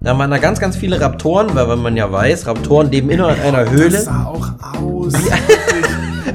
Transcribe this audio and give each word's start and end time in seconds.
Da 0.00 0.16
waren 0.16 0.30
da 0.30 0.38
ganz, 0.38 0.60
ganz 0.60 0.76
viele 0.76 1.00
Raptoren, 1.00 1.56
weil 1.56 1.68
wenn 1.68 1.80
man 1.80 1.96
ja 1.96 2.10
weiß, 2.12 2.46
Raptoren 2.46 2.88
leben 2.88 3.10
in 3.10 3.20
einer 3.20 3.68
Höhle. 3.68 3.90
Das 3.90 4.04
sah 4.04 4.26
auch 4.26 4.48
aus. 4.80 5.12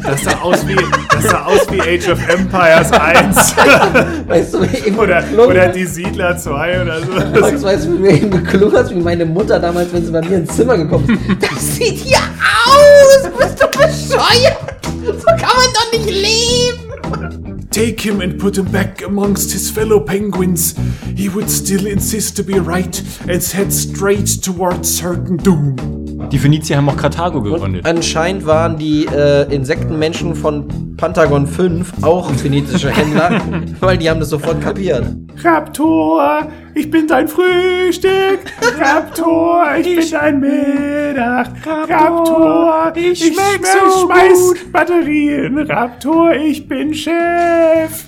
Das 0.01 0.21
sah 0.23 0.41
aus 0.41 0.67
wie, 0.67 0.75
das 0.75 1.23
sah 1.23 1.45
aus 1.45 1.61
wie 1.71 1.79
Age 1.79 2.09
of 2.09 2.27
Empires 2.27 2.91
1. 2.91 3.55
Weißt 4.27 4.53
du, 4.53 4.61
wie 4.63 4.87
eben 4.87 4.97
oder, 4.97 5.23
oder 5.37 5.69
die 5.69 5.85
Siedler 5.85 6.35
2 6.35 6.81
oder 6.81 6.99
so. 6.99 7.11
Max, 7.39 7.63
weißt 7.63 7.85
du, 7.85 7.93
wie 7.93 7.99
mir 7.99 8.11
eben 8.11 8.31
geklungen 8.31 8.75
hat, 8.75 8.89
wie 8.89 8.99
meine 8.99 9.23
Mutter 9.25 9.59
damals, 9.59 9.93
wenn 9.93 10.05
sie 10.05 10.11
bei 10.11 10.21
mir 10.21 10.37
ins 10.37 10.53
Zimmer 10.55 10.77
gekommen 10.77 11.07
ist. 11.07 11.43
Das 11.53 11.75
sieht 11.75 11.99
hier 11.99 12.17
aus! 12.17 13.29
Bist 13.37 13.61
du 13.61 13.67
bescheuert? 13.67 14.57
So 15.05 15.27
kann 15.27 15.55
man 15.55 15.73
doch 15.73 15.91
nicht 15.93 16.09
leben! 16.09 17.52
Take 17.73 18.01
him 18.01 18.21
and 18.21 18.39
put 18.39 18.55
him 18.55 18.71
back 18.71 19.01
amongst 19.01 19.51
his 19.51 19.71
fellow 19.71 19.99
penguins. 19.99 20.77
He 21.17 21.27
would 21.27 21.49
still 21.49 21.87
insist 21.87 22.35
to 22.35 22.43
be 22.43 22.59
right 22.59 22.99
and 23.27 23.43
head 23.43 23.73
straight 23.73 24.27
towards 24.27 24.95
certain 24.95 25.37
doom. 25.37 26.02
Die 26.31 26.39
Phönizier 26.39 26.77
haben 26.77 26.89
auch 26.89 26.97
Karthago 26.97 27.41
gegründet. 27.41 27.85
Anscheinend 27.85 28.45
waren 28.45 28.77
die 28.77 29.05
äh, 29.05 29.53
Insektenmenschen 29.53 30.35
von 30.35 30.95
Pentagon 30.97 31.47
5 31.47 32.03
auch 32.03 32.31
phönizische 32.31 32.89
Händler, 32.89 33.41
weil 33.79 33.97
die 33.97 34.09
haben 34.09 34.19
das 34.19 34.29
sofort 34.29 34.61
kapiert. 34.61 35.05
Raptor, 35.43 36.47
ich 36.73 36.89
bin 36.89 37.07
dein 37.07 37.27
Frühstück. 37.27 38.39
Raptor, 38.79 39.75
ich, 39.79 39.95
bin 39.95 40.11
dein 40.11 40.39
Mittag. 40.39 41.49
Raptor, 41.89 42.93
ich, 42.95 43.19
schmeck 43.19 43.65
so 43.65 44.07
schmeiß 44.07 44.55
Batterien. 44.71 45.59
Raptor, 45.59 46.33
ich 46.33 46.67
bin 46.67 46.93
Chef. 46.93 48.05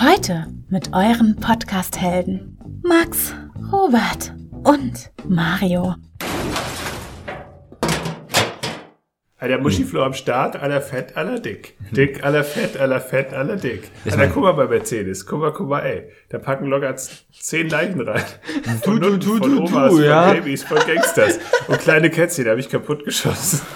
Heute 0.00 0.46
mit 0.68 0.92
euren 0.92 1.36
Podcast-Helden 1.36 2.58
Max, 2.82 3.34
Robert 3.72 4.34
und 4.64 5.10
Mario. 5.28 5.94
Der 9.38 9.58
Muschiflo 9.58 10.02
am 10.02 10.14
Start, 10.14 10.56
aller 10.56 10.80
fett, 10.80 11.14
aller 11.16 11.38
dick. 11.38 11.74
Dick, 11.90 12.24
aller 12.24 12.42
fett, 12.42 12.78
aller 12.78 13.00
fett, 13.00 13.34
aller 13.34 13.56
dick. 13.56 13.90
Alter, 14.06 14.28
guck 14.28 14.42
mal 14.44 14.52
bei 14.52 14.66
Mercedes. 14.66 15.26
Guck 15.26 15.40
mal, 15.40 15.52
guck 15.52 15.68
mal, 15.68 15.80
ey. 15.80 16.04
Da 16.30 16.38
packen 16.38 16.66
locker 16.66 16.96
zehn 16.96 17.68
Leichen 17.68 18.00
rein. 18.00 18.24
Von, 18.82 18.98
du, 18.98 19.08
unten, 19.08 19.20
du, 19.20 19.36
von 19.36 19.50
du, 19.50 19.58
Omas, 19.58 19.90
du, 19.90 19.96
von 19.98 20.04
ja. 20.04 20.32
Babys, 20.32 20.64
von 20.64 20.78
Gangsters. 20.78 21.38
Und 21.68 21.78
kleine 21.80 22.08
Kätzchen, 22.08 22.44
die 22.44 22.50
habe 22.50 22.60
ich 22.60 22.70
kaputt 22.70 23.04
geschossen. 23.04 23.60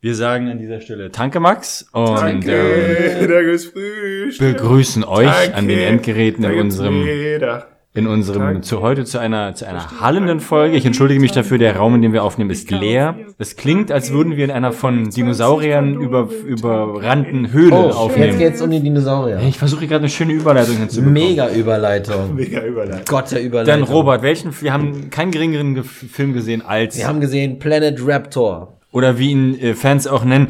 Wir 0.00 0.14
sagen 0.14 0.50
an 0.50 0.58
dieser 0.58 0.82
Stelle 0.82 1.08
Danke, 1.08 1.40
Max. 1.40 1.86
Und 1.92 2.18
Danke, 2.18 3.58
Frühstück. 3.72 4.38
begrüßen 4.38 5.02
euch 5.02 5.26
Danke. 5.26 5.54
an 5.54 5.68
den 5.68 5.78
Endgeräten 5.78 6.44
in 6.44 6.50
Danke, 6.50 6.60
unserem, 6.60 7.04
Mittag. 7.04 7.73
In 7.96 8.08
unserem, 8.08 8.62
zu 8.64 8.80
heute 8.80 9.04
zu 9.04 9.18
einer, 9.18 9.54
zu 9.54 9.68
einer 9.68 10.00
hallenden 10.00 10.40
Folge. 10.40 10.76
Ich 10.76 10.84
entschuldige 10.84 11.20
mich 11.20 11.30
dafür, 11.30 11.58
der 11.58 11.76
Raum, 11.76 11.94
in 11.94 12.02
dem 12.02 12.12
wir 12.12 12.24
aufnehmen, 12.24 12.50
ist 12.50 12.68
leer. 12.72 13.16
Es 13.38 13.54
klingt, 13.56 13.92
als 13.92 14.12
würden 14.12 14.36
wir 14.36 14.44
in 14.44 14.50
einer 14.50 14.72
von 14.72 15.10
Dinosauriern 15.10 15.94
über, 15.94 16.28
überrannten 16.44 17.52
Höhle 17.52 17.72
Oh, 17.76 17.84
jetzt 17.86 17.96
aufnehmen. 17.96 18.38
geht's 18.38 18.60
um 18.60 18.70
die 18.70 18.80
Dinosaurier. 18.80 19.38
Ich 19.46 19.58
versuche 19.58 19.86
gerade 19.86 20.00
eine 20.00 20.08
schöne 20.08 20.32
Überleitung 20.32 20.76
hinzubekommen. 20.76 21.12
Mega 21.12 21.48
Überleitung. 21.50 22.34
Mega 22.34 22.64
Überleitung. 22.64 23.04
Gott 23.08 23.30
der 23.30 23.42
Überleitung. 23.44 23.86
Dann 23.86 23.94
Robert, 23.94 24.22
welchen, 24.22 24.50
wir 24.60 24.72
haben 24.72 25.10
keinen 25.10 25.30
geringeren 25.30 25.74
Ge- 25.76 25.84
Film 25.84 26.32
gesehen 26.32 26.62
als, 26.66 26.98
Wir 26.98 27.06
haben 27.06 27.20
gesehen 27.20 27.60
Planet 27.60 27.96
Raptor. 28.04 28.73
Oder 28.94 29.18
wie 29.18 29.32
ihn 29.32 29.58
äh, 29.58 29.74
Fans 29.74 30.06
auch 30.06 30.22
nennen, 30.24 30.48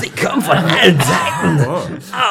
Sie 0.00 0.08
kommen 0.10 0.40
von 0.40 0.56
allen 0.56 0.98
Seiten. 0.98 1.66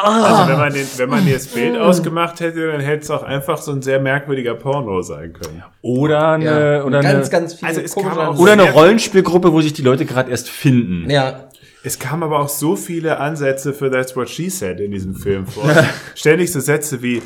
Also 0.04 0.50
wenn 0.50 0.58
man, 0.58 0.74
den, 0.74 0.88
wenn 0.98 1.10
man 1.10 1.32
das 1.32 1.48
Bild 1.48 1.78
ausgemacht 1.78 2.40
hätte, 2.40 2.72
dann 2.72 2.82
hätte 2.82 3.04
es 3.04 3.12
auch 3.12 3.22
einfach 3.22 3.60
so 3.60 3.72
ein 3.72 3.84
sehr 3.84 4.00
merkwürdiger 4.00 4.56
Porno 4.56 5.04
sein 5.04 5.34
können. 5.34 5.64
oder 5.84 6.30
eine, 6.32 6.84
oder 6.84 7.02
ganz, 7.02 7.30
eine, 7.30 7.42
ganz 7.42 7.54
viele 7.54 7.68
Also 7.70 7.82
es 7.82 7.96
kam 7.96 8.18
auch- 8.18 8.40
oder 8.40 8.54
eine 8.54 8.72
Rollenspielgruppe, 8.72 9.54
wo 9.54 9.62
sich 9.62 9.74
die 9.74 9.84
Leute 9.84 10.06
gerade 10.06 10.32
erst 10.32 10.50
finden. 10.50 11.10
Ja, 11.12 11.50
Es 11.84 12.00
kamen 12.00 12.24
aber 12.24 12.40
auch 12.40 12.50
so 12.50 12.76
viele 12.76 13.20
Ansätze 13.20 13.72
für 13.74 13.92
That's 13.92 14.16
What 14.16 14.30
She 14.30 14.50
Said 14.50 14.80
in 14.80 14.92
diesem 14.92 15.14
Film 15.16 15.46
vor. 15.46 15.70
Ständig 16.16 16.52
so 16.52 16.60
Sätze 16.60 17.04
wie, 17.04 17.22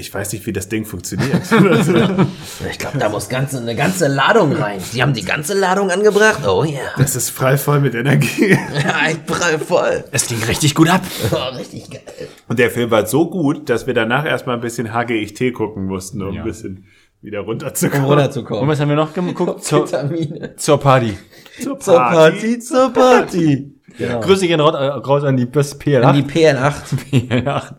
ich 0.00 0.12
weiß 0.12 0.32
nicht, 0.32 0.46
wie 0.46 0.52
das 0.52 0.68
Ding 0.68 0.84
funktioniert. 0.84 1.42
ich 2.70 2.78
glaube, 2.78 2.98
da 2.98 3.08
muss 3.08 3.28
ganze, 3.28 3.58
eine 3.58 3.76
ganze 3.76 4.08
Ladung 4.08 4.52
rein. 4.52 4.80
Sie 4.80 5.02
haben 5.02 5.12
die 5.14 5.24
ganze 5.24 5.54
Ladung 5.54 5.90
angebracht? 5.90 6.46
Oh 6.46 6.64
ja. 6.64 6.80
Das 6.98 7.14
ist 7.16 7.30
frei 7.30 7.56
voll 7.56 7.80
mit 7.80 7.94
Energie. 7.94 8.50
Ja, 8.50 9.10
ich 9.10 9.24
prall 9.26 9.58
voll. 9.58 10.04
Es 10.10 10.26
ging 10.26 10.42
richtig 10.42 10.74
gut 10.74 10.88
ab. 10.88 11.02
Oh, 11.32 11.56
richtig 11.56 11.90
geil. 11.90 12.02
Und 12.48 12.58
der 12.58 12.70
Film 12.70 12.90
war 12.90 13.06
so 13.06 13.28
gut, 13.30 13.68
dass 13.68 13.86
wir 13.86 13.94
danach 13.94 14.24
erstmal 14.24 14.56
ein 14.56 14.60
bisschen 14.62 14.92
HGIT 14.92 15.54
gucken 15.54 15.86
mussten, 15.86 16.22
um 16.22 16.34
Ja. 16.34 16.40
ein 16.42 16.46
bisschen 16.46 16.86
wieder 17.22 17.40
Um 17.40 17.46
runterzukommen. 17.46 18.04
Und 18.06 18.10
runterzukommen. 18.12 18.68
was 18.68 18.80
haben 18.80 18.88
wir 18.88 18.96
noch 18.96 19.12
geguckt? 19.14 19.62
Zur, 19.62 19.86
Vitamine. 19.86 20.56
zur 20.56 20.80
Party. 20.80 21.16
Zur 21.62 21.78
Zur 21.78 21.96
Party, 21.96 22.58
zur 22.58 22.92
Party. 22.92 23.74
Genau. 23.98 24.20
Grüße 24.20 24.46
gehen 24.46 24.60
raus, 24.60 24.74
äh, 24.74 24.84
raus 24.86 25.24
an 25.24 25.36
die 25.36 25.46
bis 25.46 25.72
An 25.74 25.78
PL8. 25.80 26.12
die 26.12 26.22
PN8. 26.22 26.72
PL8. 27.12 27.72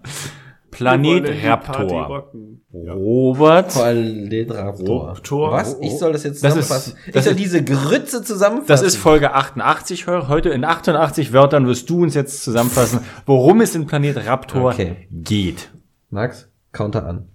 Planet 0.71 1.29
Raptor. 1.45 2.27
Robert. 2.73 3.69
Planet 3.69 4.51
Raptor. 4.51 5.07
Raptor. 5.09 5.51
Was? 5.51 5.77
Ich 5.81 5.97
soll 5.97 6.13
das 6.13 6.23
jetzt 6.23 6.43
Das 6.43 6.55
ist- 6.55 6.67
zusammenfassen? 6.67 6.97
ich 7.05 7.11
das 7.13 7.25
soll 7.25 7.35
diese 7.35 7.63
Grütze 7.63 8.23
zusammenfassen? 8.23 8.67
Das 8.67 8.81
ist 8.81 8.95
Folge 8.95 9.33
88. 9.33 10.07
Hör- 10.07 10.27
Heute 10.29 10.49
in 10.49 10.63
88 10.63 11.33
Wörtern 11.33 11.67
wirst 11.67 11.89
du 11.89 12.01
uns 12.03 12.15
jetzt 12.15 12.43
zusammenfassen, 12.43 13.01
worum 13.25 13.61
es 13.61 13.75
in 13.75 13.85
Planet 13.87 14.25
Raptor 14.25 14.71
Okay. 14.71 15.07
geht. 15.11 15.69
Max, 16.09 16.47
Counter 16.71 17.05
an. 17.05 17.27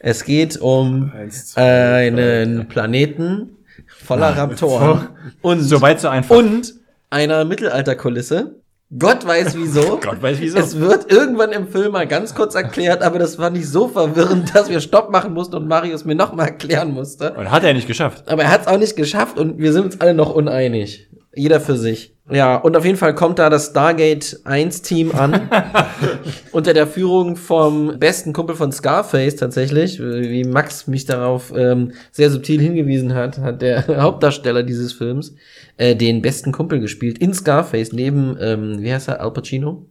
Es 0.00 0.24
geht 0.24 0.60
um 0.60 1.12
Eins, 1.16 1.46
zwei, 1.52 1.62
einen 2.08 2.66
Planeten 2.68 3.56
voller 3.86 4.36
Raptoren 4.36 5.08
und, 5.42 5.60
Soweit 5.60 6.00
so 6.00 6.08
einfach. 6.08 6.36
und 6.36 6.74
einer 7.10 7.44
Mittelalterkulisse. 7.44 8.56
Gott 8.98 9.26
weiß 9.26 9.56
wieso. 9.56 9.98
Gott 10.02 10.20
weiß 10.20 10.38
wieso. 10.40 10.58
Es 10.58 10.78
wird 10.78 11.10
irgendwann 11.10 11.52
im 11.52 11.66
Film 11.66 11.92
mal 11.92 12.06
ganz 12.06 12.34
kurz 12.34 12.54
erklärt, 12.54 13.02
aber 13.02 13.18
das 13.18 13.38
war 13.38 13.48
nicht 13.48 13.68
so 13.68 13.88
verwirrend, 13.88 14.54
dass 14.54 14.68
wir 14.68 14.80
Stopp 14.80 15.10
machen 15.10 15.32
mussten 15.32 15.56
und 15.56 15.66
Marius 15.66 16.04
mir 16.04 16.14
nochmal 16.14 16.48
erklären 16.48 16.92
musste. 16.92 17.32
Und 17.32 17.50
hat 17.50 17.64
er 17.64 17.72
nicht 17.72 17.86
geschafft. 17.86 18.24
Aber 18.28 18.42
er 18.42 18.50
hat 18.50 18.62
es 18.62 18.66
auch 18.66 18.78
nicht 18.78 18.96
geschafft 18.96 19.38
und 19.38 19.58
wir 19.58 19.72
sind 19.72 19.86
uns 19.86 20.00
alle 20.00 20.12
noch 20.12 20.34
uneinig. 20.34 21.08
Jeder 21.34 21.60
für 21.60 21.76
sich. 21.76 22.14
Ja, 22.30 22.56
und 22.56 22.76
auf 22.76 22.84
jeden 22.84 22.96
Fall 22.96 23.14
kommt 23.14 23.38
da 23.38 23.50
das 23.50 23.70
Stargate 23.70 24.40
1 24.44 24.82
Team 24.82 25.10
an. 25.12 25.48
unter 26.52 26.72
der 26.72 26.86
Führung 26.86 27.36
vom 27.36 27.98
besten 27.98 28.32
Kumpel 28.32 28.54
von 28.54 28.70
Scarface 28.70 29.36
tatsächlich. 29.36 29.98
Wie 29.98 30.44
Max 30.44 30.86
mich 30.86 31.04
darauf 31.04 31.52
ähm, 31.54 31.92
sehr 32.12 32.30
subtil 32.30 32.60
hingewiesen 32.60 33.14
hat, 33.14 33.38
hat 33.38 33.60
der 33.60 33.86
Hauptdarsteller 34.02 34.62
dieses 34.62 34.92
Films 34.92 35.34
äh, 35.78 35.96
den 35.96 36.22
besten 36.22 36.52
Kumpel 36.52 36.80
gespielt 36.80 37.18
in 37.18 37.34
Scarface 37.34 37.92
neben, 37.92 38.36
ähm, 38.40 38.82
wie 38.82 38.92
heißt 38.92 39.08
er, 39.08 39.20
Al 39.20 39.32
Pacino? 39.32 39.86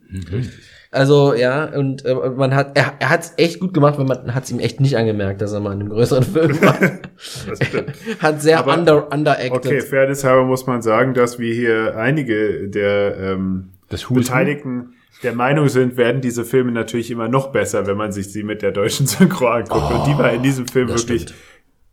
Also 0.93 1.33
ja, 1.33 1.65
und 1.73 2.03
äh, 2.05 2.13
man 2.35 2.53
hat, 2.53 2.77
er, 2.77 2.93
er 2.99 3.09
hat 3.09 3.21
es 3.21 3.33
echt 3.37 3.61
gut 3.61 3.73
gemacht, 3.73 3.97
weil 3.97 4.05
man 4.05 4.35
hat 4.35 4.43
es 4.43 4.51
ihm 4.51 4.59
echt 4.59 4.81
nicht 4.81 4.97
angemerkt, 4.97 5.41
dass 5.41 5.53
er 5.53 5.61
mal 5.61 5.71
in 5.71 5.79
einem 5.79 5.89
größeren 5.89 6.23
Film 6.23 6.61
war. 6.61 6.77
Das 6.77 7.65
stimmt. 7.65 7.93
hat 8.19 8.41
sehr 8.41 8.59
Aber- 8.59 8.73
under, 8.77 9.11
underacted. 9.11 9.53
Okay, 9.53 9.79
fairness 9.81 10.25
halber 10.25 10.43
muss 10.43 10.67
man 10.67 10.81
sagen, 10.81 11.13
dass 11.13 11.39
wir 11.39 11.53
hier 11.53 11.95
einige 11.97 12.67
der 12.67 13.17
ähm? 13.17 13.69
Beteiligten 14.09 14.93
der 15.23 15.33
Meinung 15.33 15.67
sind, 15.69 15.97
werden 15.97 16.19
diese 16.21 16.43
Filme 16.45 16.71
natürlich 16.71 17.11
immer 17.11 17.27
noch 17.27 17.51
besser, 17.51 17.85
wenn 17.87 17.95
man 17.97 18.11
sich 18.11 18.31
sie 18.31 18.43
mit 18.43 18.61
der 18.61 18.71
deutschen 18.71 19.05
Synchro 19.07 19.47
anguckt. 19.47 19.91
Und 19.93 20.07
die 20.07 20.17
war 20.17 20.31
in 20.33 20.41
diesem 20.43 20.67
Film 20.67 20.87
wirklich 20.89 21.21
stimmt. 21.23 21.39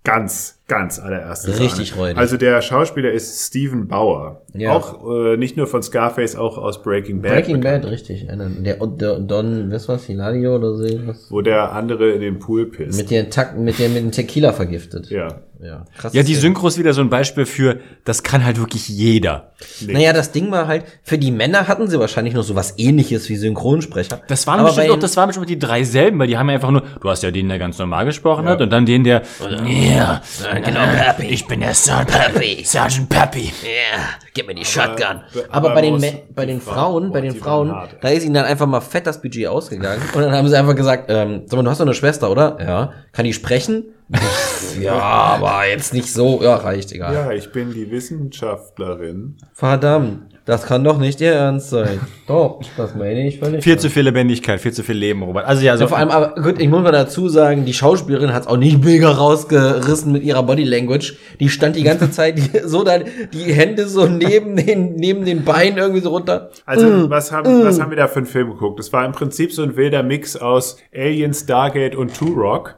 Ganz, 0.04 0.60
ganz 0.68 0.98
allererste 0.98 1.58
Richtig 1.58 1.90
Sahne. 1.90 2.00
räudig. 2.02 2.18
Also 2.18 2.36
der 2.36 2.62
Schauspieler 2.62 3.12
ist 3.12 3.46
Steven 3.46 3.88
Bauer. 3.88 4.42
Ja. 4.54 4.72
Auch 4.72 5.04
äh, 5.10 5.36
nicht 5.36 5.56
nur 5.56 5.66
von 5.66 5.82
Scarface, 5.82 6.36
auch 6.36 6.56
aus 6.56 6.82
Breaking 6.82 7.20
Bad. 7.20 7.32
Breaking 7.32 7.60
bekannt, 7.60 7.82
Bad, 7.82 7.92
richtig. 7.92 8.26
Der, 8.26 8.76
der 8.86 9.18
Don, 9.20 9.70
was 9.70 9.88
war's, 9.88 10.04
Hilario 10.04 10.56
oder 10.56 10.74
so 10.74 10.84
was? 11.06 11.30
Wo 11.30 11.42
der 11.42 11.72
andere 11.72 12.10
in 12.12 12.20
den 12.20 12.38
Pool 12.38 12.66
pisst. 12.66 12.98
Mit 12.98 13.10
den 13.10 13.26
mit 13.58 13.78
dem, 13.78 13.94
mit 13.94 14.02
dem 14.02 14.12
Tequila 14.12 14.52
vergiftet. 14.52 15.10
ja. 15.10 15.40
Ja, 15.60 15.84
krass. 15.98 16.12
Ja, 16.14 16.22
die 16.22 16.36
Synchro 16.36 16.68
ist 16.68 16.78
wieder 16.78 16.92
so 16.94 17.00
ein 17.00 17.10
Beispiel 17.10 17.44
für, 17.44 17.80
das 18.04 18.22
kann 18.22 18.44
halt 18.44 18.58
wirklich 18.60 18.88
jeder. 18.88 19.52
Naja, 19.84 20.12
das 20.12 20.30
Ding 20.30 20.52
war 20.52 20.68
halt, 20.68 20.84
für 21.02 21.18
die 21.18 21.32
Männer 21.32 21.66
hatten 21.66 21.88
sie 21.88 21.98
wahrscheinlich 21.98 22.32
noch 22.34 22.44
so 22.44 22.54
was 22.54 22.78
ähnliches 22.78 23.28
wie 23.28 23.34
Synchronsprecher. 23.34 24.20
Das 24.28 24.46
waren 24.46 24.60
Aber 24.60 24.68
bestimmt 24.68 24.90
auch, 24.90 24.98
das 25.00 25.16
waren 25.16 25.26
bestimmt 25.26 25.50
die 25.50 25.58
drei 25.58 25.82
selben, 25.82 26.20
weil 26.20 26.28
die 26.28 26.38
haben 26.38 26.48
ja 26.48 26.54
einfach 26.54 26.70
nur, 26.70 26.82
du 27.00 27.10
hast 27.10 27.24
ja 27.24 27.32
den, 27.32 27.48
der 27.48 27.58
ganz 27.58 27.76
normal 27.78 28.04
gesprochen 28.04 28.44
Ja. 28.44 28.52
hat, 28.52 28.60
und 28.60 28.70
dann 28.70 28.86
den, 28.86 29.02
der, 29.02 29.22
ja, 29.66 30.22
genau, 30.64 30.80
Pappy. 30.80 31.26
ich 31.26 31.44
bin 31.46 31.58
der 31.60 31.74
Sergeant 31.74 32.08
Pappy. 32.10 32.62
Sergeant 32.64 33.08
Pappy. 33.08 33.46
Ja, 33.62 34.00
gib 34.34 34.46
mir 34.46 34.54
die 34.54 34.64
Shotgun. 34.64 35.22
aber 35.50 35.68
Aber 35.70 35.74
bei 35.74 35.80
den, 35.82 36.00
bei 36.36 36.46
den 36.46 36.60
Frauen, 36.60 37.10
bei 37.10 37.20
den 37.20 37.34
Frauen, 37.34 37.74
da 38.00 38.08
ist 38.08 38.24
ihnen 38.24 38.34
dann 38.34 38.44
einfach 38.44 38.66
mal 38.66 38.80
fett 38.80 39.06
das 39.08 39.20
Budget 39.20 39.48
ausgegangen. 39.48 40.00
Und 40.14 40.22
dann 40.22 40.32
haben 40.32 40.46
sie 40.48 40.56
einfach 40.56 40.76
gesagt, 40.76 41.06
ähm, 41.08 41.42
sag 41.46 41.56
mal, 41.56 41.64
du 41.64 41.70
hast 41.70 41.78
doch 41.80 41.86
eine 41.86 41.94
Schwester, 41.94 42.30
oder? 42.30 42.58
Ja. 42.60 42.92
Kann 43.12 43.24
die 43.24 43.32
sprechen? 43.32 43.86
ja, 44.80 44.94
aber 44.94 45.66
jetzt 45.68 45.92
nicht 45.92 46.12
so. 46.12 46.42
Ja, 46.42 46.56
reicht, 46.56 46.92
egal. 46.92 47.12
Ja, 47.12 47.32
ich 47.32 47.52
bin 47.52 47.72
die 47.72 47.90
Wissenschaftlerin. 47.90 49.36
Verdammt. 49.52 50.28
Das 50.48 50.64
kann 50.64 50.82
doch 50.82 50.96
nicht 50.96 51.20
ihr 51.20 51.32
Ernst 51.32 51.68
sein. 51.68 52.00
Doch, 52.26 52.60
das 52.78 52.94
meine 52.94 53.28
ich 53.28 53.38
völlig. 53.38 53.62
Viel 53.62 53.78
zu 53.78 53.90
viel 53.90 54.04
Lebendigkeit, 54.04 54.58
viel 54.58 54.72
zu 54.72 54.82
viel 54.82 54.96
Leben, 54.96 55.22
Robert. 55.22 55.44
Also 55.44 55.62
ja, 55.62 55.76
so 55.76 55.84
Ja, 55.84 55.88
vor 55.88 55.98
allem, 55.98 56.08
aber 56.08 56.40
gut, 56.40 56.58
ich 56.58 56.70
muss 56.70 56.82
mal 56.82 56.90
dazu 56.90 57.28
sagen, 57.28 57.66
die 57.66 57.74
Schauspielerin 57.74 58.32
hat 58.32 58.44
es 58.44 58.48
auch 58.48 58.56
nicht 58.56 58.82
mega 58.84 59.10
rausgerissen 59.10 60.10
mit 60.10 60.22
ihrer 60.22 60.42
Body 60.42 60.64
Language. 60.64 61.18
Die 61.38 61.50
stand 61.50 61.76
die 61.76 61.82
ganze 61.82 62.10
Zeit 62.10 62.40
so 62.64 62.82
da, 62.82 62.98
die 62.98 63.52
Hände 63.52 63.86
so 63.86 64.06
neben 64.06 64.56
den, 64.56 64.94
neben 64.94 65.26
den 65.26 65.44
Beinen 65.44 65.76
irgendwie 65.76 66.00
so 66.00 66.08
runter. 66.08 66.48
Also, 66.64 67.10
was, 67.10 67.30
haben, 67.30 67.62
was 67.62 67.78
haben 67.78 67.90
wir 67.90 67.98
da 67.98 68.08
für 68.08 68.20
einen 68.20 68.26
Film 68.26 68.48
geguckt? 68.48 68.78
Das 68.78 68.90
war 68.90 69.04
im 69.04 69.12
Prinzip 69.12 69.52
so 69.52 69.62
ein 69.62 69.76
wilder 69.76 70.02
Mix 70.02 70.34
aus 70.34 70.78
Alien, 70.96 71.34
Stargate 71.34 71.94
und 71.94 72.16
Turok. 72.16 72.77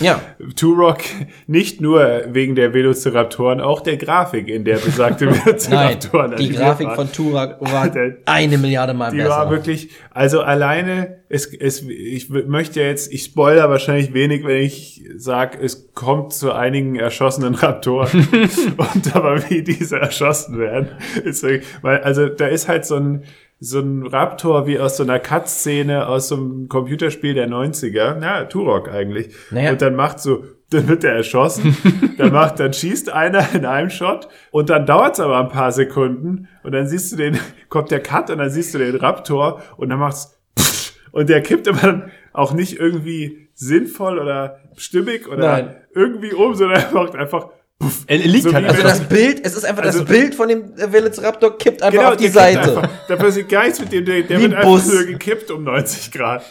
Ja. 0.00 0.20
Turok 0.56 0.98
nicht 1.46 1.80
nur 1.80 2.22
wegen 2.28 2.54
der 2.54 2.74
Velociraptoren, 2.74 3.60
auch 3.60 3.80
der 3.80 3.96
Grafik, 3.96 4.48
in 4.48 4.64
der 4.64 4.76
besagte 4.76 5.26
Nein, 5.26 5.34
Velociraptoren 5.44 6.30
die 6.30 6.34
animiert 6.36 6.56
Grafik 6.60 6.86
waren. 6.88 6.96
von 6.96 7.12
Turak 7.12 7.56
war 7.60 7.88
Der- 7.94 8.16
eine 8.26 8.58
Milliarde 8.58 8.94
Mal 8.94 9.10
Die 9.10 9.16
besser. 9.18 9.30
war 9.30 9.50
wirklich, 9.50 9.90
also 10.10 10.42
alleine, 10.42 11.18
es, 11.28 11.46
es, 11.52 11.82
ich 11.88 12.28
möchte 12.30 12.80
jetzt, 12.80 13.12
ich 13.12 13.24
spoiler 13.24 13.68
wahrscheinlich 13.70 14.14
wenig, 14.14 14.44
wenn 14.44 14.62
ich 14.62 15.02
sage, 15.16 15.58
es 15.60 15.92
kommt 15.94 16.32
zu 16.32 16.52
einigen 16.52 16.96
erschossenen 16.96 17.54
Raptoren. 17.54 18.28
und 18.76 19.16
aber 19.16 19.48
wie 19.50 19.62
diese 19.62 19.98
erschossen 19.98 20.58
werden, 20.58 20.88
ist 21.24 21.42
wirklich, 21.42 21.62
weil, 21.82 21.98
also 22.02 22.28
da 22.28 22.46
ist 22.46 22.68
halt 22.68 22.84
so 22.86 22.96
ein, 22.96 23.22
so 23.60 23.80
ein 23.80 24.06
Raptor 24.06 24.66
wie 24.66 24.78
aus 24.78 24.96
so 24.96 25.02
einer 25.02 25.18
Cut-Szene 25.18 26.06
aus 26.06 26.28
so 26.28 26.36
einem 26.36 26.68
Computerspiel 26.68 27.34
der 27.34 27.48
90er, 27.48 28.16
na, 28.18 28.44
Turok 28.44 28.88
eigentlich. 28.90 29.34
Naja. 29.50 29.72
Und 29.72 29.82
dann 29.82 29.94
macht 29.94 30.20
so, 30.20 30.44
dann 30.70 30.88
wird 30.88 31.04
er 31.04 31.14
erschossen, 31.14 31.76
dann 32.18 32.32
macht, 32.32 32.60
dann 32.60 32.72
schießt 32.72 33.10
einer 33.10 33.54
in 33.54 33.64
einem 33.64 33.90
Shot 33.90 34.28
und 34.50 34.70
dann 34.70 34.86
dauert 34.86 35.14
es 35.14 35.20
aber 35.20 35.38
ein 35.38 35.48
paar 35.48 35.72
Sekunden 35.72 36.48
und 36.62 36.72
dann 36.72 36.86
siehst 36.86 37.12
du 37.12 37.16
den, 37.16 37.38
kommt 37.68 37.90
der 37.90 38.00
Cut 38.00 38.30
und 38.30 38.38
dann 38.38 38.50
siehst 38.50 38.74
du 38.74 38.78
den 38.78 38.96
Raptor 38.96 39.62
und 39.76 39.88
dann 39.88 39.98
macht's 39.98 40.40
und 41.12 41.28
der 41.28 41.42
kippt 41.42 41.66
dann 41.66 42.10
auch 42.32 42.52
nicht 42.52 42.78
irgendwie 42.78 43.48
sinnvoll 43.54 44.18
oder 44.18 44.58
stimmig 44.76 45.28
oder 45.28 45.52
Nein. 45.52 45.76
irgendwie 45.94 46.32
um, 46.32 46.54
sondern 46.54 46.82
er 46.82 46.92
macht 46.92 47.14
einfach 47.14 47.48
puff. 47.78 48.04
er 48.06 48.18
liegt 48.18 48.44
So 48.44 48.52
halt 48.52 48.66
also 48.68 48.82
das 48.82 49.00
Bild, 49.00 49.40
es 49.44 49.54
ist 49.56 49.64
einfach 49.64 49.82
Also- 49.84 50.00
das 50.00 50.08
Bild 50.08 50.34
von 50.34 50.48
dem 50.48 50.64
Velociraptor 50.76 51.56
kippt 51.58 51.82
einfach 51.82 51.98
Genau, 51.98 52.10
auf 52.12 52.16
die 52.16 52.28
Seite. 52.28 52.60
Einfach, 52.60 52.88
da 53.08 53.16
passiert 53.16 53.48
gar 53.48 53.64
nichts 53.64 53.80
mit 53.80 53.90
dem, 53.92 54.04
der, 54.04 54.22
der 54.22 54.38
Wie 54.38 54.42
wird 54.44 54.54
einfach 54.54 54.68
Bus. 54.70 54.86
nur 54.92 55.04
gekippt 55.04 55.50
um 55.50 55.64
90 55.64 56.12
Grad. 56.12 56.42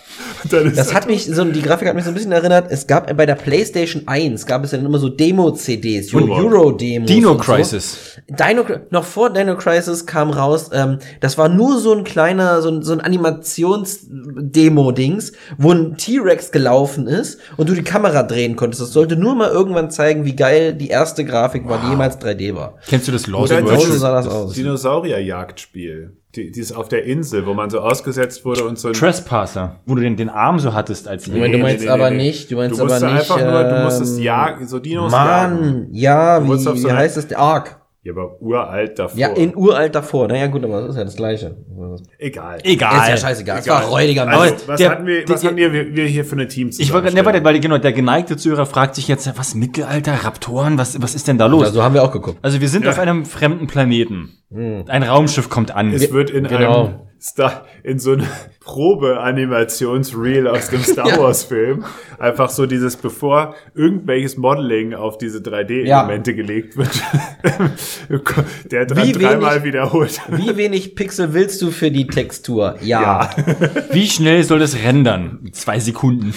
Und 0.44 0.54
dann 0.54 0.66
ist 0.68 0.78
Das 0.78 0.90
er 0.90 0.94
hat 0.96 1.08
mich 1.08 1.26
so, 1.26 1.44
die 1.46 1.62
Grafik 1.62 1.88
hat 1.88 1.96
mich 1.96 2.04
so 2.04 2.12
ein 2.12 2.16
bisschen 2.16 2.32
erinnert, 2.34 2.68
es 2.72 2.88
gab 2.88 3.16
bei 3.16 3.26
der 3.26 3.36
PlayStation 3.36 4.04
1 4.08 4.46
gab 4.46 4.64
es 4.64 4.72
ja 4.72 4.78
dann 4.78 4.86
immer 4.86 5.00
so 5.00 5.10
Demo-CDs, 5.10 6.14
Euro-Demos. 6.14 7.08
Dino 7.08 7.32
und 7.32 7.38
so. 7.44 7.54
Crisis. 7.54 7.98
Dino, 8.28 8.66
noch 8.90 9.04
vor 9.06 9.30
Dino 9.32 9.56
Crisis 9.58 10.06
kam 10.06 10.30
raus, 10.30 10.70
ähm, 10.74 11.00
das 11.22 11.38
war 11.38 11.48
nur 11.50 11.80
so 11.80 11.94
ein 11.94 12.04
kleiner, 12.04 12.62
so 12.62 12.70
ein, 12.70 12.84
so 12.84 12.92
ein 12.94 13.02
Animations-Demo-Dings, 13.02 15.32
wo 15.58 15.72
ein 15.72 15.98
T-Rex 15.98 16.52
gelaufen 16.52 17.08
ist 17.08 17.40
und 17.58 17.70
du 17.70 17.74
die 17.74 17.84
Kamera 17.84 18.24
drehen 18.24 18.56
konntest. 18.56 18.82
Das 18.82 18.92
sollte 18.92 19.16
nur 19.16 19.36
mal 19.36 19.50
irgendwann 19.50 19.90
zeigen, 19.92 20.26
wie 20.26 20.36
geil 20.36 20.74
die 20.74 20.88
erste 20.90 21.13
Grafik 21.24 21.68
war, 21.68 21.80
die 21.84 21.90
jemals 21.90 22.18
3D 22.20 22.56
war. 22.56 22.76
Kennst 22.88 23.08
du 23.08 23.12
das 23.12 23.28
Lost 23.28 23.52
Oder 23.52 23.62
Virtual 23.62 23.80
Virtual? 23.80 23.98
sah 24.00 24.12
das 24.12 24.28
aus. 24.28 24.54
Dinosaurierjagdspiel. 24.54 26.18
Die, 26.36 26.52
dieses 26.52 26.72
auf 26.76 26.90
der 26.90 27.04
Insel, 27.04 27.46
wo 27.46 27.54
man 27.54 27.70
so 27.70 27.80
ausgesetzt 27.80 28.44
wurde 28.44 28.64
und 28.64 28.80
so 28.80 28.92
Trespasser, 28.92 29.82
wo 29.86 29.94
du 29.94 30.02
den, 30.02 30.18
den 30.18 30.30
Arm 30.30 30.58
so 30.58 30.74
hattest 30.74 31.08
als 31.08 31.28
Moment, 31.28 31.54
du 31.54 31.60
meinst 31.60 31.88
aber 31.88 32.10
nicht, 32.10 32.50
du 32.50 32.56
meinst 32.56 32.80
du 32.80 32.84
musst 32.84 33.04
aber 33.04 33.14
nicht, 33.14 33.20
einfach 33.32 33.40
nur, 33.40 33.64
du 33.64 33.84
musstest 33.84 34.18
ähm, 34.18 34.24
jagen, 34.24 34.68
so 34.68 34.80
Dinos 34.80 35.12
jagen. 35.12 35.60
Mann, 35.62 35.88
ja, 35.92 36.40
Du 36.40 36.46
musst 36.46 36.68
auf 36.68 36.74
wie, 36.74 36.80
so 36.80 36.88
wie 36.88 36.92
heißt 36.94 37.18
das? 37.18 37.28
Der 37.28 37.38
Ark. 37.38 37.83
Ja, 38.06 38.12
aber 38.12 38.42
uralt 38.42 39.00
davor. 39.00 39.18
Ja, 39.18 39.30
in 39.30 39.56
uralt 39.56 39.96
davor. 39.96 40.28
Naja, 40.28 40.48
gut, 40.48 40.62
aber 40.66 40.82
das 40.82 40.90
ist 40.90 40.98
ja 40.98 41.04
das 41.06 41.16
Gleiche. 41.16 41.56
Egal. 42.18 42.60
Egal. 42.64 43.02
Ist 43.02 43.08
ja 43.10 43.18
scheißegal. 43.30 43.60
Es 43.60 43.68
war 43.70 43.84
räudiger 43.86 44.28
Also, 44.28 44.56
was 44.68 44.78
der- 44.78 44.90
hatten 44.92 45.06
wir, 45.08 45.24
was 45.30 45.40
der- 45.40 45.48
hatten 45.52 45.58
wir, 45.58 45.72
wir 45.96 46.06
hier 46.06 46.26
für 46.26 46.34
eine 46.34 46.50
Team 46.50 46.70
Ich 46.78 46.92
wollte, 46.92 47.14
ne, 47.16 47.24
warte, 47.24 47.42
weil, 47.46 47.60
genau, 47.62 47.78
der 47.78 47.94
geneigte 47.94 48.36
Zuhörer 48.36 48.66
fragt 48.66 48.96
sich 48.96 49.08
jetzt, 49.08 49.32
was, 49.38 49.56
Mittelalter, 49.56 50.14
Raptoren, 50.26 50.78
was, 50.78 51.02
was 51.02 51.16
ist 51.16 51.30
denn 51.30 51.38
da 51.38 51.46
los? 51.46 51.64
Also 51.64 51.82
haben 51.82 51.94
wir 51.94 52.04
auch 52.04 52.12
geguckt. 52.12 52.40
Also 52.42 52.60
wir 52.60 52.68
sind 52.68 52.86
auf 52.88 53.00
einem 53.00 53.26
fremden 53.26 53.68
Planeten. 53.68 54.34
Ein 54.54 55.04
Raumschiff 55.04 55.50
kommt 55.50 55.74
an. 55.74 55.94
Es 55.94 56.12
wird 56.12 56.30
in 56.30 56.44
Genau. 56.48 56.86
einem 56.86 57.00
Star, 57.22 57.64
in 57.84 58.00
so 58.00 58.12
einem 58.12 58.28
Probe-Animationsreel 58.64 60.48
aus 60.48 60.70
dem 60.70 60.82
Star 60.84 61.18
Wars 61.20 61.44
Film 61.44 61.86
einfach 62.20 62.50
so 62.50 62.66
dieses, 62.66 62.96
bevor 62.96 63.56
irgendwelches 63.76 64.38
Modeling 64.38 64.94
auf 64.94 65.18
diese 65.18 65.40
3D-Elemente 65.40 66.34
gelegt 66.34 66.78
wird, 66.78 66.92
der 68.72 68.86
dran 68.86 69.08
Wie 69.08 69.12
dreimal 69.12 69.64
wiederholt. 69.64 70.22
Wie 70.30 70.56
wenig 70.56 70.96
Pixel 70.96 71.34
willst 71.34 71.62
du 71.62 71.72
für 71.72 71.92
die 71.92 72.08
Textur? 72.08 72.78
Ja. 72.82 73.30
Wie 73.92 74.08
schnell 74.08 74.44
soll 74.44 74.60
das 74.60 74.76
rendern? 74.76 75.40
Zwei 75.52 75.80
Sekunden. 75.80 76.34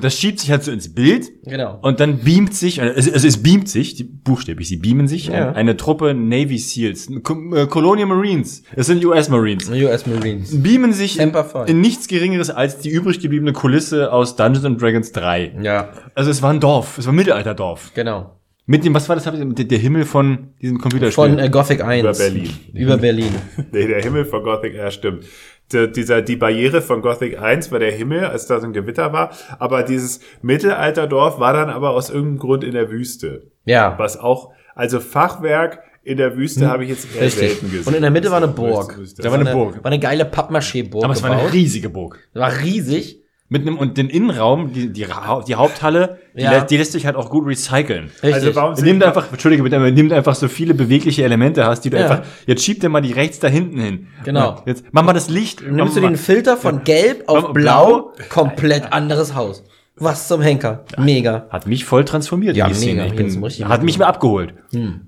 Das 0.00 0.18
schiebt 0.18 0.40
sich 0.40 0.50
halt 0.50 0.62
so 0.62 0.70
ins 0.72 0.94
Bild. 0.94 1.30
Genau. 1.44 1.78
Und 1.82 2.00
dann 2.00 2.18
beamt 2.20 2.54
sich, 2.54 2.80
also 2.80 3.10
es, 3.10 3.24
es 3.24 3.42
beamt 3.42 3.68
sich, 3.68 3.94
die, 3.94 4.04
buchstäblich, 4.04 4.68
sie 4.68 4.76
beamen 4.76 5.08
sich, 5.08 5.26
Ja. 5.26 5.34
eine, 5.48 5.56
eine 5.56 5.76
Truppe 5.76 6.14
Navy 6.14 6.58
Seals, 6.58 7.08
äh, 7.10 7.20
Colonial 7.66 8.06
Marines, 8.08 8.62
es 8.76 8.86
sind 8.86 9.04
US 9.04 9.28
Marines, 9.28 9.68
US 9.70 10.06
Marines. 10.06 10.62
beamen 10.62 10.92
sich 10.92 11.18
in, 11.18 11.32
nichts 11.80 12.08
Geringeres 12.08 12.50
als 12.50 12.78
die 12.78 12.90
übrig 12.90 13.20
gebliebene 13.20 13.52
Kulisse 13.52 14.12
aus 14.12 14.36
Dungeons 14.36 14.64
and 14.64 14.80
Dragons 14.80 15.12
3. 15.12 15.52
Ja, 15.62 15.90
Also 16.14 16.30
es 16.30 16.42
war 16.42 16.50
ein 16.52 16.60
Dorf, 16.60 16.98
es 16.98 17.06
war 17.06 17.12
ein 17.12 17.16
Mittelalterdorf. 17.16 17.92
genau. 17.94 18.40
Mit 18.66 18.82
dem, 18.82 18.94
was 18.94 19.10
war 19.10 19.16
das, 19.16 19.24
der 19.30 19.78
Himmel 19.78 20.06
von 20.06 20.54
diesem 20.62 20.78
Computerspiel? 20.78 21.12
Von 21.12 21.38
äh, 21.38 21.50
Gothic 21.50 21.82
1. 21.84 22.00
Über 22.00 22.14
Berlin. 22.14 22.50
Über 22.72 22.96
Berlin. 22.96 23.28
Nee, 23.72 23.86
der 23.86 24.00
Himmel 24.02 24.24
von 24.24 24.42
Gothic, 24.42 24.74
ja, 24.74 24.90
stimmt. 24.90 25.24
Der, 25.72 25.86
dieser, 25.86 26.20
die 26.22 26.36
Barriere 26.36 26.82
von 26.82 27.00
Gothic 27.02 27.40
1 27.40 27.72
war 27.72 27.78
der 27.78 27.90
Himmel, 27.92 28.24
als 28.26 28.46
da 28.46 28.60
so 28.60 28.66
ein 28.66 28.72
Gewitter 28.72 29.12
war. 29.12 29.30
Aber 29.58 29.82
dieses 29.82 30.20
Mittelalterdorf 30.42 31.38
war 31.40 31.52
dann 31.52 31.70
aber 31.70 31.90
aus 31.90 32.10
irgendeinem 32.10 32.38
Grund 32.38 32.64
in 32.64 32.72
der 32.72 32.90
Wüste. 32.90 33.50
Ja, 33.64 33.94
Was 33.98 34.18
auch, 34.18 34.50
also 34.74 35.00
Fachwerk 35.00 35.80
in 36.02 36.18
der 36.18 36.36
Wüste 36.36 36.68
habe 36.68 36.84
ich 36.84 36.90
jetzt 36.90 37.06
eher 37.06 37.20
Hm. 37.20 37.24
richtig. 37.24 37.48
selten 37.48 37.70
gesehen. 37.70 37.86
Und 37.88 37.94
in 37.94 38.02
der 38.02 38.10
Mitte 38.10 38.30
war 38.30 38.36
eine 38.36 38.48
Burg. 38.48 38.98
Da 39.16 39.24
war 39.30 39.34
eine 39.40 39.48
Eine- 39.50 39.52
Burg. 39.58 39.76
War 39.78 39.86
eine 39.86 39.98
geile 39.98 40.24
Pappmaché-Burg 40.26 41.02
Aber 41.04 41.14
es 41.14 41.22
war 41.22 41.30
eine 41.30 41.52
riesige 41.52 41.88
Burg. 41.88 42.18
war 42.34 42.52
riesig. 42.60 43.22
Mit 43.50 43.62
einem, 43.62 43.76
und 43.76 43.98
den 43.98 44.08
Innenraum, 44.08 44.72
die, 44.72 44.90
die, 44.90 45.06
die 45.46 45.54
Haupthalle, 45.54 46.18
die, 46.34 46.42
Ja. 46.42 46.52
lä- 46.52 46.66
die 46.66 46.78
lässt 46.78 46.92
sich 46.92 47.04
halt 47.04 47.14
auch 47.14 47.28
gut 47.28 47.46
recyceln. 47.46 48.04
Richtig. 48.22 48.32
Also 48.34 48.54
warum 48.54 48.72
Nimm 48.74 48.84
sind 48.84 49.04
einfach, 49.04 49.30
entschuldige 49.30 49.62
bitte, 49.62 49.76
aber 49.76 49.90
nimm 49.90 50.10
einfach 50.12 50.34
so 50.34 50.48
viele 50.48 50.72
bewegliche 50.72 51.24
Elemente 51.24 51.66
hast, 51.66 51.82
die 51.82 51.90
du 51.90 51.98
Ja. 51.98 52.08
einfach, 52.08 52.22
jetzt 52.46 52.64
schieb 52.64 52.80
dir 52.80 52.88
mal 52.88 53.02
die 53.02 53.12
rechts 53.12 53.40
da 53.40 53.48
hinten 53.48 53.78
hin. 53.78 54.06
Genau. 54.24 54.52
Und 54.60 54.66
Jetzt 54.66 54.86
mach 54.92 55.02
mal 55.04 55.12
das 55.12 55.28
Licht. 55.28 55.60
Nimmst 55.60 55.94
du 55.94 56.00
den 56.00 56.12
mal- 56.12 56.16
Filter 56.18 56.56
von 56.56 56.84
gelb 56.84 57.24
auf 57.28 57.52
Blau- 57.52 58.12
blau, 58.12 58.12
komplett 58.30 58.92
anderes 58.94 59.34
Haus. 59.34 59.62
Was 59.96 60.26
zum 60.26 60.40
Henker. 60.40 60.84
Mega. 60.98 61.46
Hat 61.50 61.66
mich 61.66 61.84
voll 61.84 62.04
transformiert 62.06 62.56
Ja, 62.56 62.66
die 62.66 62.74
Szene. 62.74 63.02
mega. 63.02 63.04
Ich 63.24 63.32
Hier 63.56 63.66
bin, 63.66 63.68
hat 63.68 63.82
mich 63.84 63.98
mehr 63.98 64.08
abgeholt. 64.08 64.54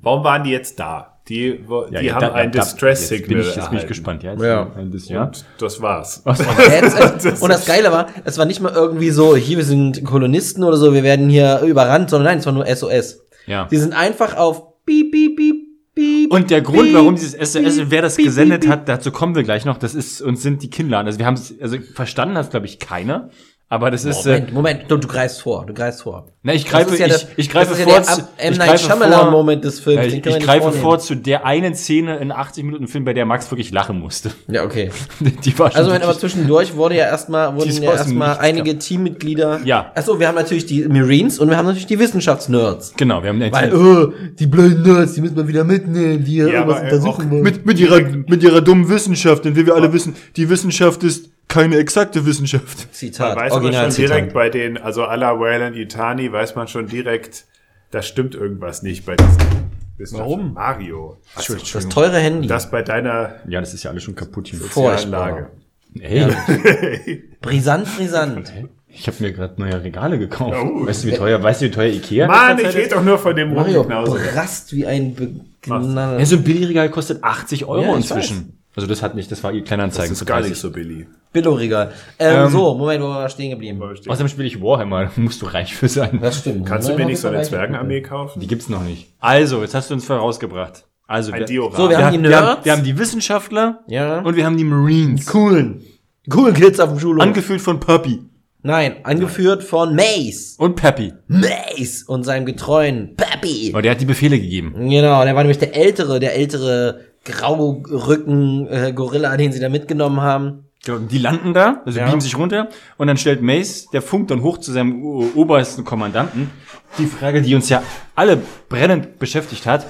Warum 0.02 0.22
waren 0.24 0.44
die 0.44 0.50
jetzt 0.50 0.78
da? 0.78 1.15
Die, 1.28 1.60
wo, 1.66 1.86
Ja, 1.90 2.00
die 2.00 2.06
ja, 2.06 2.14
haben 2.14 2.20
da- 2.20 2.32
ein 2.34 2.52
da- 2.52 2.60
Distress-Signal 2.60 3.20
Jetzt 3.20 3.28
bin 3.28 3.40
ich, 3.50 3.56
jetzt 3.56 3.70
bin 3.70 3.78
ich 3.80 3.86
gespannt. 3.88 4.22
Ja, 4.22 4.34
Ja. 4.34 4.70
ein 4.76 4.90
bisschen, 4.90 5.16
ja. 5.16 5.24
Und 5.24 5.44
das 5.58 5.80
war's. 5.82 6.18
Und 7.40 7.48
das 7.48 7.66
Geile 7.66 7.90
war, 7.90 8.06
es 8.24 8.38
war 8.38 8.44
nicht 8.44 8.60
mal 8.60 8.72
irgendwie 8.72 9.10
so, 9.10 9.34
hier, 9.36 9.56
wir 9.56 9.64
sind 9.64 10.04
Kolonisten 10.04 10.62
oder 10.62 10.76
so, 10.76 10.94
wir 10.94 11.02
werden 11.02 11.28
hier 11.28 11.60
überrannt, 11.62 12.10
sondern 12.10 12.26
nein, 12.32 12.38
es 12.38 12.46
war 12.46 12.52
nur 12.52 12.66
SOS. 12.66 13.20
ja. 13.46 13.66
Die 13.70 13.76
sind 13.76 13.92
einfach 13.92 14.36
auf 14.36 14.84
piep, 14.84 15.10
piep, 15.10 15.36
piep, 15.36 15.56
piep. 15.96 16.32
Und 16.32 16.50
der 16.50 16.60
Grund, 16.60 16.94
warum 16.94 17.16
dieses 17.16 17.32
SOS, 17.32 17.90
wer 17.90 18.02
das 18.02 18.16
piep, 18.16 18.26
gesendet 18.26 18.60
piep, 18.62 18.70
hat, 18.70 18.88
dazu 18.88 19.10
kommen 19.10 19.34
wir 19.34 19.42
gleich 19.42 19.64
noch, 19.64 19.78
das 19.78 19.94
ist, 19.96 20.20
uns 20.22 20.42
sind 20.42 20.62
die 20.62 20.70
Kinnladen. 20.70 21.06
Also 21.08 21.18
wir 21.18 21.26
haben 21.26 21.34
es, 21.34 21.52
also 21.60 21.78
verstanden 21.94 22.36
hat 22.36 22.50
glaube 22.50 22.66
ich, 22.66 22.78
keiner. 22.78 23.30
Aber 23.68 23.90
das 23.90 24.04
ist, 24.04 24.24
Moment, 24.24 24.48
äh, 24.50 24.52
Moment, 24.52 24.80
du, 24.88 24.96
du 24.96 25.08
greifst 25.08 25.42
vor, 25.42 25.66
du 25.66 25.74
greifst 25.74 26.02
vor. 26.02 26.28
na, 26.44 26.54
ich 26.54 26.66
greife, 26.66 26.96
ja 26.96 27.06
ich, 27.06 27.12
das- 27.12 27.26
ich 27.36 27.50
greife 27.50 27.70
das 27.70 27.78
ist 27.80 27.84
vor, 27.84 27.92
ja 27.94 27.98
der 27.98 28.06
zu- 28.14 28.20
M. 28.36 28.52
ich 28.52 28.58
Night 28.58 28.68
greife 28.68 28.84
Shyamalan 28.84 29.20
vor, 29.22 29.30
Moment 29.32 29.64
des 29.64 29.80
Films, 29.80 29.96
Ja, 30.02 30.04
ich, 30.06 30.14
ich 30.24 30.38
greife 30.38 30.62
vornehmen. 30.62 30.82
vor 30.82 30.98
zu 31.00 31.16
der 31.16 31.44
einen 31.44 31.74
Szene 31.74 32.18
in 32.18 32.30
80 32.30 32.62
Minuten 32.62 32.86
Film, 32.86 33.04
bei 33.04 33.12
der 33.12 33.26
Max 33.26 33.50
wirklich 33.50 33.72
lachen 33.72 33.98
musste. 33.98 34.30
Ja, 34.46 34.62
okay. 34.62 34.90
Die 35.44 35.58
war 35.58 35.72
schon 35.72 35.78
Also, 35.80 35.90
wenn 35.90 36.00
aber 36.02 36.16
zwischendurch 36.16 36.76
wurde 36.76 36.94
ja 36.94 37.06
erstmal, 37.06 37.56
wurden 37.56 37.82
ja 37.82 37.90
erstmal 37.90 38.38
einige 38.38 38.78
Teammitglieder. 38.78 39.62
Ja. 39.64 39.90
Achso, 39.96 40.20
wir 40.20 40.28
haben 40.28 40.36
natürlich 40.36 40.66
die 40.66 40.86
Marines 40.86 41.40
und 41.40 41.50
wir 41.50 41.56
haben 41.56 41.66
natürlich 41.66 41.86
die 41.86 41.98
Wissenschaftsnerds. 41.98 42.94
genau, 42.96 43.24
wir 43.24 43.30
haben 43.30 43.40
den 43.40 43.52
Weil, 43.52 43.74
oh, 43.74 44.12
die 44.38 44.46
blöden 44.46 44.82
Nerds, 44.84 45.14
die 45.14 45.22
müssen 45.22 45.36
wir 45.36 45.48
wieder 45.48 45.64
mitnehmen, 45.64 46.22
die 46.24 46.30
hier 46.34 46.46
Ja, 46.48 46.54
irgendwas 46.60 46.76
aber, 46.78 46.88
äh, 46.88 46.92
untersuchen 46.94 47.30
wollen. 47.32 47.42
mit, 47.42 47.66
mit, 47.66 47.80
ihrer, 47.80 48.00
mit 48.00 48.44
ihrer 48.44 48.60
dummen 48.60 48.88
Wissenschaft, 48.88 49.44
denn 49.44 49.56
wie 49.56 49.66
wir 49.66 49.74
alle 49.74 49.92
wissen, 49.92 50.14
die 50.36 50.48
Wissenschaft 50.48 51.02
ist 51.02 51.30
keine 51.48 51.76
exakte 51.78 52.26
Wissenschaft. 52.26 52.84
Da 52.84 52.92
Zitat, 52.92 53.36
weiß 53.36 53.36
man 53.36 53.50
schon 53.50 53.62
Originalzitat. 53.64 54.10
direkt 54.10 54.32
bei 54.32 54.48
den, 54.50 54.76
also 54.78 55.04
à 55.04 55.16
la 55.16 55.38
Wayland 55.38 55.76
Yutani, 55.76 56.30
weiß 56.32 56.54
man 56.54 56.68
schon 56.68 56.86
direkt, 56.88 57.44
da 57.90 58.02
stimmt 58.02 58.34
irgendwas 58.34 58.82
nicht 58.82 59.06
bei 59.06 59.16
diesen. 59.16 60.18
Warum? 60.18 60.52
Mario. 60.52 61.16
Also, 61.34 61.54
Das 61.72 61.88
teure 61.88 62.18
Handy. 62.18 62.46
das 62.48 62.70
bei 62.70 62.82
deiner 62.82 63.36
Ja, 63.48 63.60
das 63.60 63.72
ist 63.72 63.82
ja 63.84 63.90
alles 63.90 64.02
schon 64.02 64.14
kaputt 64.14 64.48
hier. 64.48 64.58
Furchtbar. 64.60 65.22
Anlage. 65.26 65.50
Hey, 65.98 67.24
Brisant, 67.40 67.86
brisant. 67.96 68.52
Ich 68.88 69.06
habe 69.06 69.16
mir 69.20 69.32
gerade 69.32 69.54
neue 69.58 69.82
Regale 69.82 70.18
gekauft. 70.18 70.56
Oh. 70.62 70.86
Weißt 70.86 71.04
du, 71.04 71.08
wie 71.08 71.12
teuer, 71.12 71.42
weißt 71.42 71.62
du, 71.62 71.66
wie 71.66 71.70
teuer 71.70 71.90
Ikea 71.92 72.26
Mann, 72.26 72.58
ich 72.58 72.74
rede 72.74 72.90
doch 72.90 73.02
nur 73.02 73.18
von 73.18 73.34
dem 73.36 73.54
Mario 73.54 73.84
brast 73.84 74.74
wie 74.74 74.86
ein 74.86 75.14
Begnader. 75.14 76.18
Ja, 76.18 76.26
so 76.26 76.36
ein 76.36 76.42
Billigregal 76.44 76.90
kostet 76.90 77.22
80 77.24 77.64
Euro 77.66 77.82
Ja, 77.82 77.90
ich 77.90 77.96
inzwischen. 77.96 78.58
Also 78.76 78.86
das 78.86 79.02
hat 79.02 79.14
nicht, 79.14 79.32
das 79.32 79.42
war 79.42 79.52
ihr 79.52 79.64
Kleinanzeigen. 79.64 80.10
Das 80.12 80.20
ist 80.20 80.26
gar 80.26 80.36
30. 80.36 80.50
nicht 80.52 80.60
so 80.60 80.70
billig. 80.70 81.06
Billo-Regal. 81.32 81.92
Ähm, 82.18 82.44
Ähm, 82.44 82.50
so, 82.50 82.74
Moment, 82.74 83.02
wo 83.02 83.08
waren 83.08 83.24
wir 83.24 83.28
stehen 83.30 83.50
geblieben? 83.50 83.82
Außerdem 83.82 84.28
spiele 84.28 84.46
ich 84.46 84.60
Warhammer, 84.60 85.06
da 85.06 85.10
musst 85.16 85.40
du 85.42 85.46
reich 85.46 85.74
für 85.74 85.88
sein. 85.88 86.18
Das 86.20 86.38
stimmt. 86.38 86.66
Kannst 86.66 86.88
du 86.88 86.94
mir 86.94 87.06
nicht 87.06 87.18
so 87.20 87.28
eine 87.28 87.42
Zwergenarmee 87.42 88.02
kaufen? 88.02 88.38
Die 88.40 88.46
gibt's 88.46 88.68
noch 88.68 88.82
nicht. 88.84 89.08
Also, 89.18 89.62
jetzt 89.62 89.74
hast 89.74 89.88
du 89.90 89.94
uns 89.94 90.04
vorausgebracht. 90.04 90.84
Also, 91.06 91.32
Ein 91.32 91.48
wir. 91.48 91.70
So, 91.74 91.88
wir 91.88 91.98
haben 92.04 92.22
die 92.22 92.28
wir, 92.28 92.36
haben, 92.36 92.44
Nerds. 92.46 92.64
wir 92.64 92.72
haben 92.72 92.84
die 92.84 92.98
Wissenschaftler 92.98 93.80
Ja. 93.88 94.20
und 94.20 94.36
wir 94.36 94.44
haben 94.44 94.56
die 94.56 94.64
Marines. 94.64 95.24
coolen. 95.26 95.82
Coolen 96.28 96.54
Kids 96.54 96.78
auf 96.80 96.90
dem 96.90 96.98
Schulhof. 96.98 97.22
Angeführt 97.22 97.60
von 97.60 97.80
Puppy 97.80 98.20
Nein, 98.62 98.96
angeführt 99.04 99.62
von 99.62 99.94
Mace. 99.94 100.56
und 100.58 100.74
Peppy. 100.74 101.12
Mace 101.28 102.02
und 102.08 102.24
seinem 102.24 102.46
getreuen 102.46 103.14
Pappy. 103.16 103.70
Aber 103.72 103.80
der 103.80 103.92
hat 103.92 104.00
die 104.00 104.06
Befehle 104.06 104.40
gegeben. 104.40 104.72
Genau, 104.74 105.22
der 105.24 105.36
war 105.36 105.44
nämlich 105.44 105.58
der 105.58 105.76
ältere, 105.76 106.18
der 106.18 106.34
ältere 106.34 107.02
Graurücken-Gorilla, 107.26 109.36
den 109.36 109.52
sie 109.52 109.60
da 109.60 109.68
mitgenommen 109.68 110.20
haben. 110.20 110.64
Genau, 110.84 110.98
Die 110.98 111.18
landen 111.18 111.52
da, 111.52 111.82
also 111.84 111.98
Ja. 111.98 112.06
beamen 112.06 112.20
sich 112.20 112.38
runter 112.38 112.68
und 112.96 113.08
dann 113.08 113.16
stellt 113.16 113.42
Mace, 113.42 113.88
der 113.92 114.02
funkt 114.02 114.30
dann 114.30 114.42
hoch 114.42 114.58
zu 114.58 114.70
seinem 114.72 115.02
obersten 115.34 115.84
Kommandanten, 115.84 116.50
die 116.98 117.06
Frage, 117.06 117.42
die 117.42 117.54
uns 117.56 117.68
ja 117.68 117.82
alle 118.14 118.38
brennend 118.68 119.18
beschäftigt 119.18 119.66
hat. 119.66 119.86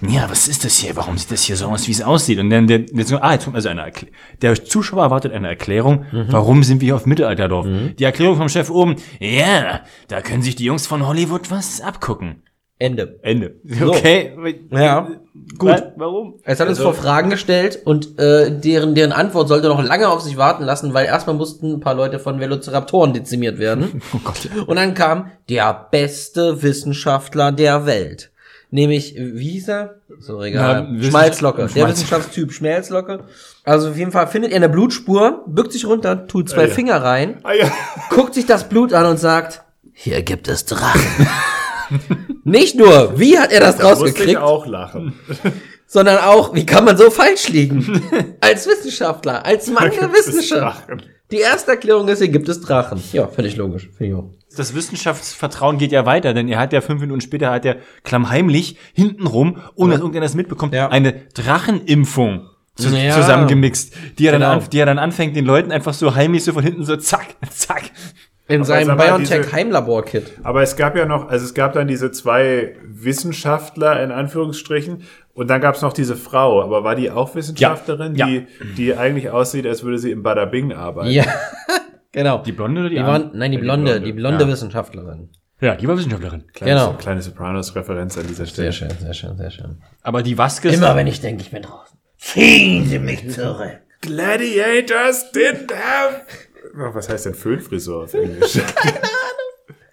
Ja, 0.00 0.30
was 0.30 0.46
ist 0.46 0.64
das 0.64 0.76
hier? 0.78 0.94
Warum 0.94 1.18
sieht 1.18 1.32
das 1.32 1.42
hier 1.42 1.56
so 1.56 1.66
aus, 1.66 1.88
wie 1.88 1.90
es 1.90 2.02
aussieht? 2.02 2.38
Und 2.38 2.50
dann 2.50 2.68
der, 2.68 2.78
der, 2.78 3.24
ah, 3.24 3.32
jetzt 3.32 3.44
kommt 3.46 3.56
also 3.56 3.68
eine 3.68 3.84
Erklä- 3.84 4.06
Der 4.40 4.64
Zuschauer 4.64 5.02
erwartet 5.02 5.32
eine 5.32 5.48
Erklärung. 5.48 6.04
Warum 6.12 6.62
sind 6.62 6.80
wir 6.80 6.86
hier 6.86 6.94
auf 6.94 7.04
Mittelalterdorf? 7.04 7.66
Die 7.98 8.04
Erklärung 8.04 8.36
vom 8.36 8.48
Chef 8.48 8.70
oben. 8.70 8.94
Ja, 9.18 9.80
da 10.06 10.20
können 10.20 10.42
sich 10.42 10.54
die 10.54 10.66
Jungs 10.66 10.86
von 10.86 11.04
Hollywood 11.04 11.50
was 11.50 11.80
abgucken. 11.80 12.44
Ende. 12.80 13.18
Ende. 13.22 13.56
Okay. 13.84 14.32
Ja, 14.70 15.08
gut. 15.58 15.82
Warum? 15.96 16.34
Es 16.44 16.60
hat 16.60 16.68
uns 16.68 16.78
vor 16.78 16.94
Fragen 16.94 17.28
gestellt 17.28 17.80
und 17.84 18.18
äh, 18.20 18.50
deren, 18.56 18.94
deren 18.94 19.10
Antwort 19.10 19.48
sollte 19.48 19.66
noch 19.68 19.82
lange 19.82 20.08
auf 20.08 20.20
sich 20.20 20.36
warten 20.36 20.62
lassen, 20.64 20.94
weil 20.94 21.06
erstmal 21.06 21.34
mussten 21.34 21.72
ein 21.74 21.80
paar 21.80 21.94
Leute 21.94 22.20
von 22.20 22.38
Velociraptoren 22.38 23.12
dezimiert 23.12 23.58
werden. 23.58 24.00
Oh 24.14 24.18
Gott. 24.22 24.48
Und 24.68 24.76
dann 24.76 24.94
kam 24.94 25.30
der 25.48 25.88
beste 25.90 26.62
Wissenschaftler 26.62 27.50
der 27.52 27.84
Welt. 27.86 28.30
Nämlich, 28.70 29.14
wie 29.16 29.50
hieß 29.52 29.68
er? 29.68 29.94
So, 30.20 30.42
egal. 30.42 30.82
Na, 30.82 30.88
Wissenschaft- 30.90 31.10
Schmalzlocke. 31.10 31.62
Der 31.62 31.68
Schmalz- 31.68 31.90
Wissenschaftstyp 31.92 32.52
Schmalzlocke. 32.52 33.24
Also 33.64 33.88
auf 33.90 33.96
jeden 33.96 34.12
Fall 34.12 34.26
findet 34.28 34.52
er 34.52 34.56
eine 34.56 34.68
Blutspur, 34.68 35.42
bückt 35.46 35.72
sich 35.72 35.86
runter, 35.86 36.26
tut 36.28 36.48
zwei 36.50 36.64
Ah, 36.64 36.66
ja. 36.66 36.74
Finger 36.74 37.02
rein, 37.02 37.38
Ah 37.42 37.54
ja. 37.54 37.70
guckt 38.10 38.34
sich 38.34 38.46
das 38.46 38.68
Blut 38.68 38.92
an 38.92 39.06
und 39.06 39.16
sagt, 39.18 39.62
hier 39.94 40.22
gibt 40.22 40.46
es 40.48 40.64
Drachen. 40.64 41.00
Nicht 42.44 42.76
nur, 42.76 43.18
wie 43.18 43.38
hat 43.38 43.52
er 43.52 43.60
das 43.60 43.76
Da 43.76 43.90
musste 43.90 44.06
ich 44.06 44.12
rausgekriegt, 44.12 44.38
auch 44.38 44.66
lachen. 44.66 45.14
sondern 45.86 46.18
auch, 46.18 46.54
wie 46.54 46.66
kann 46.66 46.84
man 46.84 46.96
so 46.96 47.10
falsch 47.10 47.48
liegen? 47.48 48.02
als 48.40 48.66
Wissenschaftler, 48.66 49.44
als 49.46 49.70
Mann 49.70 49.90
der 49.90 50.12
Wissenschaft. 50.12 50.86
Die 51.30 51.38
erste 51.38 51.72
Erklärung 51.72 52.08
ist, 52.08 52.18
hier 52.18 52.28
gibt 52.28 52.48
es 52.48 52.60
Drachen. 52.60 53.02
Ja, 53.12 53.26
völlig 53.28 53.56
logisch. 53.56 53.90
Finde 53.96 54.12
ich 54.12 54.14
auch. 54.18 54.30
Das 54.56 54.74
Wissenschaftsvertrauen 54.74 55.76
geht 55.76 55.92
ja 55.92 56.06
weiter, 56.06 56.32
denn 56.32 56.48
er 56.48 56.58
hat 56.58 56.72
ja 56.72 56.80
fünf 56.80 57.00
Minuten 57.02 57.20
später 57.20 57.50
hat 57.50 57.66
er 57.66 57.76
klammheimlich 58.02 58.76
hintenrum, 58.94 59.58
ohne 59.74 59.92
dass 59.92 60.00
irgendeiner 60.00 60.24
das 60.24 60.34
mitbekommt, 60.34 60.72
Ja. 60.74 60.88
eine 60.88 61.12
Drachenimpfung 61.34 62.48
zu, 62.76 62.88
Ja. 62.88 63.14
zusammengemixt, 63.14 63.92
die 64.18 64.26
er, 64.26 64.32
Genau. 64.32 64.46
dann 64.52 64.58
an, 64.62 64.70
die 64.70 64.78
er 64.78 64.86
dann 64.86 64.98
anfängt, 64.98 65.36
den 65.36 65.44
Leuten 65.44 65.70
einfach 65.70 65.92
so 65.92 66.14
heimlich 66.14 66.44
so 66.44 66.52
von 66.54 66.62
hinten 66.62 66.84
so 66.84 66.96
zack, 66.96 67.36
zack. 67.50 67.90
In 68.48 68.64
seinem 68.64 68.86
sag 68.86 68.96
mal, 68.96 69.06
BioNTech 69.08 69.42
diese- 69.42 69.52
Heimlabor-Kit. 69.52 70.32
Aber 70.42 70.62
es 70.62 70.74
gab 70.76 70.96
ja 70.96 71.04
noch, 71.04 71.28
also 71.28 71.44
es 71.44 71.52
gab 71.54 71.74
dann 71.74 71.86
diese 71.86 72.10
zwei 72.10 72.74
Wissenschaftler 72.82 74.02
in 74.02 74.10
Anführungsstrichen 74.10 75.02
und 75.34 75.50
dann 75.50 75.60
gab 75.60 75.74
es 75.74 75.82
noch 75.82 75.92
diese 75.92 76.16
Frau, 76.16 76.62
aber 76.62 76.82
war 76.82 76.94
die 76.96 77.10
auch 77.10 77.34
Wissenschaftlerin, 77.34 78.14
Ja. 78.16 78.26
die 78.26 78.46
die 78.76 78.96
eigentlich 78.96 79.30
aussieht, 79.30 79.66
als 79.66 79.82
würde 79.84 79.98
sie 79.98 80.10
im 80.10 80.22
Bada 80.22 80.46
Bing 80.46 80.72
arbeiten? 80.72 81.10
Ja, 81.10 81.24
genau. 82.12 82.38
Die 82.42 82.52
Blonde 82.52 82.80
oder 82.80 82.88
die, 82.90 82.96
Die 82.96 83.02
waren, 83.02 83.30
nein, 83.34 83.50
die 83.52 83.58
die 83.58 83.62
blonde, 83.62 83.92
Blonde, 83.92 84.06
die 84.06 84.12
blonde 84.12 84.44
ja. 84.44 84.50
Wissenschaftlerin. 84.50 85.28
Ja, 85.60 85.74
die 85.74 85.86
war 85.88 85.96
Wissenschaftlerin. 85.98 86.44
Kleine, 86.54 86.72
Genau. 86.72 86.92
kleine 86.94 87.20
Sopranos-Referenz 87.20 88.16
an 88.16 88.26
dieser 88.28 88.46
Stelle. 88.46 88.72
Sehr 88.72 88.88
schön, 88.88 88.98
sehr 88.98 89.12
schön, 89.14 89.36
sehr 89.36 89.50
schön. 89.50 89.82
Aber 90.02 90.22
die 90.22 90.38
Vasquez, 90.38 90.74
Immer 90.74 90.94
wenn 90.96 91.06
ich 91.08 91.20
denke, 91.20 91.42
ich 91.42 91.50
bin 91.50 91.62
draußen. 91.62 91.98
Ziehen 92.16 92.86
Sie 92.86 92.98
mich 92.98 93.28
zurück. 93.30 93.80
Gladiators 94.00 95.32
didn't 95.32 95.72
have. 95.72 96.20
Was 96.74 97.08
heißt 97.08 97.26
denn 97.26 97.34
Föhnfrisur 97.34 98.04
auf 98.04 98.14
Englisch? 98.14 98.60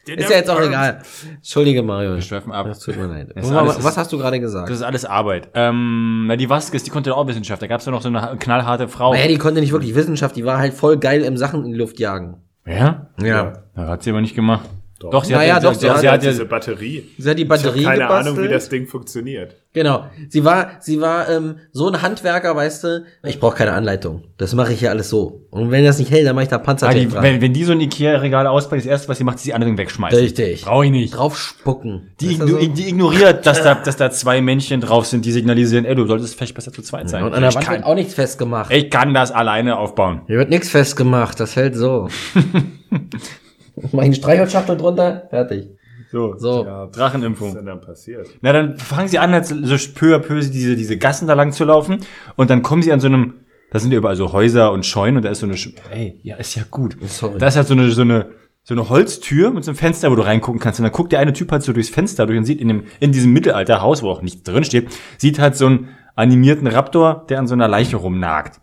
Ist 0.07 0.29
ja 0.29 0.37
jetzt 0.37 0.49
auch 0.51 0.61
egal. 0.61 1.01
Entschuldige, 1.35 1.81
Mario. 1.81 2.13
wir 2.13 2.21
schweifen 2.21 2.51
ab. 2.51 2.67
Das 2.67 2.79
tut 2.79 2.95
mir 2.95 3.07
leid. 3.07 3.31
ist 3.31 3.51
Was, 3.51 3.83
was 3.83 3.97
hast 3.97 4.13
du 4.13 4.19
gerade 4.19 4.39
gesagt? 4.39 4.69
Das 4.69 4.77
ist 4.77 4.83
alles 4.83 5.03
Arbeit. 5.03 5.49
Ähm, 5.55 6.25
na, 6.27 6.35
die 6.35 6.47
Vasquez, 6.47 6.83
die 6.83 6.91
konnte 6.91 7.15
auch 7.15 7.25
Wissenschaft. 7.25 7.61
Da 7.61 7.67
gab 7.67 7.79
es 7.79 7.87
ja 7.87 7.91
noch 7.91 8.03
so 8.03 8.09
eine 8.09 8.37
knallharte 8.37 8.87
Frau. 8.87 9.13
Naja, 9.13 9.27
die 9.27 9.37
konnte 9.37 9.61
nicht 9.61 9.71
wirklich 9.71 9.95
Wissenschaft, 9.95 10.35
die 10.35 10.45
war 10.45 10.59
halt 10.59 10.75
voll 10.75 10.97
geil 10.97 11.23
im 11.23 11.37
Sachen 11.37 11.65
in 11.65 11.71
die 11.71 11.77
Luft 11.77 11.99
jagen. 11.99 12.37
Ja? 12.67 13.07
Ja. 13.19 13.63
Da 13.75 13.87
hat 13.87 14.03
sie 14.03 14.11
aber 14.11 14.21
nicht 14.21 14.35
gemacht. 14.35 14.69
Doch, 15.09 15.23
sie 15.23 15.33
Naja, 15.33 15.55
hat, 15.55 15.63
doch, 15.63 15.73
sie, 15.73 15.89
hat 15.89 15.99
sie 15.99 16.09
hat 16.09 16.23
ja, 16.23 16.31
diese 16.31 16.45
Batterie. 16.45 17.03
Sie 17.17 17.29
hat 17.29 17.37
die 17.37 17.43
Ich 17.43 17.47
Batterie 17.47 17.83
keine 17.83 18.03
gebastelt. 18.03 18.35
Ahnung, 18.35 18.43
wie 18.43 18.53
das 18.53 18.69
Ding 18.69 18.87
funktioniert. 18.87 19.55
Genau. 19.73 20.05
Sie 20.29 20.45
war, 20.45 20.77
sie 20.79 21.01
war 21.01 21.29
ähm, 21.29 21.55
so 21.73 21.89
ein 21.89 22.01
Handwerker, 22.01 22.55
weißt 22.55 22.83
du. 22.85 23.05
Ich 23.23 23.41
brauche 23.41 23.57
keine 23.57 23.73
Anleitung. 23.73 24.23
Das 24.37 24.53
mache 24.55 24.71
ich 24.71 24.79
hier 24.79 24.89
alles 24.89 25.09
so. 25.09 25.41
Und 25.51 25.69
wenn 25.69 25.83
das 25.83 25.99
nicht 25.99 26.11
hält, 26.11 26.25
dann 26.25 26.33
mache 26.35 26.43
ich 26.43 26.49
da 26.49 26.57
Panzertape 26.57 27.07
dran. 27.07 27.23
wenn, 27.23 27.41
wenn 27.41 27.51
die 27.51 27.65
so 27.65 27.73
ein 27.73 27.81
Ikea-Regal 27.81 28.47
auspackt, 28.47 28.81
das 28.83 28.87
erste, 28.87 29.09
was 29.09 29.17
sie 29.17 29.25
macht, 29.25 29.35
ist 29.35 29.45
die 29.45 29.53
anderen 29.53 29.77
wegschmeißen. 29.77 30.17
Richtig. 30.17 30.63
Brauche 30.63 30.85
ich 30.85 30.91
nicht. 30.91 31.15
Drauf 31.15 31.37
spucken. 31.37 32.11
Die, 32.21 32.33
igno 32.35 32.47
so? 32.47 32.57
die 32.57 32.87
ignoriert, 32.87 33.45
dass 33.45 33.63
da, 33.63 33.75
dass 33.75 33.97
da 33.97 34.11
zwei 34.11 34.41
Männchen 34.41 34.79
drauf 34.79 35.05
sind, 35.07 35.25
die 35.25 35.33
signalisieren, 35.33 35.83
ey, 35.83 35.95
du 35.95 36.05
solltest 36.05 36.35
vielleicht 36.35 36.55
besser 36.55 36.71
zu 36.71 36.81
zweit 36.81 37.09
sein. 37.09 37.23
Und 37.23 37.33
an 37.33 37.41
der 37.41 37.49
ich, 37.49 37.55
Wand 37.55 37.67
wird 37.67 37.81
kann, 37.81 37.83
auch 37.83 37.95
nichts 37.95 38.13
festgemacht. 38.13 38.71
ich 38.71 38.89
kann 38.89 39.13
das 39.13 39.31
alleine 39.31 39.77
aufbauen. 39.77 40.21
Hier 40.27 40.37
wird 40.37 40.49
nichts 40.49 40.69
festgemacht, 40.69 41.37
das 41.39 41.57
hält 41.57 41.75
so. 41.75 42.07
Eine 43.97 44.15
Streichholzschachtel 44.15 44.77
drunter, 44.77 45.27
fertig. 45.29 45.69
So, 46.11 46.35
So. 46.37 46.65
Was 46.65 46.89
ist 46.91 46.97
Drachenimpfung. 46.97 47.55
denn 47.55 47.65
dann 47.65 47.81
passiert? 47.81 48.27
Na, 48.41 48.53
dann 48.53 48.77
fangen 48.77 49.07
sie 49.07 49.19
an, 49.19 49.31
halt 49.31 49.45
so 49.47 49.75
peu 49.95 50.15
à 50.15 50.19
peu 50.19 50.39
diese, 50.39 50.75
diese 50.75 50.97
Gassen 50.97 51.27
da 51.27 51.33
lang 51.33 51.51
zu 51.51 51.65
laufen 51.65 51.97
und 52.35 52.49
dann 52.49 52.61
kommen 52.61 52.81
sie 52.83 52.93
an 52.93 52.99
so 52.99 53.07
einem, 53.07 53.33
da 53.71 53.79
sind 53.79 53.91
ja 53.91 53.97
überall 53.97 54.15
so 54.15 54.31
Häuser 54.31 54.71
und 54.71 54.85
Scheunen 54.85 55.17
und 55.17 55.25
da 55.25 55.29
ist 55.29 55.39
so 55.39 55.45
eine, 55.45 55.55
Sch- 55.55 55.73
ey, 55.91 56.19
ja, 56.23 56.35
ist 56.37 56.55
ja 56.55 56.63
gut. 56.69 56.95
Sorry. 57.07 57.37
Da 57.39 57.47
ist 57.47 57.57
halt 57.57 57.67
so 57.67 57.73
eine, 57.73 57.89
so 57.91 58.01
eine, 58.03 58.27
so 58.63 58.73
eine 58.73 58.87
Holztür 58.89 59.51
mit 59.51 59.63
so 59.65 59.71
einem 59.71 59.77
Fenster, 59.77 60.09
wo 60.11 60.15
du 60.15 60.21
reingucken 60.23 60.59
kannst. 60.61 60.79
Und 60.79 60.83
dann 60.85 60.93
guckt 60.93 61.11
der 61.11 61.19
eine 61.19 61.33
Typ 61.33 61.51
halt 61.51 61.63
so 61.63 61.73
durchs 61.73 61.89
Fenster 61.89 62.25
durch 62.27 62.37
und 62.37 62.45
sieht 62.45 62.61
in 62.61 62.67
dem, 62.69 62.83
in 62.99 63.11
diesem 63.11 63.33
Mittelalterhaus, 63.33 64.01
wo 64.01 64.09
auch 64.09 64.21
nichts 64.21 64.43
drin 64.43 64.63
steht, 64.63 64.87
sieht 65.17 65.37
halt 65.39 65.55
so 65.55 65.65
einen 65.65 65.89
animierten 66.15 66.67
Raptor, 66.67 67.25
der 67.29 67.39
an 67.39 67.47
so 67.47 67.53
einer 67.53 67.67
Leiche 67.67 67.97
rumnagt. 67.97 68.61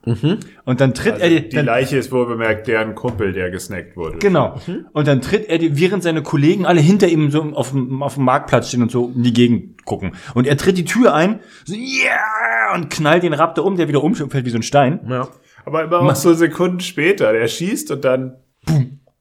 Und 0.65 0.81
dann 0.81 0.95
tritt 0.95 1.15
Also 1.15 1.25
er 1.25 1.31
die 1.31 1.49
die, 1.49 1.57
dann, 1.57 1.67
Leiche 1.67 1.99
ist 1.99 2.11
wohl 2.11 2.27
bemerkt 2.27 2.67
deren 2.67 2.95
Kumpel, 2.95 3.33
der 3.33 3.51
gesnackt 3.51 3.97
wurde. 3.97 4.19
Genau. 4.19 4.59
Und 4.93 5.07
dann 5.07 5.21
tritt 5.21 5.49
er, 5.49 5.59
die, 5.59 5.79
während 5.79 6.03
seine 6.03 6.23
Kollegen 6.23 6.65
alle 6.65 6.81
hinter 6.81 7.09
ihm 7.09 7.31
so 7.31 7.43
auf 7.43 7.73
dem, 7.73 8.03
auf 8.03 8.15
dem 8.15 8.25
Marktplatz 8.25 8.69
stehen 8.69 8.83
und 8.83 8.91
so 8.91 9.13
in 9.15 9.23
die 9.23 9.35
Gegend 9.35 9.85
gucken. 9.85 10.13
Und 10.35 10.47
er 10.47 10.57
tritt 10.57 10.79
die 10.79 10.85
Tür 10.85 11.15
ein, 11.15 11.41
so, 11.65 11.75
yeah, 11.75 12.75
und 12.75 12.89
knallt 12.89 13.23
den 13.23 13.35
Raptor 13.35 13.67
um, 13.67 13.77
der 13.77 13.89
wieder 13.89 14.03
umfällt 14.03 14.47
wie 14.47 14.51
so 14.51 14.57
ein 14.57 14.63
Stein. 14.63 15.01
Ja. 15.09 15.29
Aber 15.65 15.85
immer 15.85 16.01
auch 16.01 16.17
so 16.17 16.33
Sekunden 16.35 16.81
später. 16.81 17.33
Der 17.33 17.47
schießt 17.47 17.91
und 17.91 18.05
dann. 18.05 18.37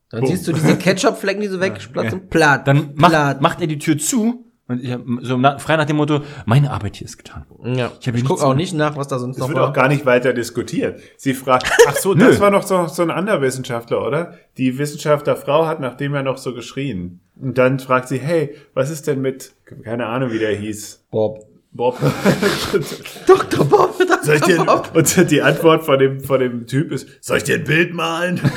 Dann 0.09 0.25
siehst 0.25 0.47
du 0.47 0.53
diese 0.53 0.75
Ketchup-Flecken, 0.77 1.41
die 1.41 1.47
so 1.47 1.59
wegplatzen. 1.59 2.27
Platt. 2.29 2.67
Dann 2.67 2.95
platt. 2.95 3.41
macht, 3.41 3.41
macht 3.41 3.61
er 3.61 3.67
die 3.67 3.77
Tür 3.77 3.97
zu. 3.97 4.50
Und 4.71 4.83
ich 4.83 4.91
hab 4.91 5.01
so 5.21 5.37
frei 5.59 5.77
nach 5.77 5.85
dem 5.85 5.97
Motto, 5.97 6.21
meine 6.45 6.71
Arbeit 6.71 6.95
hier 6.97 7.05
ist 7.05 7.17
getan. 7.17 7.45
Ja. 7.63 7.91
Ich 7.99 8.07
hab 8.07 8.15
Ich, 8.15 8.23
nichts 8.23 8.27
guck 8.27 8.41
auch 8.41 8.53
nicht 8.55 8.73
nach, 8.73 8.95
was 8.97 9.07
da 9.07 9.19
sonst 9.19 9.35
Es 9.37 9.41
noch 9.41 9.49
wird 9.49 9.59
war. 9.59 9.69
auch 9.69 9.73
gar 9.73 9.87
nicht 9.87 10.05
weiter 10.05 10.33
diskutiert. 10.33 10.99
Sie 11.17 11.33
fragt, 11.33 11.69
ach 11.87 11.95
so, 11.97 12.13
das 12.13 12.39
war 12.39 12.49
noch 12.51 12.63
so, 12.63 12.87
so 12.87 13.01
ein 13.03 13.11
anderer 13.11 13.41
Wissenschaftler, 13.41 14.05
oder? 14.05 14.33
Die 14.57 14.77
Wissenschaftlerfrau 14.77 15.65
hat 15.67 15.79
nach 15.79 15.95
dem 15.95 16.13
ja 16.13 16.23
noch 16.23 16.37
so 16.37 16.53
geschrien. 16.53 17.19
Und 17.39 17.57
dann 17.57 17.79
fragt 17.79 18.07
sie, 18.07 18.19
hey, 18.19 18.55
was 18.73 18.89
ist 18.89 19.07
denn 19.07 19.21
mit, 19.21 19.53
keine 19.83 20.05
Ahnung, 20.07 20.31
wie 20.31 20.39
der 20.39 20.55
hieß. 20.55 21.05
Bob. 21.11 21.45
Bob. 21.73 21.97
Dr. 23.27 23.63
Bob, 23.65 23.97
Dr. 23.97 24.23
Soll 24.23 24.35
ich 24.35 24.41
dir, 24.41 24.57
Bob. 24.65 24.91
und 24.95 25.31
die 25.31 25.41
Antwort 25.41 25.85
von 25.85 25.97
dem, 25.99 26.19
von 26.19 26.39
dem 26.41 26.67
Typ 26.67 26.91
ist, 26.91 27.07
soll 27.21 27.37
ich 27.37 27.43
dir 27.43 27.55
ein 27.55 27.63
Bild 27.63 27.93
malen? 27.93 28.41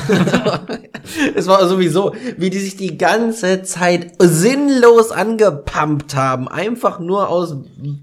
Es 1.35 1.47
war 1.47 1.68
sowieso, 1.68 2.14
wie 2.38 2.49
die 2.49 2.59
sich 2.59 2.76
die 2.76 2.97
ganze 2.97 3.62
Zeit 3.62 4.12
sinnlos 4.18 5.11
angepumpt 5.12 6.16
haben. 6.16 6.49
Einfach 6.49 6.99
nur 6.99 7.28
aus 7.28 7.54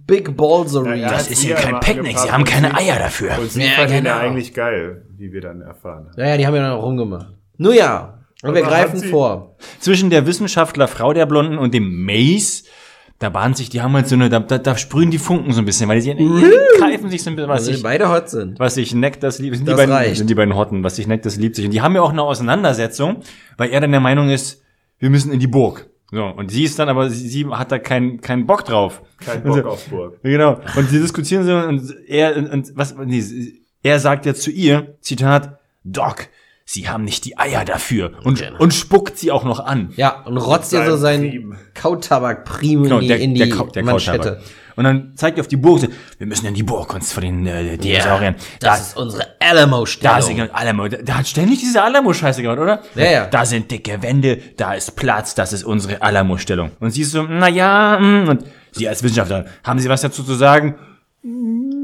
Big 0.05 0.37
Ballsery. 0.37 1.01
Ja, 1.01 1.09
Das 1.09 1.23
hat 1.23 1.31
ist 1.31 1.41
hier 1.41 1.55
ja 1.55 1.61
kein 1.61 1.75
angepasst 1.75 2.25
sie 2.25 2.31
haben 2.31 2.43
keine 2.45 2.77
Eier 2.77 2.99
dafür. 2.99 3.39
Und 3.39 3.51
sie 3.51 3.63
Ja, 3.63 3.71
fand 3.71 3.89
ihn 3.89 4.05
ja 4.05 4.13
genau. 4.13 4.17
eigentlich 4.17 4.53
geil, 4.53 5.03
wie 5.17 5.33
wir 5.33 5.41
dann 5.41 5.61
erfahren 5.61 6.09
haben. 6.09 6.19
Ja, 6.19 6.27
ja, 6.27 6.37
die 6.37 6.45
haben 6.45 6.55
ja 6.55 6.61
dann 6.61 6.73
auch 6.73 6.83
rumgemacht. 6.83 7.27
Nun 7.57 7.73
ja, 7.73 8.19
und 8.43 8.53
wir 8.53 8.61
greifen 8.61 9.01
vor. 9.03 9.55
Zwischen 9.79 10.09
der 10.09 10.25
Wissenschaftlerfrau 10.27 11.13
der 11.13 11.25
Blonden 11.25 11.57
und 11.57 11.73
dem 11.73 12.05
Mace, 12.05 12.63
da 13.21 13.29
bahnt 13.29 13.55
sich, 13.55 13.69
die 13.69 13.81
haben 13.81 13.93
halt 13.93 14.07
so 14.07 14.15
eine, 14.15 14.29
da, 14.29 14.39
da, 14.39 14.57
da 14.57 14.75
sprühen 14.75 15.11
die 15.11 15.19
Funken 15.19 15.53
so 15.53 15.61
ein 15.61 15.65
bisschen, 15.65 15.87
weil 15.87 16.01
die, 16.01 16.15
die 16.15 16.41
greifen 16.79 17.09
sich 17.11 17.21
so 17.23 17.29
ein 17.29 17.35
bisschen, 17.35 17.49
was 17.49 17.59
Also 17.59 17.71
die 17.71 17.77
ich, 17.77 17.83
beide 17.83 18.09
hot 18.09 18.29
sind. 18.29 18.59
was 18.59 18.75
ich 18.77 18.95
neckt, 18.95 19.21
das 19.21 19.37
liebt, 19.37 19.55
sind 19.57 19.65
die 19.67 19.69
Das 19.69 19.77
beiden, 19.77 19.93
reicht. 19.93 20.17
sind 20.17 20.29
die 20.29 20.35
beiden 20.35 20.55
Hotten, 20.55 20.83
was 20.83 20.97
ich 20.97 21.05
neckt, 21.07 21.25
das 21.27 21.37
liebt 21.37 21.55
sich. 21.55 21.65
Und 21.65 21.71
die 21.71 21.81
haben 21.81 21.93
ja 21.95 22.01
auch 22.01 22.09
eine 22.11 22.23
Auseinandersetzung, 22.23 23.17
weil 23.57 23.69
er 23.69 23.79
dann 23.79 23.91
der 23.91 23.99
Meinung 23.99 24.29
ist, 24.31 24.63
wir 24.97 25.09
müssen 25.11 25.31
in 25.31 25.39
die 25.39 25.47
Burg. 25.47 25.87
So, 26.11 26.25
und 26.25 26.49
sie 26.51 26.63
ist 26.63 26.77
dann 26.79 26.89
aber, 26.89 27.09
sie, 27.09 27.27
sie 27.29 27.45
hat 27.47 27.71
da 27.71 27.77
keinen, 27.79 28.19
keinen 28.21 28.45
Bock 28.47 28.65
drauf. 28.65 29.01
Kein 29.23 29.43
Bock 29.43 29.63
auf 29.65 29.85
Burg. 29.85 30.19
Genau. 30.23 30.59
Und 30.75 30.89
sie 30.89 30.99
diskutieren 30.99 31.45
so 31.45 31.55
und 31.55 31.95
er 32.07 32.35
und, 32.35 32.49
und 32.49 32.71
was 32.75 32.95
nee, 33.05 33.23
er 33.83 33.99
sagt 33.99 34.25
ja 34.25 34.33
zu 34.33 34.51
ihr, 34.51 34.97
Zitat, 35.01 35.59
Doc, 35.83 36.27
Sie 36.65 36.87
haben 36.87 37.03
nicht 37.03 37.25
die 37.25 37.37
Eier 37.37 37.65
dafür 37.65 38.11
und 38.23 38.39
Genau. 38.39 38.59
und 38.59 38.73
spuckt 38.73 39.17
sie 39.17 39.31
auch 39.31 39.43
noch 39.43 39.59
an. 39.59 39.91
Ja, 39.97 40.21
und 40.25 40.37
rotzt 40.37 40.71
ihr 40.73 40.85
so 40.85 40.95
Sein 40.95 41.21
seinen 41.21 41.29
Prim. 41.31 41.55
Kautabak-Prim 41.73 42.85
in 42.85 42.99
die, 43.01 43.07
in 43.11 43.35
die 43.35 43.49
Kau- 43.49 43.67
der 43.71 43.83
Manschette. 43.83 44.41
Und 44.77 44.85
dann 44.85 45.11
zeigt 45.17 45.37
er 45.37 45.41
auf 45.41 45.47
die 45.49 45.57
Burg, 45.57 45.81
so, 45.81 45.87
wir 46.17 46.27
müssen 46.27 46.45
in 46.45 46.53
die 46.53 46.63
Burg 46.63 46.93
uns 46.93 47.11
vor 47.11 47.21
den 47.21 47.45
äh, 47.45 47.77
Dinosauriern. 47.77 48.35
da, 48.61 48.69
das 48.69 48.87
ist 48.89 48.97
unsere 48.97 49.27
Alamo-Stellung. 49.39 50.15
da 50.15 50.21
sind 50.21 50.55
Alamo, 50.55 50.87
da, 50.87 50.97
da 51.03 51.17
hat 51.17 51.27
ständig 51.27 51.59
diese 51.59 51.83
Alamo-Scheiße 51.83 52.41
gemacht, 52.41 52.57
oder? 52.59 52.81
Ja, 52.95 53.11
ja. 53.11 53.25
Da 53.25 53.45
sind 53.45 53.69
dicke 53.69 54.01
Wände, 54.01 54.37
da 54.55 54.73
ist 54.73 54.95
Platz, 54.95 55.35
das 55.35 55.51
ist 55.51 55.65
unsere 55.65 56.01
Alamo-Stellung. 56.01 56.71
Und 56.79 56.91
sie 56.91 57.01
ist 57.01 57.11
so, 57.11 57.23
na 57.23 57.49
ja, 57.49 57.99
mm, 57.99 58.29
und 58.29 58.45
sie 58.71 58.87
als 58.87 59.03
Wissenschaftler, 59.03 59.45
haben 59.63 59.79
Sie 59.79 59.89
was 59.89 60.01
dazu 60.01 60.23
zu 60.23 60.35
sagen? 60.35 60.75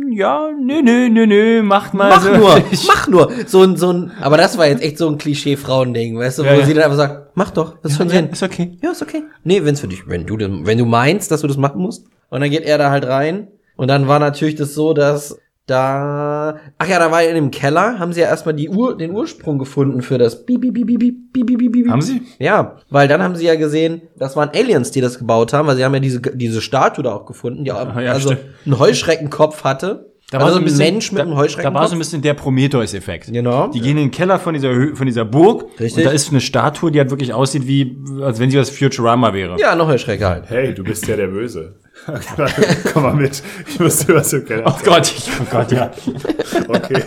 Mm, 0.08 0.14
Ja, 0.14 0.50
nö, 0.60 0.82
nö, 0.82 1.10
nö, 1.10 1.26
nö, 1.26 1.62
macht 1.64 1.94
mal 1.94 2.10
Mach 2.10 2.22
so. 2.24 2.32
nur, 2.36 2.62
mach 2.88 3.08
nur. 3.08 3.32
So 3.46 3.64
ein, 3.64 3.76
so 3.78 3.92
ein, 3.94 4.12
aber 4.22 4.38
das 4.38 4.58
war 4.58 4.68
jetzt 4.68 4.82
echt 4.82 4.98
so 4.98 5.08
ein 5.10 5.18
Klischee-Frauending, 5.18 6.18
weißt 6.18 6.40
du, 6.40 6.44
Ja, 6.44 6.56
wo 6.56 6.60
ja. 6.60 6.66
sie 6.66 6.74
dann 6.74 6.84
einfach 6.84 6.98
sagt, 6.98 7.32
mach 7.36 7.52
doch, 7.52 7.78
das 7.82 7.92
ist 7.94 7.98
schon 7.98 8.10
Sinn. 8.10 8.30
ist 8.30 8.44
okay. 8.44 8.78
Ja, 8.82 8.92
ist 8.92 9.02
okay. 9.02 9.24
Nee, 9.44 9.64
wenn's 9.64 9.80
für 9.82 9.88
dich, 9.88 10.08
wenn 10.08 10.26
du, 10.26 10.38
wenn 10.38 10.78
du 10.78 10.86
meinst, 10.86 11.32
dass 11.32 11.42
du 11.42 11.48
das 11.48 11.58
machen 11.58 11.82
musst. 11.82 12.06
Und 12.30 12.42
dann 12.42 12.50
geht 12.50 12.64
er 12.64 12.78
da 12.78 12.90
halt 12.92 13.06
rein. 13.06 13.48
Und 13.76 13.90
dann 13.90 14.08
war 14.08 14.20
natürlich 14.20 14.56
das 14.56 14.74
so, 14.74 14.94
dass 14.94 15.38
da, 15.68 16.60
ach 16.78 16.88
ja, 16.88 16.98
da 16.98 17.12
war 17.12 17.22
in 17.24 17.36
dem 17.36 17.52
Keller, 17.52 18.00
haben 18.00 18.14
sie 18.14 18.22
ja 18.22 18.28
erstmal 18.28 18.56
die 18.56 18.70
Ur, 18.70 18.98
den 18.98 19.12
Ursprung 19.12 19.60
gefunden 19.60 20.02
für 20.02 20.18
das 20.18 20.46
Piep, 20.46 20.62
Piep, 20.62 20.74
Piep, 20.74 20.88
Piep, 20.88 21.34
Piep, 21.34 21.46
Piep, 21.46 21.72
Piep. 21.74 21.90
Haben 21.90 22.02
sie? 22.02 22.22
Ja, 22.40 22.78
weil 22.90 23.10
dann 23.10 23.22
haben 23.22 23.36
sie 23.36 23.46
ja 23.46 23.56
gesehen, 23.56 24.02
das 24.16 24.38
waren 24.38 24.50
Aliens, 24.56 24.92
die 24.92 25.02
das 25.02 25.20
gebaut 25.20 25.52
haben, 25.52 25.68
weil 25.68 25.76
sie 25.76 25.84
haben 25.84 25.94
ja 25.94 26.00
diese, 26.00 26.22
diese 26.22 26.62
Statue 26.62 27.04
da 27.04 27.14
auch 27.14 27.26
gefunden, 27.26 27.66
die 27.66 27.74
auch, 27.74 27.96
ja, 28.00 28.14
also 28.14 28.32
stimmt. 28.32 28.46
einen 28.66 28.80
Heuschreckenkopf 28.80 29.66
hatte. 29.66 30.07
Da 30.30 30.40
also 30.40 30.46
war 30.48 30.54
so 30.56 30.60
ein 30.60 30.64
bisschen, 30.66 30.80
Mensch 30.80 31.12
mit 31.14 31.20
da, 31.20 31.24
einem 31.24 31.32
Da 31.32 31.38
Heuschreckenkopf. 31.38 31.82
war 31.82 31.88
so 31.88 31.96
ein 31.96 32.00
bisschen 32.00 32.22
der 32.22 32.34
Prometheus-Effekt. 32.34 33.32
Genau. 33.32 33.68
Die 33.70 33.80
gehen 33.80 33.92
in 33.92 34.08
den 34.08 34.12
Keller 34.12 34.40
von 34.40 34.54
dieser, 34.54 34.74
von 34.94 35.06
dieser 35.06 35.24
Burg. 35.24 35.68
Richtig. 35.80 36.00
Und 36.00 36.04
da 36.04 36.12
ist 36.12 36.32
eine 36.32 36.42
Statue, 36.42 36.92
die 36.92 37.00
halt 37.00 37.10
wirklich 37.12 37.34
aussieht 37.34 37.66
wie, 37.66 37.98
als 38.22 38.38
wenn 38.38 38.52
sie 38.52 38.60
aus 38.60 38.70
Futurama 38.70 39.34
wäre. 39.34 39.58
ja, 39.58 39.74
noch 39.74 39.88
Heuschrecke 39.88 40.28
halt. 40.28 40.50
Hey, 40.50 40.74
du 40.74 40.84
bist 40.84 41.08
ja 41.08 41.16
der 41.16 41.28
Böse. 41.28 41.76
Komm 42.94 43.04
mal 43.04 43.14
mit. 43.16 43.42
Ich 43.70 43.80
muss 43.80 44.06
dir 44.06 44.16
was 44.16 44.32
im 44.34 44.46
Keller 44.46 44.64
Oh 44.68 44.78
Gott, 44.84 45.08
ich, 45.18 45.30
oh 45.42 45.46
Gott, 45.50 45.72
ja. 45.72 45.92
Okay, 46.68 47.04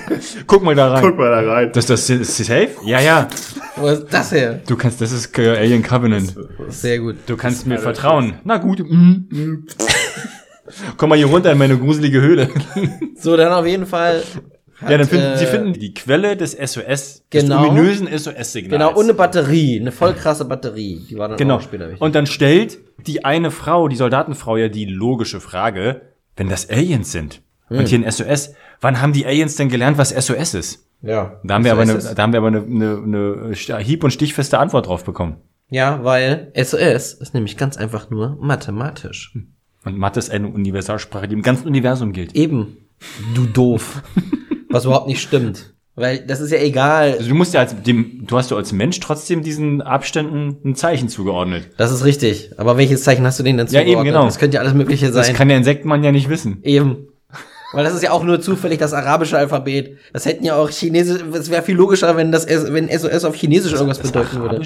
Guck 0.46 0.62
mal 0.62 0.74
da 0.74 0.88
rein. 0.90 1.02
guck 1.04 1.18
mal 1.18 1.30
da 1.44 1.52
rein. 1.52 1.70
Das, 1.74 1.86
das 1.86 2.08
ist 2.08 2.36
safe? 2.38 2.70
Ja, 2.86 3.00
ja. 3.00 3.28
Wo 3.76 3.86
ist 3.88 4.06
das 4.10 4.32
her? 4.32 4.60
Du 4.66 4.76
kannst, 4.76 5.00
das 5.00 5.12
ist 5.12 5.38
Alien 5.38 5.82
Covenant. 5.82 6.34
Sehr 6.68 6.98
gut. 6.98 7.16
Du 7.26 7.36
kannst 7.36 7.66
mir 7.66 7.78
vertrauen. 7.78 8.34
Na 8.44 8.56
gut. 8.56 8.80
mm. 8.80 9.66
Komm 10.96 11.10
mal 11.10 11.16
hier 11.18 11.26
runter 11.26 11.52
in 11.52 11.58
meine 11.58 11.76
gruselige 11.78 12.20
Höhle. 12.20 12.48
So, 13.16 13.36
dann 13.36 13.52
auf 13.52 13.66
jeden 13.66 13.84
Fall. 13.86 14.22
ja, 14.80 14.96
dann 14.96 15.06
finden, 15.06 15.26
äh, 15.32 15.36
sie 15.38 15.44
finden 15.46 15.72
die 15.74 15.92
Quelle 15.92 16.36
des 16.36 16.52
SOS, 16.52 17.22
Genau. 17.30 17.60
des 17.62 17.68
ominösen 17.70 18.06
SOS-Signals. 18.08 18.70
Genau, 18.70 18.94
und 18.96 19.04
eine 19.04 19.14
Batterie, 19.14 19.78
eine 19.78 19.92
voll 19.92 20.14
krasse 20.14 20.46
Batterie. 20.46 21.02
Die 21.10 21.18
war 21.18 21.28
dann 21.28 21.36
Genau. 21.36 21.56
auch 21.56 21.60
später 21.60 21.86
wichtig. 21.88 22.00
Und 22.00 22.14
dann 22.14 22.26
stellt 22.26 22.78
die 23.06 23.24
eine 23.24 23.50
Frau, 23.50 23.88
die 23.88 23.96
Soldatenfrau, 23.96 24.56
ja 24.56 24.68
die 24.68 24.86
logische 24.86 25.40
Frage, 25.40 26.00
wenn 26.36 26.48
das 26.48 26.70
Aliens 26.70 27.12
sind 27.12 27.42
Hm. 27.68 27.78
und 27.78 27.88
hier 27.88 27.98
ein 27.98 28.10
SOS, 28.10 28.54
wann 28.80 29.02
haben 29.02 29.12
die 29.12 29.26
Aliens 29.26 29.56
denn 29.56 29.68
gelernt, 29.68 29.98
was 29.98 30.10
SOS 30.10 30.54
ist? 30.54 30.86
ja. 31.02 31.40
Da 31.44 31.54
haben 31.54 31.64
wir 31.64 31.72
aber, 31.72 31.82
eine, 31.82 31.98
da 31.98 32.22
haben 32.22 32.32
wir 32.32 32.38
aber 32.38 32.48
eine, 32.48 32.62
eine, 32.62 33.52
eine 33.54 33.82
hieb- 33.82 34.02
und 34.04 34.10
stichfeste 34.12 34.58
Antwort 34.58 34.86
drauf 34.86 35.04
bekommen. 35.04 35.36
Ja, 35.70 36.02
weil 36.04 36.52
SOS 36.56 37.12
ist 37.14 37.32
nämlich 37.34 37.56
ganz 37.58 37.76
einfach 37.76 38.08
nur 38.10 38.36
mathematisch. 38.40 39.36
Und 39.84 39.96
Mathe 39.98 40.18
ist 40.18 40.30
eine 40.30 40.48
Universalsprache, 40.48 41.28
die 41.28 41.34
im 41.34 41.42
ganzen 41.42 41.66
Universum 41.66 42.12
gilt. 42.12 42.34
Eben. 42.34 42.76
Du 43.34 43.46
doof. 43.46 44.02
Was 44.68 44.84
überhaupt 44.84 45.08
nicht 45.08 45.22
stimmt. 45.22 45.74
Weil 45.96 46.18
das 46.26 46.40
ist 46.40 46.50
ja 46.52 46.58
egal. 46.58 47.12
Also 47.18 47.28
du 47.28 47.34
musst 47.34 47.52
ja 47.54 47.60
als 47.60 47.74
dem, 47.82 48.24
du 48.26 48.36
hast 48.38 48.50
du 48.50 48.56
als 48.56 48.72
Mensch 48.72 49.00
trotzdem 49.00 49.42
diesen 49.42 49.82
Abständen 49.82 50.56
ein 50.64 50.74
Zeichen 50.74 51.08
zugeordnet. 51.08 51.70
Das 51.76 51.90
ist 51.92 52.04
richtig. 52.04 52.52
Aber 52.58 52.76
welches 52.78 53.02
Zeichen 53.02 53.24
hast 53.26 53.38
du 53.38 53.42
denen 53.42 53.58
denn 53.58 53.66
Ja, 53.68 53.80
eben, 53.80 53.88
zugeordnet? 53.88 54.14
genau. 54.14 54.24
Das 54.26 54.38
könnte 54.38 54.54
ja 54.56 54.60
alles 54.60 54.74
Mögliche 54.74 55.10
Das 55.10 55.26
sein. 55.26 55.34
kann 55.34 55.48
der 55.48 55.56
Insektenmann 55.56 56.04
ja 56.04 56.12
nicht 56.12 56.28
wissen. 56.28 56.60
Eben. 56.62 57.08
Weil 57.72 57.84
das 57.84 57.94
ist 57.94 58.02
ja 58.02 58.10
auch 58.12 58.24
nur 58.24 58.40
zufällig 58.40 58.78
das 58.78 58.92
arabische 58.92 59.38
Alphabet. 59.38 59.96
Das 60.12 60.26
hätten 60.26 60.44
ja 60.44 60.56
auch 60.56 60.70
Chinesisch, 60.70 61.22
es 61.32 61.50
wäre 61.50 61.62
viel 61.62 61.76
logischer, 61.76 62.16
wenn 62.16 62.32
das 62.32 62.46
wenn 62.48 62.88
SOS 62.88 63.24
auf 63.24 63.34
Chinesisch 63.36 63.72
irgendwas 63.72 63.98
bedeuten 64.00 64.40
würde. 64.40 64.60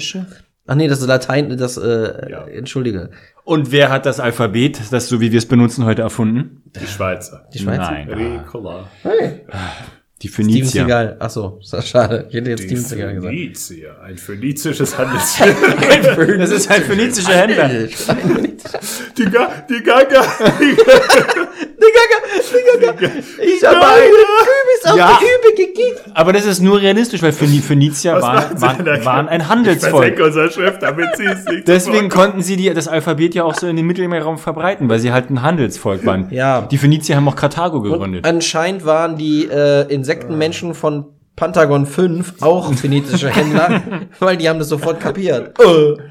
Ach 0.67 0.75
nee, 0.75 0.87
das 0.87 0.99
ist 0.99 1.07
Latein, 1.07 1.55
das 1.57 1.77
äh, 1.77 2.29
Ja. 2.31 2.45
entschuldige. 2.47 3.11
Und 3.43 3.71
wer 3.71 3.89
hat 3.89 4.05
das 4.07 4.19
Alphabet, 4.19 4.81
das 4.91 5.07
so 5.07 5.21
wie 5.21 5.31
wir 5.31 5.37
es 5.37 5.45
benutzen, 5.45 5.85
heute 5.85 6.01
erfunden? 6.01 6.63
Die 6.81 6.87
Schweizer. 6.87 7.47
Die 7.53 7.59
Schweizer? 7.59 7.91
Nein. 7.91 8.09
Ricola. 8.09 8.87
Die 10.21 10.27
Steven 10.29 10.45
Phönizier. 10.49 10.81
Seagal. 10.81 11.17
Ach 11.19 11.29
so, 11.29 11.59
ist 11.61 11.71
das 11.73 11.87
schade. 11.89 12.25
Ich 12.29 12.35
hätte 12.35 12.49
jetzt 12.49 12.63
Die 12.63 12.67
Steven 12.69 12.81
Seagal 12.83 13.13
gesagt. 13.15 13.33
Phönizier. 13.35 13.95
Ein 14.01 14.17
phönizisches 14.17 14.97
Handelsschiff. 14.97 16.37
Das 16.39 16.49
ist 16.51 16.71
ein 16.71 16.81
phönizischer 16.81 17.33
Händler. 17.35 17.69
Die, 19.17 19.25
Ga 19.25 19.49
die 19.69 19.83
Gaga. 19.83 20.21
Ich 22.81 23.63
habe 23.65 23.77
eine 23.87 24.05
Kübis 24.05 24.91
auf 24.91 24.97
Ja. 24.97 25.19
die 25.19 25.25
Übe 25.25 25.55
gekickt. 25.55 26.01
Aber 26.13 26.33
das 26.33 26.45
ist 26.45 26.61
nur 26.61 26.81
realistisch, 26.81 27.21
weil 27.21 27.31
Phöni- 27.31 27.61
Phönizier 27.61 28.13
Was 28.15 28.21
waren, 28.23 28.61
waren, 28.61 29.05
waren 29.05 29.27
ein 29.29 29.47
Handelsvolk. 29.49 30.17
nicht 30.17 31.67
Deswegen 31.67 32.09
konnten 32.09 32.41
sie 32.41 32.55
die, 32.55 32.73
das 32.73 32.87
Alphabet 32.87 33.35
ja 33.35 33.43
auch 33.43 33.55
so 33.55 33.67
in 33.67 33.75
den 33.75 33.85
Mittelmeerraum 33.85 34.37
verbreiten, 34.37 34.89
weil 34.89 34.99
sie 34.99 35.11
halt 35.11 35.29
ein 35.29 35.41
Handelsvolk 35.41 36.05
waren. 36.05 36.27
Ja. 36.31 36.61
Die 36.61 36.77
Phönizier 36.77 37.15
haben 37.15 37.27
auch 37.27 37.35
Karthago 37.35 37.81
gegründet. 37.81 38.25
Anscheinend 38.25 38.85
waren 38.85 39.17
die 39.17 39.45
äh, 39.45 39.81
Insektenmenschen 39.93 40.73
von 40.73 41.05
Pentagon 41.35 41.85
5 41.85 42.35
auch 42.41 42.73
phönizische 42.73 43.29
Händler, 43.29 43.81
weil 44.19 44.37
die 44.37 44.47
haben 44.47 44.57
das 44.57 44.69
sofort 44.69 45.01
kapiert. 45.01 45.59
Äh, 45.59 45.65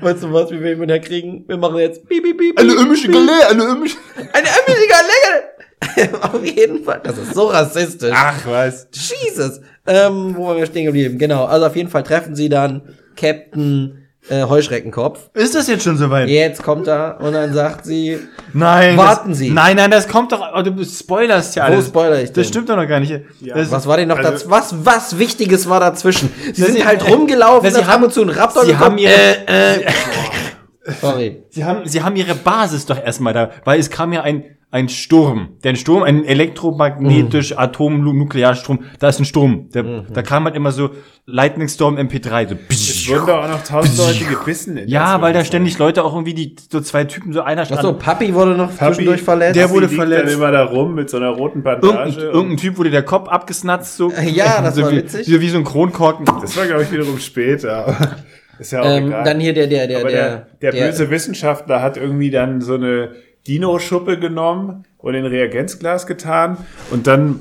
weißt 0.05 0.22
du 0.24 0.33
was, 0.35 0.50
wie 0.50 0.61
wir 0.61 0.72
ihn 0.79 0.88
herkriegen? 0.90 1.44
Wir 1.48 1.57
machen 1.57 1.79
jetzt 1.79 2.07
piep, 2.07 2.22
piep, 2.22 2.37
piep, 2.37 2.57
piep, 2.57 2.66
piep. 3.03 3.11
Galle, 3.12 3.48
eine 3.48 3.62
ömische. 3.64 3.96
Eine 4.16 4.46
öffentliche 4.46 4.90
Länge. 4.90 5.44
Auf 6.22 6.44
jeden 6.44 6.82
Fall. 6.84 7.00
Das 7.04 7.18
ist 7.18 7.34
so 7.34 7.46
rassistisch. 7.46 8.12
Ach 8.14 8.40
was. 8.46 8.88
Jesus. 8.92 9.60
Ähm, 9.87 10.34
wo 10.37 10.46
waren 10.48 10.56
wir 10.56 10.66
stehen 10.66 10.87
geblieben? 10.87 11.18
Genau. 11.18 11.44
Also 11.44 11.66
auf 11.66 11.76
jeden 11.76 11.90
Fall 11.90 12.02
treffen 12.02 12.34
sie 12.34 12.48
dann 12.48 12.82
Captain 13.16 13.98
äh, 14.30 14.44
Heuschreckenkopf. 14.44 15.28
Ist 15.34 15.54
das 15.54 15.68
jetzt 15.68 15.84
schon 15.84 15.98
soweit? 15.98 16.28
Jetzt 16.30 16.62
kommt 16.62 16.88
er 16.88 17.18
und 17.20 17.34
dann 17.34 17.52
sagt 17.52 17.84
sie, 17.84 18.18
Nein. 18.54 18.96
Warten 18.96 19.30
das, 19.30 19.38
Sie. 19.38 19.50
Nein, 19.50 19.76
nein, 19.76 19.90
das 19.90 20.08
kommt 20.08 20.32
doch. 20.32 20.40
Oh, 20.56 20.62
du 20.62 20.82
spoilerst 20.82 21.54
ja 21.56 21.64
Wo 21.68 21.72
alles. 21.72 21.88
spoiler 21.88 22.22
ich 22.22 22.32
denn? 22.32 22.34
Das 22.42 22.48
stimmt 22.48 22.70
doch 22.70 22.76
noch 22.76 22.88
gar 22.88 23.00
nicht. 23.00 23.12
Das, 23.54 23.70
was 23.70 23.87
war 23.87 23.98
denn 23.98 24.08
noch 24.08 24.16
Also- 24.18 24.30
daz 24.30 24.44
was 24.48 24.74
was 24.87 25.18
Wichtiges 25.18 25.68
war 25.68 25.80
dazwischen? 25.80 26.32
Sie 26.54 26.62
sind 26.62 26.76
ist- 26.78 26.87
halt 26.87 27.06
rumgelaufen, 27.06 27.70
sie 27.74 27.84
haben 27.84 28.04
uns 28.04 28.14
zu 28.14 28.22
einem 28.22 28.30
Raptor 28.30 28.62
Sie 28.64 28.68
gekommen. 28.72 28.92
haben 28.92 28.98
ihre, 28.98 29.12
äh, 29.46 29.80
äh, 29.82 29.90
Sorry. 31.00 31.42
Sie 31.50 31.64
haben, 31.64 31.87
sie 31.87 32.02
haben 32.02 32.16
ihre 32.16 32.34
Basis 32.34 32.87
doch 32.87 33.02
erstmal 33.02 33.32
da, 33.34 33.50
weil 33.64 33.78
es 33.80 33.90
kam 33.90 34.12
ja 34.14 34.22
ein, 34.22 34.44
ein 34.74 34.88
Sturm. 34.88 35.50
Der 35.62 35.76
Sturm, 35.76 36.02
ein 36.02 36.24
elektromagnetisch 36.24 37.52
Mhm. 37.52 37.58
Atom-Nuklearstrom, 37.58 38.80
da 38.98 39.08
ist 39.08 39.20
ein 39.20 39.24
Sturm. 39.24 39.70
Der, 39.72 39.84
Da 40.12 40.22
kam 40.22 40.46
halt 40.46 40.56
immer 40.56 40.72
so 40.72 40.90
Lightning 41.26 41.68
Storm 41.68 41.96
MP3. 41.96 42.48
So. 42.48 42.56
Es 42.68 43.08
wurden 43.08 43.26
doch 43.26 43.44
auch 43.44 43.48
noch 43.48 43.62
tausend 43.62 43.96
Leute 43.96 44.24
gebissen. 44.24 44.76
in 44.76 44.88
Ja, 44.88 45.22
weil 45.22 45.32
da 45.32 45.44
ständig 45.44 45.78
Leute 45.78 46.02
auch 46.02 46.12
irgendwie 46.12 46.34
die 46.34 46.56
so 46.72 46.80
zwei 46.80 47.04
Typen 47.04 47.32
so 47.32 47.42
einer 47.42 47.64
stand. 47.64 47.78
Achso, 47.78 47.92
Papi 47.92 48.34
wurde 48.34 48.56
noch 48.56 48.76
Papi, 48.76 48.94
zwischendurch 48.94 49.22
verletzt. 49.22 49.54
der 49.54 49.70
wurde 49.70 49.88
verletzt. 49.88 50.26
Dann 50.26 50.34
immer 50.34 50.50
da 50.50 50.64
rum 50.64 50.96
mit 50.96 51.08
so 51.08 51.18
einer 51.18 51.28
roten 51.30 51.62
Bandage. 51.62 51.94
Irgendein, 52.10 52.34
irgendein 52.34 52.56
Typ 52.56 52.76
wurde 52.76 52.90
der 52.90 53.04
Kopf 53.04 53.28
abgesnatzt 53.28 53.96
so. 53.96 54.12
Ja, 54.34 54.60
das 54.62 54.74
so 54.74 54.82
war 54.82 54.90
wie, 54.90 54.96
witzig. 54.96 55.26
So 55.26 55.40
wie 55.40 55.48
so 55.50 55.58
ein 55.58 55.64
Kronkorken. 55.64 56.26
Das 56.40 56.56
war, 56.56 56.66
glaube 56.66 56.82
ich, 56.82 56.90
wiederum 56.90 57.20
später. 57.20 57.96
Ist 58.58 58.72
ja 58.72 58.82
auch 58.82 58.87
ähm, 58.87 59.08
egal. 59.08 59.24
dann 59.24 59.40
hier 59.40 59.52
der, 59.52 59.66
der, 59.66 59.87
der, 59.87 60.00
Aber 60.00 60.10
der, 60.10 60.46
der, 60.62 60.72
der, 60.72 60.87
böse 60.87 61.10
Wissenschaftler 61.10 61.82
hat 61.82 61.96
irgendwie 61.96 62.30
dann 62.30 62.60
so 62.60 62.74
eine 62.74 63.10
Dino-Schuppe 63.46 64.18
genommen 64.18 64.85
und 64.98 65.14
in 65.14 65.24
Reagenzglas 65.26 66.07
getan 66.07 66.59
und 66.90 67.07
dann, 67.07 67.40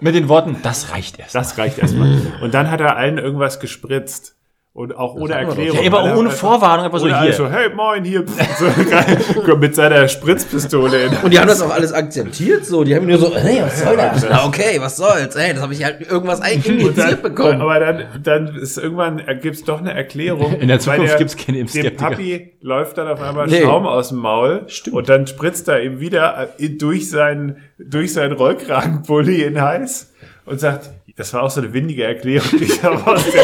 Mit 0.00 0.14
den 0.14 0.28
Worten, 0.28 0.56
das 0.62 0.92
reicht 0.92 1.18
erst. 1.18 1.34
das 1.34 1.58
reicht 1.58 1.78
erstmal. 1.78 2.20
Und 2.42 2.54
dann 2.54 2.70
hat 2.70 2.80
er 2.80 2.96
allen 2.96 3.18
irgendwas 3.18 3.58
gespritzt. 3.60 4.36
Und 4.78 4.96
auch 4.96 5.14
ohne 5.16 5.30
wir 5.30 5.40
doch. 5.40 5.48
Erklärung. 5.48 5.82
Ja, 5.82 5.90
aber 5.90 6.02
Alle 6.04 6.16
ohne 6.16 6.30
Vorwarnung, 6.30 6.84
einfach 6.86 7.00
so 7.00 7.06
hier. 7.08 7.16
Also, 7.16 7.50
hey, 7.50 7.68
moin, 7.74 8.04
hier. 8.04 8.24
So, 9.44 9.56
mit 9.56 9.74
seiner 9.74 10.06
Spritzpistole. 10.06 11.06
In. 11.06 11.16
Und 11.24 11.32
die 11.32 11.38
haben 11.40 11.48
das 11.48 11.60
auch 11.60 11.70
alles 11.74 11.92
akzeptiert 11.92 12.64
so. 12.64 12.84
Die 12.84 12.94
haben 12.94 13.06
nur 13.06 13.18
so, 13.18 13.34
hey, 13.34 13.60
was 13.60 13.82
soll 13.82 13.96
das? 13.96 14.24
Na, 14.30 14.46
okay, 14.46 14.78
was 14.80 14.96
soll's? 14.96 15.34
Ey, 15.34 15.52
das 15.54 15.62
habe 15.62 15.72
ich 15.72 15.82
halt 15.82 16.08
irgendwas 16.08 16.38
injiziert 16.48 17.22
bekommen. 17.24 17.60
Aber 17.60 17.80
dann, 17.80 18.04
dann 18.22 18.54
ist 18.54 18.78
irgendwann 18.78 19.20
gibt's 19.42 19.64
doch 19.64 19.80
eine 19.80 19.94
Erklärung. 19.94 20.54
In 20.60 20.68
der 20.68 20.78
Zukunft 20.78 21.10
der- 21.10 21.18
gibt's 21.18 21.36
keine 21.36 21.56
Dem 21.58 21.62
Impfskeptiker. 21.62 22.10
Papi 22.10 22.52
läuft 22.60 22.98
dann 22.98 23.08
auf 23.08 23.20
einmal 23.20 23.48
Nee. 23.48 23.62
Schaum 23.62 23.84
aus 23.84 24.10
dem 24.10 24.18
Maul. 24.18 24.64
Und 24.92 25.08
dann 25.08 25.26
spritzt 25.26 25.66
er 25.66 25.82
ihm 25.82 25.98
wieder 25.98 26.50
äh, 26.56 26.68
durch 26.68 27.10
seinen, 27.10 27.56
durch 27.78 28.12
seinen 28.12 28.32
Rollkragenpulli 28.34 29.42
in 29.42 29.54
den 29.54 29.60
Hals 29.62 30.12
und 30.46 30.60
sagt, 30.60 30.90
das 31.18 31.34
war 31.34 31.42
auch 31.42 31.50
so 31.50 31.60
eine 31.60 31.72
windige 31.74 32.04
Erklärung. 32.04 32.48
Ich 32.60 32.82
habe 32.82 33.04
aus, 33.12 33.24
dem, 33.24 33.40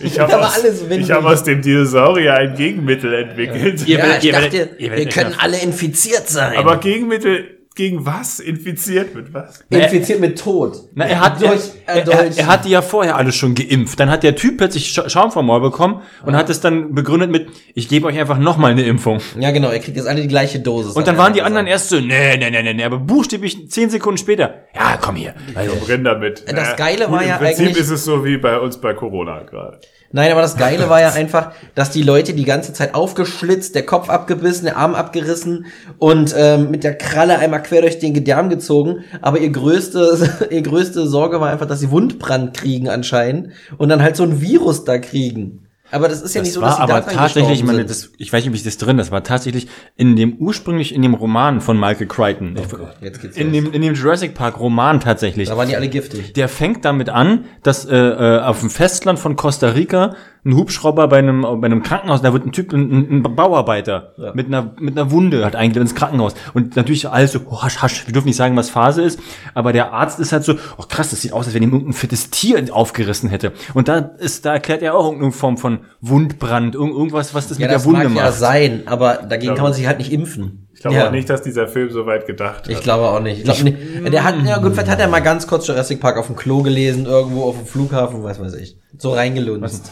ich 0.00 0.18
hab 0.18 0.32
aus, 0.32 0.64
ich 0.88 1.10
hab 1.10 1.24
aus 1.24 1.42
dem 1.42 1.60
Dinosaurier 1.60 2.32
ein 2.34 2.54
Gegenmittel 2.54 3.12
entwickelt. 3.12 3.86
Ihr 3.86 3.98
Ja, 3.98 4.04
werdet- 4.04 4.18
ich 4.20 4.24
ihr 4.24 4.32
dachte, 4.32 4.52
werdet- 4.52 4.80
ihr 4.80 4.90
wir 4.90 4.96
werdet 4.98 5.12
können 5.12 5.30
echt 5.32 5.42
alle 5.42 5.58
infiziert 5.60 6.28
sein. 6.28 6.56
Aber 6.56 6.78
Gegenmittel 6.78 7.57
gegen 7.78 8.04
was? 8.04 8.40
Infiziert 8.40 9.14
mit 9.14 9.32
was? 9.32 9.64
infiziert 9.70 10.20
mit 10.20 10.38
Tod. 10.38 10.76
Na, 10.94 11.06
er 11.06 11.20
hat, 11.20 11.40
er, 11.40 11.48
Durch, 11.48 11.60
äh, 11.60 11.70
er, 11.86 11.94
er, 11.96 12.04
durch. 12.04 12.36
er 12.38 12.46
hat 12.48 12.64
die 12.66 12.70
ja 12.70 12.82
vorher 12.82 13.16
alle 13.16 13.32
schon 13.32 13.54
geimpft. 13.54 13.98
Dann 13.98 14.10
hat 14.10 14.22
der 14.22 14.36
Typ 14.36 14.58
plötzlich 14.58 14.88
Scha- 14.88 15.08
Schaum 15.08 15.30
vom 15.30 15.46
Maul 15.46 15.60
bekommen 15.62 16.02
und 16.26 16.36
hat 16.36 16.50
es 16.50 16.60
dann 16.60 16.92
begründet 16.94 17.30
mit, 17.30 17.48
ich 17.74 17.88
gebe 17.88 18.06
euch 18.08 18.18
einfach 18.18 18.36
nochmal 18.38 18.72
eine 18.72 18.82
Impfung. 18.82 19.20
Ja, 19.38 19.50
genau, 19.52 19.70
er 19.70 19.78
kriegt 19.78 19.96
jetzt 19.96 20.06
alle 20.08 20.20
die 20.20 20.28
gleiche 20.28 20.60
Dosis. 20.60 20.92
Und 20.94 21.06
dann 21.06 21.14
er 21.14 21.18
waren 21.18 21.32
die 21.32 21.42
anderen 21.42 21.66
erst 21.66 21.88
so, 21.88 21.96
nee, 22.00 22.36
nee, 22.36 22.50
nee, 22.50 22.62
nee, 22.62 22.74
nee, 22.74 22.84
aber 22.84 22.98
buchstäblich 22.98 23.70
zehn 23.70 23.88
Sekunden 23.88 24.18
später, 24.18 24.54
ja, 24.74 24.98
komm 25.00 25.14
hier. 25.16 25.34
Also, 25.54 25.74
Brenn 25.86 26.04
damit. 26.04 26.44
Das 26.46 26.68
Ja, 26.70 26.74
Geile 26.74 27.04
gut, 27.06 27.14
war 27.14 27.24
ja 27.24 27.36
Im 27.36 27.44
Prinzip 27.44 27.66
eigentlich- 27.68 27.78
ist 27.78 27.90
es 27.90 28.04
so 28.04 28.24
wie 28.24 28.36
bei 28.38 28.58
uns 28.58 28.76
bei 28.78 28.92
Corona 28.92 29.42
gerade. 29.44 29.80
Nein, 30.10 30.32
aber 30.32 30.40
das 30.40 30.56
Geile 30.56 30.88
war 30.88 31.02
ja 31.02 31.10
einfach, 31.12 31.52
dass 31.74 31.90
die 31.90 32.02
Leute 32.02 32.32
die 32.32 32.44
ganze 32.44 32.72
Zeit 32.72 32.94
aufgeschlitzt, 32.94 33.74
der 33.74 33.84
Kopf 33.84 34.08
abgebissen, 34.08 34.64
der 34.64 34.78
Arm 34.78 34.94
abgerissen 34.94 35.66
und 35.98 36.34
ähm, 36.34 36.70
mit 36.70 36.82
der 36.82 36.96
Kralle 36.96 37.38
einmal 37.38 37.62
quer 37.62 37.82
durch 37.82 37.98
den 37.98 38.14
Gedärm 38.14 38.48
gezogen. 38.48 39.04
Aber 39.20 39.38
ihr 39.38 39.50
größte, 39.50 40.46
ihr 40.50 40.62
größte 40.62 41.06
Sorge 41.06 41.42
war 41.42 41.50
einfach, 41.50 41.66
dass 41.66 41.80
sie 41.80 41.90
Wundbrand 41.90 42.56
kriegen 42.56 42.88
anscheinend 42.88 43.52
und 43.76 43.90
dann 43.90 44.02
halt 44.02 44.16
so 44.16 44.22
ein 44.22 44.40
Virus 44.40 44.84
da 44.84 44.98
kriegen. 44.98 45.67
Aber 45.90 46.08
das 46.08 46.22
ist 46.22 46.34
ja 46.34 46.42
nicht 46.42 46.50
das 46.50 46.54
so, 46.54 46.60
dass 46.60 46.76
sie 46.76 46.82
aber 46.82 47.00
daran 47.00 47.14
tatsächlich, 47.14 47.60
ich 47.60 47.64
meine, 47.64 47.84
das, 47.84 48.10
ich 48.18 48.32
weiß 48.32 48.42
nicht, 48.42 48.50
ob 48.50 48.54
ich 48.54 48.62
das 48.62 48.76
drin, 48.76 48.96
das 48.96 49.10
war 49.10 49.24
tatsächlich 49.24 49.68
in 49.96 50.16
dem 50.16 50.36
ursprünglich 50.36 50.94
in 50.94 51.02
dem 51.02 51.14
Roman 51.14 51.60
von 51.60 51.78
Michael 51.78 52.06
Crichton. 52.06 52.56
Jetzt 53.00 53.20
geht's 53.20 53.36
in 53.36 53.52
los. 53.52 53.64
dem, 53.64 53.72
in 53.72 53.82
dem 53.82 53.94
Jurassic 53.94 54.34
Park 54.34 54.60
Roman 54.60 55.00
tatsächlich. 55.00 55.48
Da 55.48 55.56
waren 55.56 55.68
die 55.68 55.76
alle 55.76 55.88
giftig. 55.88 56.34
Der 56.34 56.48
fängt 56.48 56.84
damit 56.84 57.08
an, 57.08 57.46
dass 57.62 57.84
äh, 57.84 57.96
äh, 57.96 58.40
auf 58.40 58.60
dem 58.60 58.70
Festland 58.70 59.18
von 59.18 59.36
Costa 59.36 59.68
Rica 59.68 60.14
ein 60.48 60.56
Hubschrauber 60.56 61.06
bei 61.08 61.18
einem, 61.18 61.42
bei 61.42 61.66
einem 61.66 61.82
Krankenhaus, 61.82 62.22
da 62.22 62.32
wird 62.32 62.46
ein 62.46 62.52
Typ, 62.52 62.72
ein, 62.72 63.18
ein 63.18 63.22
Bauarbeiter 63.36 64.14
Ja. 64.16 64.32
mit 64.34 64.46
einer 64.46 64.72
mit 64.80 64.98
einer 64.98 65.10
Wunde 65.10 65.44
hat 65.44 65.54
eingeladen 65.54 65.88
ins 65.88 65.94
Krankenhaus 65.94 66.34
und 66.54 66.74
natürlich 66.74 67.08
alles 67.08 67.32
so 67.32 67.40
oh, 67.48 67.62
hasch 67.62 67.78
hasch, 67.82 68.06
wir 68.06 68.12
dürfen 68.12 68.26
nicht 68.28 68.36
sagen, 68.36 68.56
was 68.56 68.70
Phase 68.70 69.02
ist, 69.02 69.20
aber 69.54 69.72
der 69.72 69.92
Arzt 69.92 70.18
ist 70.20 70.32
halt 70.32 70.44
so, 70.44 70.54
oh 70.78 70.84
krass, 70.88 71.10
das 71.10 71.20
sieht 71.22 71.32
aus, 71.32 71.46
als 71.46 71.54
wenn 71.54 71.62
ihm 71.62 71.72
irgendein 71.72 71.92
fettes 71.92 72.30
Tier 72.30 72.64
aufgerissen 72.74 73.28
hätte 73.28 73.52
und 73.74 73.88
da 73.88 73.98
ist 73.98 74.44
da 74.44 74.54
erklärt 74.54 74.82
er 74.82 74.94
auch 74.96 75.04
irgendeine 75.04 75.32
Form 75.32 75.58
von 75.58 75.80
Wundbrand, 76.00 76.74
irgend, 76.74 76.92
irgendwas, 76.94 77.34
was 77.34 77.48
das 77.48 77.58
Ja, 77.58 77.66
mit 77.66 77.74
das 77.74 77.82
der 77.82 77.92
Wunde 77.92 78.08
mag 78.08 78.16
ja 78.16 78.24
macht. 78.24 78.38
sein, 78.38 78.82
aber 78.86 79.14
dagegen 79.16 79.40
glaube- 79.42 79.56
kann 79.56 79.64
man 79.64 79.72
sich 79.74 79.86
halt 79.86 79.98
nicht 79.98 80.12
impfen. 80.12 80.67
Ich 80.78 80.82
glaube 80.82 80.96
ja. 80.96 81.08
auch 81.08 81.10
nicht, 81.10 81.28
dass 81.28 81.42
dieser 81.42 81.66
Film 81.66 81.90
so 81.90 82.06
weit 82.06 82.28
gedacht 82.28 82.58
hat. 82.58 82.68
Ich 82.68 82.80
glaube 82.82 83.08
auch 83.08 83.18
nicht. 83.18 83.38
Ich 83.38 83.44
glaube 83.44 83.64
nicht. 83.64 84.12
Der 84.12 84.22
hat, 84.22 84.36
ja 84.46 84.58
gut, 84.58 84.74
vielleicht 84.74 84.88
hat 84.88 85.00
er 85.00 85.08
mal 85.08 85.18
ganz 85.18 85.44
kurz 85.44 85.66
Jurassic 85.66 85.98
Park 85.98 86.16
auf 86.16 86.28
dem 86.28 86.36
Klo 86.36 86.62
gelesen, 86.62 87.04
irgendwo 87.04 87.42
auf 87.48 87.56
dem 87.56 87.66
Flughafen, 87.66 88.22
was 88.22 88.38
weiß 88.40 88.54
ich. 88.54 88.76
So 88.96 89.12
reingelunzt. 89.12 89.90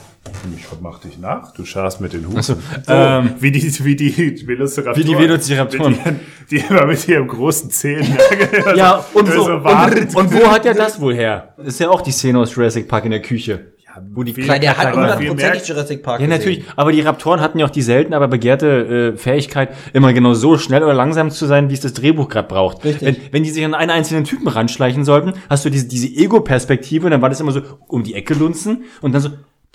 Ich 0.56 0.64
mach 0.80 1.00
dich 1.00 1.18
nach. 1.18 1.52
Du 1.54 1.64
scharst 1.64 2.00
mit 2.00 2.12
den 2.12 2.28
Hufen. 2.28 2.40
so, 2.40 2.54
So, 2.54 2.92
ähm, 2.92 3.30
wie 3.40 3.50
die, 3.50 3.84
wie 3.84 3.96
die 3.96 4.46
Velociraptoren. 4.46 5.04
Wie 5.08 5.12
die 5.12 5.18
Velociraptoren. 5.18 5.92
Mit 5.92 6.06
ihren- 6.06 6.20
Die 6.52 6.56
immer 6.58 6.86
mit 6.86 7.08
ihrem 7.08 7.26
großen 7.26 7.68
Zähnen. 7.68 8.16
Ja, 8.76 9.04
und, 9.12 9.26
so 9.26 9.44
wo, 9.44 9.64
wartet. 9.64 10.14
und, 10.14 10.32
und 10.32 10.34
wo 10.40 10.46
hat 10.48 10.66
er 10.66 10.74
das 10.74 11.00
wohl 11.00 11.16
her? 11.16 11.54
Ist 11.64 11.80
ja 11.80 11.90
auch 11.90 12.00
die 12.00 12.12
Szene 12.12 12.38
aus 12.38 12.54
Jurassic 12.54 12.86
Park 12.86 13.06
in 13.06 13.10
der 13.10 13.22
Küche. 13.22 13.72
Wo 14.12 14.22
die 14.22 14.36
Weil 14.48 14.60
der 14.60 14.76
hat 14.76 14.94
hundertprozentig 14.94 15.66
Jurassic 15.68 16.02
Park 16.02 16.20
Ja, 16.20 16.26
gesehen. 16.26 16.38
natürlich. 16.38 16.64
Aber 16.76 16.92
die 16.92 17.00
Raptoren 17.00 17.40
hatten 17.40 17.58
ja 17.58 17.66
auch 17.66 17.70
die 17.70 17.82
selten, 17.82 18.14
aber 18.14 18.28
begehrte 18.28 19.12
äh, 19.14 19.16
Fähigkeit, 19.16 19.70
immer 19.92 20.12
genau 20.12 20.34
so 20.34 20.58
schnell 20.58 20.82
oder 20.82 20.94
langsam 20.94 21.30
zu 21.30 21.46
sein, 21.46 21.70
wie 21.70 21.74
es 21.74 21.80
das 21.80 21.92
Drehbuch 21.92 22.28
gerade 22.28 22.48
braucht. 22.48 22.84
Richtig. 22.84 23.06
Wenn, 23.06 23.16
wenn 23.32 23.42
die 23.42 23.50
sich 23.50 23.64
an 23.64 23.74
einen 23.74 23.90
einzelnen 23.90 24.24
Typen 24.24 24.48
ranschleichen 24.48 25.04
sollten, 25.04 25.32
hast 25.48 25.64
du 25.64 25.70
diese, 25.70 25.88
diese 25.88 26.08
Ego-Perspektive 26.08 27.06
und 27.06 27.10
dann 27.12 27.22
war 27.22 27.28
das 27.28 27.40
immer 27.40 27.52
so 27.52 27.60
um 27.88 28.02
die 28.02 28.14
Ecke 28.14 28.34
lunzen 28.34 28.84
und 29.00 29.12
dann 29.12 29.22
so 29.22 29.30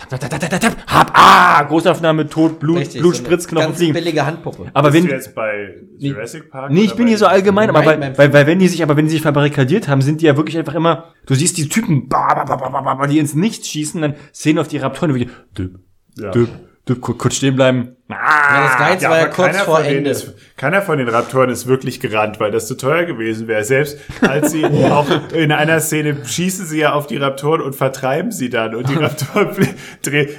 tap, 0.10 0.20
tap, 0.20 0.30
tap, 0.30 0.50
tap, 0.50 0.60
tap, 0.60 0.78
hab, 0.88 1.12
ah, 1.14 1.64
Großaufnahme, 1.64 2.28
Tot, 2.30 2.60
Blut, 2.60 2.78
Richtig, 2.80 3.02
Blut, 3.02 3.16
so 3.16 3.20
eine 3.22 3.28
Spritz, 3.28 3.48
Knochen 3.48 3.66
ganz 3.68 3.78
fliegen. 3.78 3.94
billige 3.94 4.26
Handpuppe. 4.26 4.70
Aber 4.74 4.92
Bist 4.92 5.04
wenn, 5.04 5.10
du 5.10 5.16
jetzt 5.16 5.36
bei 5.36 5.76
Jurassic 5.98 6.50
Park? 6.52 6.72
Nee, 6.72 6.82
ich 6.82 6.96
bin 6.96 7.08
hier 7.08 7.18
so 7.18 7.26
allgemein, 7.28 7.70
aber 7.70 7.86
weil, 7.86 7.98
beim 7.98 8.18
weil, 8.18 8.34
weil 8.34 8.48
wenn 8.48 8.60
die 8.60 8.68
sich, 8.68 8.82
aber 8.84 8.98
wenn 8.98 9.06
die 9.06 9.12
sich 9.12 9.22
verbarrikadiert 9.22 9.88
haben, 9.88 10.02
sind 10.02 10.22
die 10.22 10.26
ja 10.26 10.36
wirklich 10.38 10.58
einfach 10.58 10.76
immer, 10.76 11.06
du 11.26 11.36
siehst 11.36 11.58
die 11.58 11.70
Typen, 11.70 12.08
ba, 12.08 12.34
ba, 12.34 12.44
ba, 12.44 12.56
ba, 12.70 12.82
ba, 12.82 12.94
ba, 12.96 13.08
die 13.08 13.20
ins 13.20 13.34
Nichts 13.36 13.68
schießen, 13.70 14.02
dann 14.02 14.16
sehen 14.32 14.60
auf 14.60 14.68
die 14.68 14.78
Raptoren, 14.78 15.14
die, 15.16 15.30
düpp, 15.58 15.80
Ja. 16.18 16.32
düpp, 16.32 16.50
düpp, 16.88 17.02
kurz, 17.02 17.18
kurz 17.18 17.36
stehen 17.36 17.56
bleiben. 17.56 17.96
Ja, 18.10 18.68
das 18.68 18.78
Geilste 18.78 19.10
war 19.10 19.18
ja 19.20 19.28
kurz 19.28 19.52
keiner 19.54 19.64
vor 19.66 19.80
Ende. 19.82 20.10
Ist, 20.10 20.34
keiner 20.58 20.82
von 20.82 20.98
den 20.98 21.08
Raptoren 21.08 21.50
ist 21.50 21.68
wirklich 21.68 22.00
gerannt, 22.00 22.40
weil 22.40 22.52
das 22.52 22.68
zu 22.68 22.76
teuer 22.76 23.06
gewesen 23.06 23.48
wäre. 23.48 23.64
Selbst 23.64 23.98
als 24.22 24.52
sie 24.52 24.66
auch 24.90 25.08
in 25.34 25.52
einer 25.52 25.80
Szene 25.80 26.18
schießen 26.26 26.66
sie 26.66 26.80
ja 26.80 26.94
auf 26.94 27.08
die 27.08 27.18
Raptoren 27.18 27.62
und 27.62 27.76
vertreiben 27.76 28.32
sie 28.32 28.50
dann. 28.50 28.76
Und 28.76 28.90
die 28.90 28.96
Raptoren 29.02 29.56
drehen, 30.02 30.30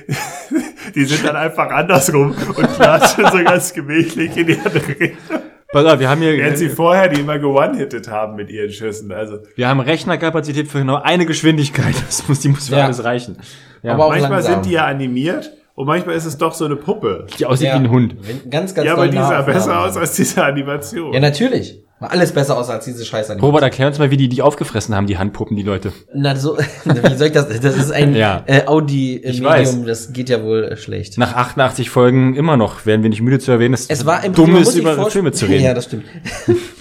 die 0.94 1.05
sind 1.05 1.24
dann 1.24 1.37
einfach 1.37 1.70
andersrum 1.70 2.35
und 2.57 2.74
klatschen 2.74 3.24
so 3.33 3.42
ganz 3.42 3.72
gemächlich 3.72 4.37
in 4.37 4.46
die 4.48 4.59
andere 4.59 4.88
Richtung. 4.88 5.40
Pass 5.72 5.87
auf, 5.87 5.98
wir 6.00 6.11
haben 6.11 6.20
hier, 6.20 6.37
Während 6.37 6.59
sie 6.59 6.68
vorher 6.68 7.09
die 7.09 7.20
immer 7.22 7.38
gewonnen-hittet 7.38 8.07
haben 8.09 8.37
mit 8.37 8.50
ihren 8.50 8.70
Schüssen. 8.70 9.11
Also 9.11 9.38
wir 9.57 9.68
haben 9.68 9.81
Rechnerkapazität 9.81 10.68
für 10.68 10.81
genau 10.81 10.96
eine 11.00 11.24
Geschwindigkeit. 11.24 11.94
Das 12.07 12.28
muss, 12.28 12.40
die 12.40 12.48
muss 12.50 12.68
für 12.68 12.76
Ja. 12.76 12.85
alles 12.85 13.02
reichen. 13.02 13.38
Ja, 13.83 13.94
Aber 13.94 14.05
auch 14.05 14.11
manchmal 14.11 14.33
langsam. 14.33 14.52
sind 14.57 14.66
die 14.66 14.72
ja 14.72 14.85
animiert 14.85 15.50
und 15.74 15.87
manchmal 15.87 16.14
ist 16.16 16.24
es 16.26 16.37
doch 16.38 16.54
so 16.54 16.64
eine 16.64 16.76
Puppe. 16.76 17.26
die 17.38 17.46
aussieht 17.46 17.68
Ja. 17.68 17.74
wie 17.74 17.85
ein 17.85 17.90
Hund. 17.90 18.16
Wenn- 18.20 18.50
Ganz, 18.50 18.74
ganz 18.74 18.87
Ja, 18.87 18.94
aber 18.94 19.08
die 19.08 19.16
sah 19.16 19.42
besser 19.42 19.80
aus 19.80 19.96
als 19.96 20.14
diese 20.16 20.44
Animation. 20.44 21.12
Ja, 21.12 21.20
natürlich. 21.20 21.80
War 22.00 22.11
alles 22.11 22.32
besser 22.32 22.58
aus 22.58 22.68
als 22.68 22.85
diese 22.85 23.04
Scheiße. 23.04 23.38
Robert, 23.40 23.62
erklär 23.62 23.87
uns 23.87 23.96
mal, 24.00 24.11
wie 24.11 24.16
die 24.16 24.28
die 24.28 24.42
aufgefressen 24.42 24.92
haben, 24.92 25.06
die 25.06 25.18
Handpuppen, 25.18 25.56
die 25.56 25.62
Leute. 25.62 25.92
Na, 26.12 26.35
so, 26.35 26.58
wie 26.85 27.14
soll 27.16 27.28
ich 27.28 27.32
das? 27.32 27.48
Das 27.61 27.76
ist 27.76 27.92
ein 27.92 28.16
Ja. 28.16 28.42
äh. 28.46 28.66
Audi-Medium, 28.66 29.87
das 29.87 30.12
geht 30.12 30.28
ja 30.28 30.42
wohl 30.42 30.64
äh, 30.64 30.76
schlecht. 30.76 31.16
Nach 31.16 31.35
88 31.37 31.90
Folgen 31.90 32.35
immer 32.35 32.56
noch, 32.56 32.87
werden 32.87 33.04
wir 33.04 33.11
nicht 33.11 33.22
müde 33.22 33.38
zu 33.38 33.52
erwähnen, 33.52 33.70
dass 33.72 33.87
Es 33.88 34.04
war 34.04 34.24
im 34.24 34.32
dumm 34.35 34.50
man 34.50 34.62
ist, 34.62 34.66
muss 34.66 34.74
sich 34.74 34.82
über 34.82 35.11
Filme 35.11 35.30
zu 35.30 35.46
reden. 35.46 35.62
Ja, 35.64 35.74
das 35.74 35.85
stimmt. 35.85 36.04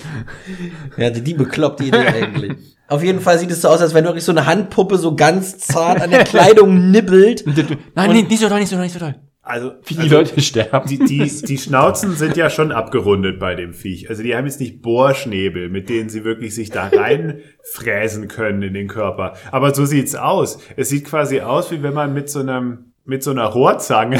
ja, 0.97 1.09
die, 1.09 1.21
die 1.21 1.33
bekloppte 1.33 1.83
Idee 1.83 1.97
eigentlich. 1.97 2.53
Auf 2.87 3.03
jeden 3.03 3.21
Fall 3.21 3.39
sieht 3.39 3.51
es 3.51 3.61
so 3.61 3.69
aus, 3.69 3.81
als 3.81 3.93
wenn 3.93 4.03
wirklich 4.03 4.25
so 4.25 4.33
eine 4.33 4.45
Handpuppe 4.45 4.97
so 4.97 5.15
ganz 5.15 5.57
zart 5.57 6.01
an 6.01 6.11
der 6.11 6.25
Kleidung 6.25 6.91
nibbelt. 6.91 7.45
Nein, 7.95 8.11
nee, 8.11 8.23
nicht 8.23 8.39
so 8.39 8.49
doll, 8.49 8.59
nicht 8.59 8.69
so 8.69 8.75
doll, 8.75 8.83
nicht 8.83 8.93
so 8.93 8.99
doll. 8.99 9.15
Also, 9.43 9.71
Wie 9.85 9.95
die 9.95 10.01
also 10.01 10.17
Leute 10.17 10.41
sterben. 10.41 10.87
Die, 10.87 10.99
die, 10.99 11.27
die 11.27 11.57
Schnauzen 11.57 12.15
sind 12.15 12.37
ja 12.37 12.49
schon 12.49 12.71
abgerundet 12.71 13.39
bei 13.39 13.55
dem 13.55 13.73
Viech. 13.73 14.09
Also 14.09 14.21
die 14.21 14.35
haben 14.35 14.45
jetzt 14.45 14.59
nicht 14.59 14.81
Bohrschnäbel, 14.81 15.69
mit 15.69 15.89
denen 15.89 16.09
sie 16.09 16.23
wirklich 16.23 16.53
sich 16.53 16.69
da 16.69 16.87
reinfräsen 16.93 18.27
können 18.27 18.61
in 18.61 18.73
den 18.75 18.87
Körper. 18.87 19.33
Aber 19.51 19.73
so 19.73 19.85
sieht's 19.85 20.13
aus. 20.13 20.59
Es 20.75 20.89
sieht 20.89 21.05
quasi 21.05 21.41
aus, 21.41 21.71
wie 21.71 21.81
wenn 21.81 21.93
man 21.93 22.13
mit 22.13 22.29
so 22.29 22.39
einem, 22.39 22.93
mit 23.03 23.23
so 23.23 23.31
einer 23.31 23.45
Rohrzange 23.45 24.19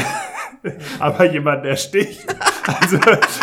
aber 0.98 1.32
jemanden 1.32 1.66
ersticht. 1.66 2.24
Also, 2.64 2.98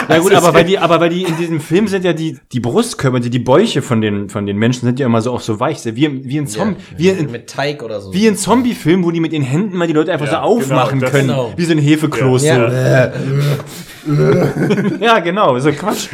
Ja 0.08 0.20
gut, 0.20 0.34
aber 0.34 0.54
weil 0.54 0.64
die, 0.64 0.78
aber 0.80 1.00
weil 1.02 1.10
die 1.10 1.24
in 1.24 1.36
diesem 1.38 1.60
Film 1.60 1.88
sind 1.88 2.06
ja 2.06 2.14
die, 2.14 2.38
die 2.54 2.60
Brustkörper, 2.60 3.20
die, 3.20 3.30
die 3.30 3.40
Bäuche 3.40 3.82
von 3.82 4.00
den, 4.02 4.30
von 4.30 4.46
den 4.46 4.58
Menschen 4.58 4.86
sind 4.86 5.00
ja 5.00 5.06
immer 5.06 5.22
so 5.22 5.34
auch 5.34 5.42
so 5.42 5.60
weich, 5.60 5.80
wie, 5.84 6.06
im- 6.06 6.24
wie 6.24 6.38
ein 6.40 6.48
Zombie, 6.48 6.78
wie, 6.96 7.10
in, 7.10 7.30
mit 7.32 7.50
Teig 7.50 7.84
oder 7.84 8.00
so. 8.00 8.14
wie 8.14 8.28
ein 8.28 8.38
Zombie-Film, 8.38 9.04
wo 9.04 9.12
die 9.12 9.20
mit 9.20 9.34
den 9.34 9.42
Händen 9.44 9.76
mal 9.78 9.88
die 9.88 9.94
Leute 9.94 10.14
einfach 10.14 10.26
Ja, 10.28 10.32
so 10.34 10.38
aufmachen 10.38 11.00
genau, 11.00 11.12
können, 11.12 11.28
genau. 11.28 11.54
wie 11.58 11.66
so 11.66 11.72
ein 11.74 11.80
Hefekloß. 11.80 12.44
Ja. 12.44 13.12
So. 14.06 14.14
ja, 15.04 15.20
genau, 15.20 15.58
so 15.60 15.72
Quatsch. 15.72 16.08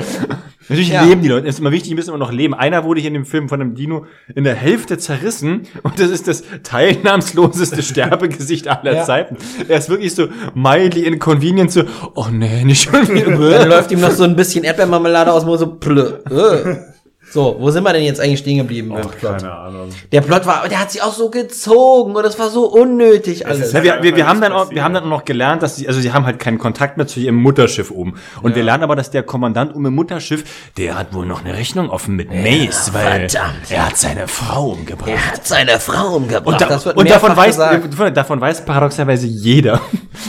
Natürlich 0.70 0.90
Ja. 0.90 1.04
leben 1.04 1.22
die 1.22 1.28
Leute. 1.28 1.48
Es 1.48 1.56
ist 1.56 1.60
immer 1.60 1.72
wichtig, 1.72 1.90
die 1.90 1.96
müssen 1.96 2.10
immer 2.10 2.18
noch 2.18 2.32
leben. 2.32 2.54
Einer 2.54 2.84
wurde 2.84 3.00
hier 3.02 3.10
in 3.10 3.14
dem 3.14 3.26
Film 3.26 3.50
von 3.50 3.62
einem 3.62 3.76
Dino 3.76 4.06
in 4.34 4.44
der 4.44 4.56
Hälfte 4.56 4.98
zerrissen 4.98 5.64
und 5.84 6.00
das 6.00 6.10
ist 6.10 6.28
das 6.28 6.44
teilnahmsloseste 6.64 7.82
Sterbegesicht 7.84 8.68
aller 8.68 8.94
Ja. 8.96 9.04
Zeiten. 9.04 9.38
Er 9.68 9.78
ist 9.78 9.90
wirklich 9.90 10.16
so 10.16 10.28
mildly 10.54 11.02
inconvenient, 11.06 11.72
so, 11.72 11.84
oh 12.16 12.28
nee, 12.32 12.64
nicht 12.64 12.84
schon 12.84 12.94
Dann 13.08 13.16
wieder. 13.16 13.66
läuft 13.68 13.92
ihm 13.92 14.02
noch 14.02 14.12
so 14.12 14.24
ein 14.24 14.36
bisschen 14.36 14.64
Erdbeermarmelade 14.64 15.32
aus 15.32 15.44
dem 15.44 15.48
Mund, 15.50 15.60
so 15.60 15.68
plö. 15.76 16.14
Äh. 16.30 16.95
So, 17.36 17.58
wo 17.60 17.70
sind 17.70 17.84
wir 17.84 17.92
denn 17.92 18.04
jetzt 18.04 18.22
eigentlich 18.22 18.40
stehen 18.40 18.60
geblieben 18.60 18.88
beim 18.88 19.10
Plot? 19.10 19.40
Keine 19.40 19.52
Ahnung. 19.52 19.90
Der 20.14 20.22
Plot 20.22 20.46
war, 20.46 20.70
der 20.70 20.80
hat 20.80 20.90
sich 20.90 21.02
auch 21.02 21.12
so 21.12 21.30
gezogen 21.30 22.16
und 22.16 22.24
das 22.24 22.40
war 22.40 22.50
so 22.50 22.64
unnötig 22.64 23.46
alles. 23.46 23.74
Ja, 23.74 23.84
wir, 23.84 24.02
wir, 24.02 24.16
wir, 24.16 24.26
haben 24.26 24.40
dann 24.40 24.54
auch, 24.54 24.72
wir 24.72 24.82
haben 24.82 24.94
dann 24.94 25.04
auch 25.04 25.10
noch 25.10 25.26
gelernt, 25.26 25.62
dass 25.62 25.76
sie, 25.76 25.86
also 25.86 26.00
sie 26.00 26.14
haben 26.14 26.26
halt 26.26 26.40
keinen 26.40 26.60
Kontakt 26.60 26.96
mehr 26.96 27.08
zu 27.08 27.20
ihrem 27.20 27.36
Mutterschiff 27.36 27.92
oben. 27.92 28.14
Und 28.42 28.56
wir 28.56 28.64
lernen 28.64 28.84
aber, 28.84 28.96
dass 28.96 29.12
der 29.12 29.22
Kommandant 29.22 29.76
um 29.76 29.86
im 29.86 29.94
Mutterschiff, 29.94 30.46
der 30.78 30.98
hat 30.98 31.14
wohl 31.14 31.26
noch 31.26 31.44
eine 31.44 31.56
Rechnung 31.56 31.90
offen 31.90 32.16
mit 32.16 32.30
Mace, 32.30 32.94
weil 32.94 33.28
verdammt. 33.28 33.70
er 33.70 33.86
hat 33.88 33.98
seine 33.98 34.30
Frau 34.30 34.70
umgebracht. 34.70 35.10
er 35.10 35.34
hat 35.34 35.46
seine 35.46 35.78
Frau 35.82 36.16
umgebracht. 36.16 36.46
Und, 36.48 36.62
da, 36.62 36.92
und 36.92 37.10
davon, 37.10 37.36
weiß, 37.36 37.58
davon 38.14 38.40
weiß 38.40 38.64
paradoxerweise 38.64 39.28
jeder. 39.28 39.82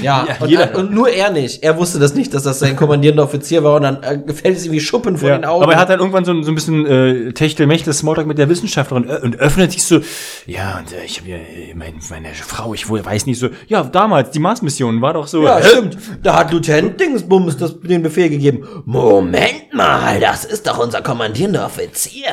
Ja, 0.02 0.26
und, 0.40 0.48
jeder. 0.48 0.74
und 0.76 0.92
nur 0.92 1.08
er 1.08 1.30
nicht. 1.30 1.62
Er 1.62 1.76
wusste 1.78 1.98
das 1.98 2.14
nicht, 2.14 2.34
dass 2.34 2.42
das 2.42 2.58
sein 2.58 2.76
kommandierender 2.76 3.22
Offizier 3.24 3.62
war 3.64 3.76
und 3.76 3.82
dann 3.82 4.02
äh, 4.02 4.18
gefällt 4.18 4.56
es 4.56 4.66
ihm 4.66 4.72
wie 4.72 4.80
Schuppen 4.80 5.16
vor 5.16 5.30
den 5.30 5.44
Augen. 5.44 5.62
Aber 5.62 5.72
er 5.74 5.78
hat 5.80 5.88
dann 5.90 5.98
irgendwann 6.00 6.24
so, 6.24 6.32
ein- 6.32 6.44
so 6.44 6.50
ein 6.52 6.54
bisschen 6.54 6.86
äh, 6.86 7.32
Techtelmechtel 7.32 7.92
Smalltalk 7.92 8.26
mit 8.26 8.38
der 8.38 8.48
Wissenschaftlerin 8.48 9.08
äh, 9.08 9.18
und 9.22 9.36
öffnet 9.38 9.72
sich 9.72 9.84
so, 9.84 10.00
ja, 10.46 10.78
und 10.78 10.92
äh, 10.92 11.04
ich 11.04 11.18
habe 11.20 11.30
ja 11.30 11.36
äh, 11.36 11.74
mein, 11.74 11.94
meine 12.10 12.28
Frau, 12.34 12.74
ich 12.74 12.88
wohl 12.88 13.04
weiß 13.04 13.26
nicht 13.26 13.38
so, 13.38 13.48
ja, 13.68 13.82
damals, 13.84 14.30
die 14.30 14.38
Mars-Mission 14.38 15.00
war 15.00 15.14
doch 15.14 15.26
so. 15.26 15.44
ja, 15.44 15.62
stimmt. 15.62 15.96
Da 16.22 16.36
hat 16.38 16.52
Lieutenant 16.52 17.00
Dingsbums 17.00 17.56
das, 17.56 17.80
den 17.80 18.02
Befehl 18.02 18.28
gegeben. 18.28 18.66
Moment 18.84 19.72
mal, 19.72 20.20
das 20.20 20.44
ist 20.44 20.66
doch 20.66 20.78
unser 20.78 21.02
kommandierender 21.02 21.64
Offizier. 21.66 22.32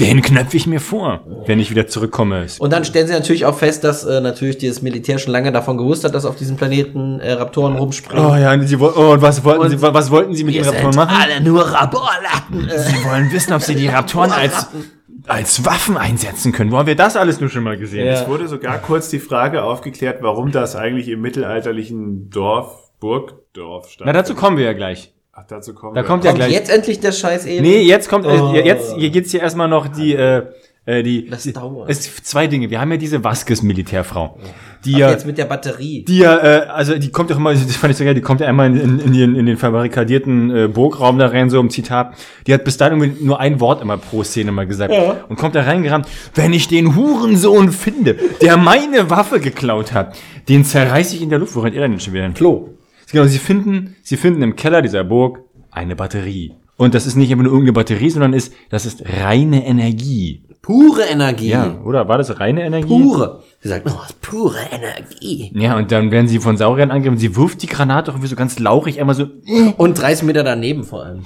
Den 0.00 0.22
knöpfe 0.22 0.56
ich 0.56 0.66
mir 0.66 0.80
vor, 0.80 1.20
wenn 1.46 1.60
ich 1.60 1.70
wieder 1.70 1.86
zurückkomme. 1.86 2.46
Und 2.58 2.72
dann 2.72 2.84
stellen 2.84 3.06
sie 3.06 3.12
natürlich 3.12 3.44
auch 3.44 3.56
fest, 3.56 3.84
dass 3.84 4.04
äh, 4.04 4.20
natürlich 4.20 4.58
dieses 4.58 4.80
Militär 4.80 5.18
schon 5.18 5.32
lange 5.32 5.52
davon 5.52 5.76
gewusst 5.76 6.04
hat, 6.04 6.14
dass 6.14 6.24
auf 6.24 6.36
diesem 6.36 6.56
Planeten 6.56 7.20
äh, 7.20 7.32
Raptoren 7.32 7.76
rumspringen. 7.76 8.24
Oh 8.24 8.34
ja, 8.34 8.52
und, 8.52 8.66
sie, 8.66 8.76
oh, 8.76 8.86
und 8.86 9.22
was 9.22 9.44
wollten 9.44 9.68
sie, 9.68 9.82
was 9.82 10.10
wollten 10.10 10.34
sie 10.34 10.44
mit 10.44 10.54
den 10.54 10.64
Raptoren 10.64 10.92
sind 10.92 11.04
machen? 11.04 11.16
alle 11.20 11.40
nur 11.42 11.62
Raborlatten. 11.62 12.68
Äh. 12.68 12.78
Sie 12.78 13.04
wollen 13.04 13.30
wissen, 13.32 13.52
ob 13.52 13.62
sie 13.62 13.74
die 13.74 13.88
Raptoren 13.88 14.32
als, 14.32 14.68
als 15.26 15.64
Waffen 15.64 15.96
einsetzen 15.98 16.52
können. 16.52 16.72
Wo 16.72 16.78
haben 16.78 16.86
wir 16.86 16.96
das 16.96 17.16
alles 17.16 17.40
nur 17.40 17.50
schon 17.50 17.62
mal 17.62 17.76
gesehen? 17.76 18.06
Ja. 18.06 18.14
Es 18.14 18.28
wurde 18.28 18.48
sogar 18.48 18.78
kurz 18.78 19.10
die 19.10 19.18
Frage 19.20 19.62
aufgeklärt, 19.62 20.22
warum 20.22 20.52
das 20.52 20.74
eigentlich 20.74 21.08
im 21.08 21.20
mittelalterlichen 21.20 22.30
Dorf, 22.30 22.90
Burgdorf 22.98 23.90
stand. 23.90 24.06
Na, 24.06 24.12
dazu 24.12 24.34
kommen 24.34 24.56
wir 24.56 24.64
ja 24.64 24.72
gleich. 24.72 25.12
Ach, 25.34 25.44
dazu 25.48 25.72
kommen 25.74 25.94
Da 25.94 26.02
wir. 26.02 26.06
kommt 26.06 26.24
ja 26.24 26.30
Kommt 26.32 26.40
gleich. 26.42 26.52
jetzt 26.52 26.70
endlich 26.70 27.00
der 27.00 27.12
scheiß 27.12 27.46
Alien? 27.46 27.62
Nee, 27.62 27.82
jetzt 27.82 28.08
kommt, 28.10 28.26
Oh. 28.26 28.52
äh, 28.54 28.66
jetzt, 28.66 28.94
hier 28.96 29.08
geht's 29.10 29.30
hier 29.30 29.40
erstmal 29.40 29.66
noch 29.66 29.88
die, 29.88 30.14
äh, 30.14 30.42
äh, 30.84 31.02
die, 31.02 31.26
Das 31.30 31.44
dauert. 31.44 31.88
es 31.88 32.00
ist 32.00 32.26
zwei 32.26 32.48
Dinge. 32.48 32.68
Wir 32.68 32.80
haben 32.82 32.90
ja 32.90 32.98
diese 32.98 33.24
Vasquez-Militärfrau. 33.24 34.36
Die 34.84 34.94
Ach, 34.96 34.98
ja, 34.98 35.10
jetzt 35.10 35.24
mit 35.24 35.38
der 35.38 35.46
Batterie. 35.46 36.04
die 36.04 36.18
ja, 36.18 36.36
äh, 36.36 36.66
also 36.66 36.98
die 36.98 37.10
kommt 37.10 37.30
doch 37.30 37.36
immer, 37.38 37.50
das 37.54 37.76
fand 37.76 37.92
ich 37.92 37.96
so 37.96 38.04
geil, 38.04 38.12
die 38.14 38.20
kommt 38.20 38.42
ja 38.42 38.46
einmal 38.46 38.66
in, 38.66 38.76
in, 38.78 38.98
in, 38.98 39.12
den, 39.14 39.34
in 39.36 39.46
den 39.46 39.56
verbarrikadierten 39.56 40.54
äh, 40.54 40.68
Burgraum 40.68 41.18
da 41.18 41.28
rein, 41.28 41.48
so 41.48 41.58
im 41.60 41.70
Zitat. 41.70 42.12
Die 42.46 42.52
hat 42.52 42.64
bis 42.64 42.76
dahin 42.76 43.00
irgendwie 43.00 43.24
nur 43.24 43.40
ein 43.40 43.58
Wort 43.58 43.80
immer 43.80 43.96
pro 43.96 44.22
Szene 44.24 44.52
mal 44.52 44.66
gesagt. 44.66 44.92
Ja. 44.92 45.16
Und 45.30 45.36
kommt 45.36 45.54
da 45.54 45.62
reingerannt, 45.62 46.08
wenn 46.34 46.52
ich 46.52 46.68
den 46.68 46.94
Hurensohn 46.94 47.72
finde, 47.72 48.16
der 48.42 48.58
meine 48.58 49.08
Waffe 49.08 49.40
geklaut 49.40 49.94
hat, 49.94 50.14
den 50.50 50.64
zerreiß 50.66 51.14
ich 51.14 51.22
in 51.22 51.30
der 51.30 51.38
Luft. 51.38 51.54
Wo 51.56 51.60
rennt 51.60 51.74
ihr 51.74 51.80
denn 51.80 51.98
schon 52.00 52.12
wieder 52.12 52.24
hin? 52.24 52.34
Klo. 52.34 52.68
Genau, 53.12 53.26
sie 53.26 53.38
finden, 53.38 53.94
sie 54.02 54.16
finden 54.16 54.42
im 54.42 54.56
Keller 54.56 54.82
dieser 54.82 55.04
Burg 55.04 55.40
eine 55.70 55.94
Batterie. 55.96 56.54
Und 56.76 56.94
das 56.94 57.06
ist 57.06 57.14
nicht 57.14 57.30
einfach 57.30 57.44
nur 57.44 57.52
irgendeine 57.52 57.74
Batterie, 57.74 58.10
sondern 58.10 58.32
ist, 58.32 58.52
das 58.70 58.86
ist 58.86 59.04
reine 59.22 59.64
Energie. 59.66 60.42
Pure 60.62 61.02
Energie. 61.02 61.48
Ja, 61.48 61.80
oder? 61.84 62.08
War 62.08 62.18
das 62.18 62.38
reine 62.38 62.64
Energie? 62.64 62.86
Pure. 62.86 63.42
Sie 63.60 63.68
sagt, 63.68 63.90
oh, 63.90 64.00
pure 64.20 64.60
Energie. 64.70 65.50
Ja, 65.54 65.76
und 65.76 65.90
dann 65.90 66.10
werden 66.12 66.28
sie 66.28 66.38
von 66.38 66.56
Sauriern 66.56 66.90
angegriffen. 66.92 67.18
Sie 67.18 67.36
wirft 67.36 67.62
die 67.62 67.66
Granate 67.66 68.12
irgendwie 68.12 68.28
so 68.28 68.36
ganz 68.36 68.58
lauchig 68.60 69.00
einmal 69.00 69.16
so. 69.16 69.26
Und 69.76 70.00
30 70.00 70.24
Meter 70.24 70.44
daneben 70.44 70.84
vor 70.84 71.04
allem. 71.04 71.24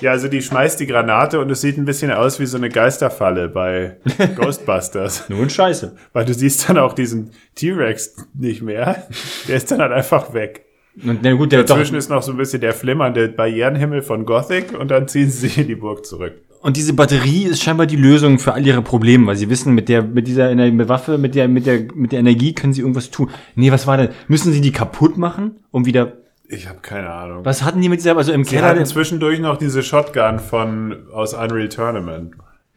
Ja, 0.00 0.10
also 0.10 0.26
die 0.28 0.42
schmeißt 0.42 0.80
die 0.80 0.86
Granate 0.86 1.38
und 1.40 1.50
es 1.50 1.60
sieht 1.60 1.78
ein 1.78 1.84
bisschen 1.84 2.10
aus 2.10 2.40
wie 2.40 2.46
so 2.46 2.56
eine 2.56 2.68
Geisterfalle 2.68 3.48
bei 3.48 3.96
Ghostbusters. 4.36 5.28
Nun 5.28 5.50
Scheiße. 5.50 5.94
Weil 6.12 6.24
du 6.24 6.34
siehst 6.34 6.68
dann 6.68 6.78
auch 6.78 6.94
diesen 6.94 7.30
T-Rex 7.54 8.16
nicht 8.34 8.62
mehr. 8.62 9.06
Der 9.46 9.56
ist 9.56 9.70
dann 9.70 9.80
halt 9.80 9.92
einfach 9.92 10.34
weg. 10.34 10.66
Und 11.02 11.20
na 11.22 11.32
gut, 11.32 11.50
der 11.52 11.62
doch, 11.64 11.74
Dazwischen 11.74 11.96
ist 11.96 12.08
noch 12.10 12.22
so 12.22 12.30
ein 12.32 12.36
bisschen 12.38 12.60
der 12.60 12.72
flimmernde 12.72 13.28
Barrierenhimmel 13.28 14.02
von 14.02 14.24
Gothic 14.26 14.78
und 14.78 14.90
dann 14.90 15.08
ziehen 15.08 15.28
sie 15.30 15.38
sich 15.48 15.58
in 15.58 15.66
die 15.66 15.74
Burg 15.74 16.06
zurück. 16.06 16.34
Und 16.60 16.76
diese 16.76 16.94
Batterie 16.94 17.44
ist 17.44 17.62
scheinbar 17.62 17.86
die 17.86 17.96
Lösung 17.96 18.38
für 18.38 18.54
all 18.54 18.66
ihre 18.66 18.80
Probleme, 18.80 19.26
weil 19.26 19.36
sie 19.36 19.50
wissen, 19.50 19.74
mit 19.74 19.88
der, 19.88 20.02
mit 20.02 20.26
dieser 20.28 20.48
Ener- 20.50 20.70
mit 20.72 20.88
Waffe, 20.88 21.18
mit 21.18 21.34
der, 21.34 21.46
mit 21.48 21.66
der, 21.66 21.80
mit 21.94 22.12
der 22.12 22.20
Energie 22.20 22.54
können 22.54 22.72
sie 22.72 22.80
irgendwas 22.80 23.10
tun. 23.10 23.28
Nee, 23.54 23.70
was 23.70 23.86
war 23.86 23.96
denn? 23.98 24.08
Müssen 24.28 24.52
sie 24.52 24.60
die 24.62 24.72
kaputt 24.72 25.18
machen, 25.18 25.56
um 25.72 25.84
wieder, 25.84 26.12
Ich 26.48 26.66
habe 26.68 26.78
keine 26.80 27.10
Ahnung. 27.10 27.44
was 27.44 27.64
hatten 27.64 27.82
die 27.82 27.88
mit 27.90 28.00
dieser, 28.00 28.16
also 28.16 28.32
im 28.32 28.44
Sie 28.44 28.54
Keller? 28.54 28.68
hatten 28.68 28.86
zwischendurch 28.86 29.40
noch 29.40 29.58
diese 29.58 29.82
Shotgun 29.82 30.38
von 30.38 30.96
aus 31.12 31.34
Unreal 31.34 31.68
Tournament. 31.68 32.32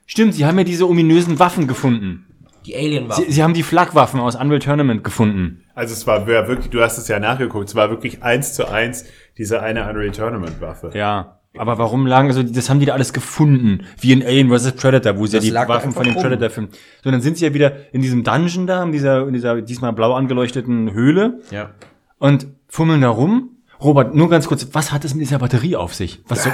Stimmt, 0.05 0.33
sie 0.33 0.45
haben 0.45 0.57
ja 0.57 0.63
diese 0.65 0.87
ominösen 0.89 1.39
Waffen 1.39 1.67
gefunden. 1.67 2.25
Die 2.67 2.75
alien 2.75 3.09
Sie, 3.11 3.31
sie 3.31 3.41
haben 3.43 3.53
die 3.53 3.63
Flakwaffen 3.63 4.19
aus 4.19 4.35
Unreal 4.35 4.59
Tournament 4.59 5.03
gefunden. 5.03 5.63
Also 5.73 5.93
es 5.93 6.05
war 6.05 6.27
wer- 6.27 6.47
wirklich, 6.47 6.69
du 6.69 6.81
hast 6.81 6.97
es 6.97 7.07
ja 7.07 7.19
nachgeguckt, 7.19 7.69
es 7.69 7.75
war 7.75 7.89
wirklich 7.89 8.21
eins 8.23 8.53
zu 8.53 8.67
eins 8.67 9.05
diese 9.37 9.61
eine 9.61 9.89
Unreal 9.89 10.11
Tournament 10.11 10.59
Waffe. 10.61 10.91
Ja. 10.93 11.39
Aber 11.57 11.77
warum 11.79 12.05
lagen, 12.05 12.27
also 12.27 12.43
das 12.43 12.69
haben 12.69 12.79
die 12.79 12.85
da 12.85 12.93
alles 12.93 13.13
gefunden, 13.13 13.85
wie 13.99 14.11
in 14.11 14.21
Alien 14.23 14.49
vs. 14.55 14.73
Predator, 14.73 15.17
wo 15.17 15.25
sie 15.25 15.33
ja 15.33 15.39
Das 15.39 15.45
die 15.45 15.49
lag 15.49 15.67
da 15.67 15.75
Waffen 15.75 15.91
von 15.91 16.03
dem 16.03 16.09
einfach 16.11 16.23
rum. 16.23 16.29
Predator 16.29 16.49
finden. 16.51 16.71
So, 17.03 17.09
dann 17.09 17.21
sind 17.21 17.37
sie 17.37 17.45
ja 17.45 17.53
wieder 17.55 17.71
in 17.93 18.01
diesem 18.01 18.23
Dungeon 18.23 18.67
da, 18.67 18.83
in 18.83 18.91
dieser, 18.91 19.25
in 19.27 19.33
dieser 19.33 19.61
diesmal 19.61 19.93
blau 19.93 20.13
angeleuchteten 20.13 20.91
Höhle 20.93 21.39
Ja. 21.49 21.71
und 22.19 22.47
fummeln 22.67 23.01
da 23.01 23.09
rum. 23.09 23.56
Robert, 23.79 24.15
nur 24.15 24.29
ganz 24.29 24.47
kurz, 24.47 24.67
was 24.71 24.91
hat 24.91 25.05
es 25.05 25.13
mit 25.13 25.21
dieser 25.21 25.37
Batterie 25.37 25.75
auf 25.75 25.93
sich? 25.93 26.19
Was 26.27 26.43
so, 26.43 26.49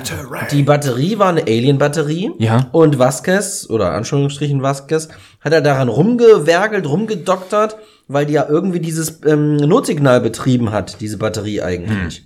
Die 0.52 0.64
Batterie 0.64 1.20
war 1.20 1.30
eine 1.30 1.42
Alien-Batterie. 1.42 2.32
Ja. 2.38 2.68
Und 2.74 3.00
Vasquez, 3.00 3.70
oder 3.70 3.92
Anführungsstrichen 3.94 4.62
Vasquez, 4.62 5.08
hat 5.40 5.54
er 5.54 5.62
daran 5.62 5.88
rumgewerkelt, 5.88 6.86
rumgedoktert, 6.86 7.78
weil 8.08 8.26
die 8.26 8.34
ja 8.34 8.48
irgendwie 8.50 8.82
dieses 8.82 9.22
ähm, 9.26 9.56
Notsignal 9.56 10.20
betrieben 10.20 10.72
hat, 10.72 11.00
diese 11.00 11.18
Batterie 11.18 11.62
eigentlich. 11.62 12.26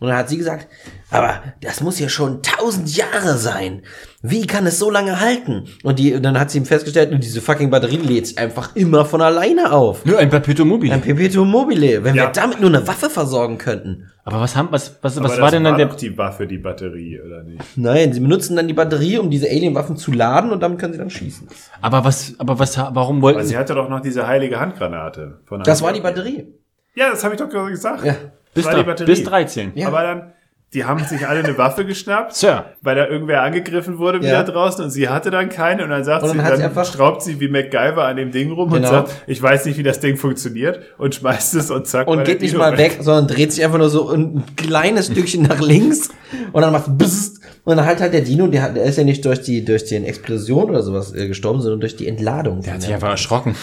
Und 0.00 0.08
dann 0.08 0.16
hat 0.16 0.28
sie 0.28 0.38
gesagt, 0.38 0.68
aber 1.10 1.42
das 1.62 1.80
muss 1.80 1.98
ja 1.98 2.08
schon 2.08 2.42
tausend 2.42 2.94
Jahre 2.96 3.38
sein. 3.38 3.82
Wie 4.20 4.46
kann 4.46 4.66
es 4.66 4.78
so 4.78 4.90
lange 4.90 5.20
halten? 5.20 5.64
Und, 5.82 5.98
die, 5.98 6.12
und 6.14 6.22
dann 6.22 6.38
hat 6.38 6.50
sie 6.50 6.58
ihm 6.58 6.64
festgestellt, 6.66 7.10
diese 7.22 7.40
fucking 7.40 7.70
Batterie 7.70 7.96
lädt 7.98 8.26
sich 8.26 8.38
einfach 8.38 8.74
immer 8.76 9.04
von 9.04 9.22
alleine 9.22 9.72
auf. 9.72 10.04
Nö, 10.04 10.16
ein 10.16 10.28
Perpetuum 10.28 10.68
mobile. 10.68 10.92
Ein 10.92 11.00
Perpetuum 11.00 11.50
mobile. 11.50 12.02
Wenn 12.04 12.14
Ja. 12.14 12.24
wir 12.24 12.32
damit 12.32 12.60
nur 12.60 12.68
eine 12.68 12.86
Waffe 12.86 13.08
versorgen 13.08 13.58
könnten. 13.58 14.10
Aber 14.24 14.40
was 14.40 14.54
haben, 14.56 14.68
was, 14.70 14.98
was, 15.00 15.16
Aber 15.16 15.24
was 15.26 15.32
das 15.32 15.40
war 15.40 15.50
denn 15.50 15.64
dann 15.64 15.78
der, 15.78 15.86
doch 15.86 15.94
die 15.96 16.18
Waffe, 16.18 16.46
die 16.46 16.58
Batterie, 16.58 17.20
oder 17.20 17.42
nicht? 17.44 17.62
Nein, 17.76 18.12
sie 18.12 18.20
benutzen 18.20 18.56
dann 18.56 18.68
die 18.68 18.74
Batterie, 18.74 19.18
um 19.18 19.30
diese 19.30 19.46
Alien-Waffen 19.48 19.96
zu 19.96 20.12
laden 20.12 20.50
und 20.50 20.60
damit 20.62 20.78
können 20.78 20.92
sie 20.92 20.98
dann 20.98 21.10
schießen. 21.10 21.48
aber 21.80 22.04
was, 22.04 22.34
aber 22.38 22.58
was, 22.58 22.76
warum 22.76 23.22
wollten 23.22 23.38
Weil 23.38 23.44
sie, 23.44 23.50
sie 23.52 23.56
hatte 23.58 23.74
doch 23.74 23.88
noch 23.88 24.00
diese 24.00 24.26
heilige 24.26 24.60
Handgranate. 24.60 25.40
Von 25.46 25.62
Das 25.62 25.80
war 25.80 25.92
die 25.92 26.00
Batterie. 26.00 26.48
Ja, 26.94 27.10
das 27.10 27.22
habe 27.24 27.34
ich 27.34 27.40
doch 27.40 27.48
gerade 27.48 27.70
gesagt. 27.70 28.04
Ja. 28.04 28.16
bis, 28.52 28.64
Batterie. 28.66 29.06
bis 29.06 29.22
13? 29.22 29.72
Ja. 29.76 29.86
Aber 29.88 30.02
dann, 30.02 30.32
die 30.74 30.84
haben 30.84 31.02
sich 31.02 31.26
alle 31.26 31.40
eine 31.42 31.56
Waffe 31.56 31.86
geschnappt, 31.86 32.34
Sir. 32.36 32.66
weil 32.82 32.94
da 32.94 33.06
irgendwer 33.06 33.42
angegriffen 33.42 33.96
wurde 33.98 34.18
wieder 34.20 34.32
Ja. 34.32 34.42
draußen 34.42 34.84
und 34.84 34.90
sie 34.90 35.08
hatte 35.08 35.30
dann 35.30 35.48
keine 35.48 35.82
und 35.82 35.88
dann 35.90 36.04
sagt 36.04 36.22
Und 36.24 36.28
dann 36.36 36.38
sie, 36.44 36.50
dann 36.50 36.58
sie 36.58 36.64
einfach- 36.64 36.84
schraubt 36.84 37.22
sie 37.22 37.40
wie 37.40 37.48
MacGyver 37.48 38.04
an 38.04 38.16
dem 38.16 38.30
Ding 38.32 38.52
rum 38.52 38.68
und 38.70 38.74
Genau. 38.82 38.88
sagt, 38.90 39.12
ich 39.26 39.40
weiß 39.42 39.64
nicht, 39.64 39.78
wie 39.78 39.82
das 39.82 40.00
Ding 40.00 40.18
funktioniert 40.18 40.80
und 40.98 41.14
schmeißt 41.14 41.54
es 41.54 41.70
und 41.70 41.86
zack. 41.86 42.06
Und 42.06 42.22
geht 42.24 42.42
nicht 42.42 42.52
Dino 42.52 42.62
mal 42.62 42.76
weg, 42.76 42.98
sondern 43.00 43.28
dreht 43.28 43.50
sich 43.52 43.64
einfach 43.64 43.78
nur 43.78 43.88
so 43.88 44.10
ein 44.10 44.44
kleines 44.56 45.06
Stückchen 45.06 45.42
nach 45.44 45.60
links 45.60 46.10
und 46.52 46.60
dann 46.60 46.72
macht 46.72 46.98
Bzzzt. 46.98 47.40
und 47.64 47.76
dann 47.78 47.86
halt 47.86 48.00
halt 48.02 48.12
der 48.12 48.20
Dino, 48.20 48.46
der, 48.48 48.62
hat, 48.62 48.76
der 48.76 48.84
ist 48.84 48.98
ja 48.98 49.04
nicht 49.04 49.24
durch 49.24 49.40
die 49.40 49.64
durch 49.64 49.84
die 49.84 49.96
Explosion 49.96 50.68
oder 50.68 50.82
sowas 50.82 51.14
äh, 51.14 51.28
gestorben, 51.28 51.62
sondern 51.62 51.80
durch 51.80 51.96
die 51.96 52.06
Entladung. 52.06 52.60
Der 52.60 52.74
hat 52.74 52.82
sich 52.82 52.92
einfach 52.92 53.08
erschrocken. 53.10 53.54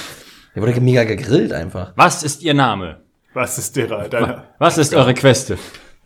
der 0.56 0.64
wurde 0.64 0.82
mega 0.82 1.04
gegrillt 1.04 1.54
einfach. 1.54 1.94
Was 1.96 2.24
ist 2.24 2.42
Ihr 2.42 2.56
Name? 2.56 2.98
Was 3.36 3.58
ist 3.60 3.76
der, 3.76 3.88
deine, 4.08 4.44
Was 4.58 4.78
ist 4.80 4.96
eure 4.96 5.14
Queste? 5.14 5.58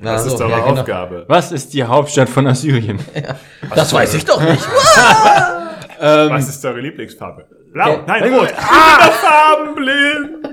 Na, 0.02 0.14
was 0.16 0.26
ist 0.26 0.38
so, 0.38 0.46
eure 0.46 0.52
ja, 0.52 0.60
genau. 0.60 0.80
Aufgabe? 0.80 1.26
Was 1.28 1.52
ist 1.52 1.74
die 1.74 1.84
Hauptstadt 1.84 2.30
von 2.30 2.48
Assyrien? 2.48 3.00
Das 3.76 3.94
weiß 3.94 4.14
ich 4.16 4.26
doch 4.26 4.42
nicht. 4.42 4.66
Was 6.00 6.48
ist 6.48 6.66
eure 6.66 6.80
Lieblingsfarbe? 6.80 7.46
Blau? 7.74 7.96
Okay. 7.96 8.04
Nein, 8.08 8.34
rot. 8.34 8.54
Ah! 8.58 9.10
Farbenblind! 9.12 10.48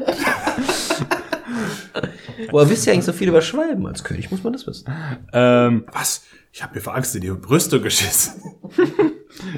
Woher 2.50 2.68
wisst 2.68 2.86
ihr 2.86 2.92
eigentlich 2.92 3.04
so 3.04 3.12
viel 3.12 3.28
über 3.28 3.40
Schwalben? 3.40 3.86
Als 3.86 4.02
König 4.02 4.30
muss 4.32 4.42
man 4.42 4.52
das 4.52 4.66
wissen. 4.66 4.92
ähm, 5.32 5.84
Was? 5.92 6.24
Ich 6.52 6.64
habe 6.64 6.74
mir 6.74 6.80
vor 6.80 6.96
Angst 6.96 7.14
in 7.14 7.20
die 7.22 7.30
Brüste 7.30 7.80
geschissen. 7.80 8.42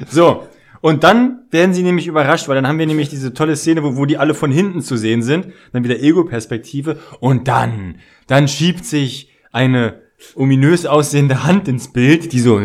So, 0.09 0.47
und 0.81 1.03
dann 1.03 1.39
werden 1.49 1.73
sie 1.73 1.83
nämlich 1.83 2.07
überrascht, 2.07 2.47
weil 2.47 2.55
dann 2.55 2.67
haben 2.67 2.77
wir 2.77 2.85
nämlich 2.87 3.09
diese 3.09 3.33
tolle 3.33 3.55
Szene, 3.55 3.83
wo, 3.83 3.95
wo 3.97 4.05
die 4.05 4.17
alle 4.17 4.33
von 4.35 4.51
hinten 4.51 4.81
zu 4.81 4.95
sehen 4.95 5.23
sind, 5.23 5.47
dann 5.73 5.83
wieder 5.83 5.99
Ego-Perspektive 5.99 6.97
und 7.19 7.47
dann, 7.47 7.95
dann 8.27 8.47
schiebt 8.47 8.85
sich 8.85 9.28
eine 9.51 10.01
ominös 10.35 10.85
aussehende 10.85 11.43
Hand 11.43 11.67
ins 11.67 11.93
Bild, 11.93 12.33
die 12.33 12.39
so 12.39 12.55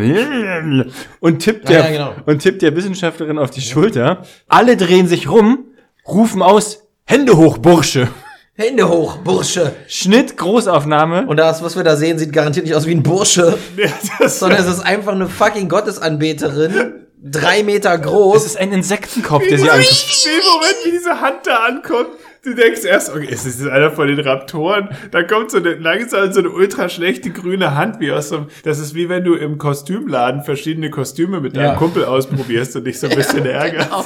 und 1.19 1.39
tippt 1.39 1.69
Ja, 1.69 1.81
der 1.83 1.93
ja, 1.93 2.09
genau. 2.09 2.21
und 2.25 2.39
tippt 2.39 2.61
der 2.61 2.75
Wissenschaftlerin 2.75 3.37
auf 3.37 3.49
die 3.49 3.61
Schulter. 3.61 4.23
Alle 4.47 4.77
drehen 4.77 5.07
sich 5.07 5.29
rum, 5.29 5.65
rufen 6.07 6.41
aus 6.41 6.83
Hände 7.05 7.37
hoch, 7.37 7.57
Bursche. 7.57 8.09
Hände 8.57 8.87
hoch, 8.87 9.17
Bursche. 9.17 9.73
Schnitt, 9.87 10.37
Großaufnahme. 10.37 11.27
Und 11.27 11.37
das, 11.37 11.61
was 11.61 11.75
wir 11.75 11.83
da 11.83 11.95
sehen, 11.97 12.17
sieht 12.17 12.31
garantiert 12.31 12.65
nicht 12.65 12.75
aus 12.75 12.87
wie 12.87 12.95
ein 12.95 13.03
Bursche, 13.03 13.57
Ja, 13.77 13.89
das 14.19 14.39
sondern 14.39 14.59
es 14.59 14.67
ist 14.67 14.79
einfach 14.79 15.11
eine 15.11 15.27
fucking 15.27 15.67
Gottesanbeterin 15.69 17.05
drei 17.21 17.63
Meter 17.63 17.95
Es 17.95 18.01
groß. 18.01 18.45
ist 18.45 18.57
ein 18.57 18.71
Insektenkopf, 18.71 19.47
der 19.47 19.57
sie 19.57 19.69
anguckt. 19.69 20.25
Den 20.25 20.45
Moment, 20.51 20.75
wie 20.85 20.91
diese 20.91 21.19
Hand 21.21 21.39
da 21.45 21.57
ankommt, 21.65 22.09
du 22.45 22.53
denkst 22.55 22.83
erst, 22.85 23.13
okay, 23.13 23.27
ist 23.29 23.45
das 23.45 23.67
einer 23.67 23.91
von 23.91 24.07
den 24.07 24.19
Raptoren? 24.19 24.89
Dann 25.11 25.27
kommt 25.27 25.51
so 25.51 25.57
eine 25.57 25.73
langsam 25.75 26.31
so 26.31 26.39
eine 26.39 26.49
ultra 26.49 26.87
schlechte 26.89 27.29
grüne 27.31 27.75
Hand, 27.75 27.99
wie 27.99 28.11
aus 28.11 28.29
so 28.29 28.37
einem, 28.37 28.47
das 28.63 28.79
ist 28.79 28.95
wie 28.95 29.09
wenn 29.09 29.23
du 29.23 29.33
im 29.35 29.57
Kostümladen 29.57 30.43
verschiedene 30.43 30.89
Kostüme 30.89 31.39
mit 31.41 31.55
deinem 31.55 31.65
Ja. 31.65 31.75
Kumpel 31.75 32.05
ausprobierst 32.05 32.75
und 32.75 32.85
dich 32.85 32.99
so 32.99 33.07
ein 33.07 33.15
bisschen 33.15 33.45
ärgerst. 33.45 33.89
genau. 33.89 34.05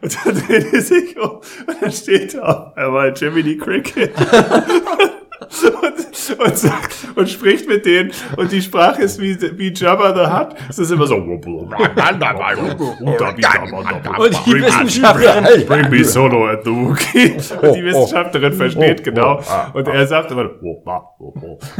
Und 0.00 0.18
dann 0.24 0.34
dreht 0.46 0.72
er 0.72 0.80
sich 0.80 1.18
um 1.18 1.30
und 1.30 1.82
dann 1.82 1.92
steht 1.92 2.34
da 2.34 2.40
auf 2.40 2.76
einmal 2.76 3.12
Jiminy 3.16 3.56
Cricket. 3.58 4.12
und, 5.64 6.40
und, 6.40 6.56
sagt, 6.56 6.96
und 7.14 7.28
spricht 7.28 7.68
mit 7.68 7.84
denen 7.84 8.12
und 8.36 8.52
die 8.52 8.62
Sprache 8.62 9.02
ist 9.02 9.20
wie, 9.20 9.36
wie 9.58 9.72
Jabba 9.72 10.14
the 10.14 10.32
Hutt. 10.32 10.54
Es 10.68 10.78
ist 10.78 10.92
immer 10.92 11.06
so. 11.06 11.16
Und 11.16 11.44
die 14.46 14.54
Wissenschaftlerin, 14.54 15.66
Bring 15.66 15.90
me 15.90 16.04
solo 16.04 16.48
at 16.48 16.64
the 16.64 16.70
Wookiee. 16.70 17.36
Und 17.60 17.74
die 17.74 17.84
Wissenschaftlerin 17.84 18.52
versteht 18.52 19.02
genau. 19.02 19.40
Und 19.72 19.88
er 19.88 20.06
sagt 20.06 20.30
immer, 20.30 20.50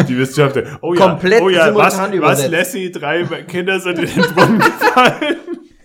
die 0.09 0.19
Wissenschaftlerin, 0.19 0.77
oh 0.81 0.95
ja, 0.95 1.01
Komplett 1.01 1.43
oh 1.43 1.49
ja, 1.49 1.75
was, 1.75 1.97
was. 1.99 2.49
Lassie, 2.51 2.91
drei 2.91 3.25
Kinder 3.47 3.79
sind 3.79 3.99
in 3.99 4.07
den 4.07 4.35
Brunnen 4.35 4.59
gefallen. 4.59 5.37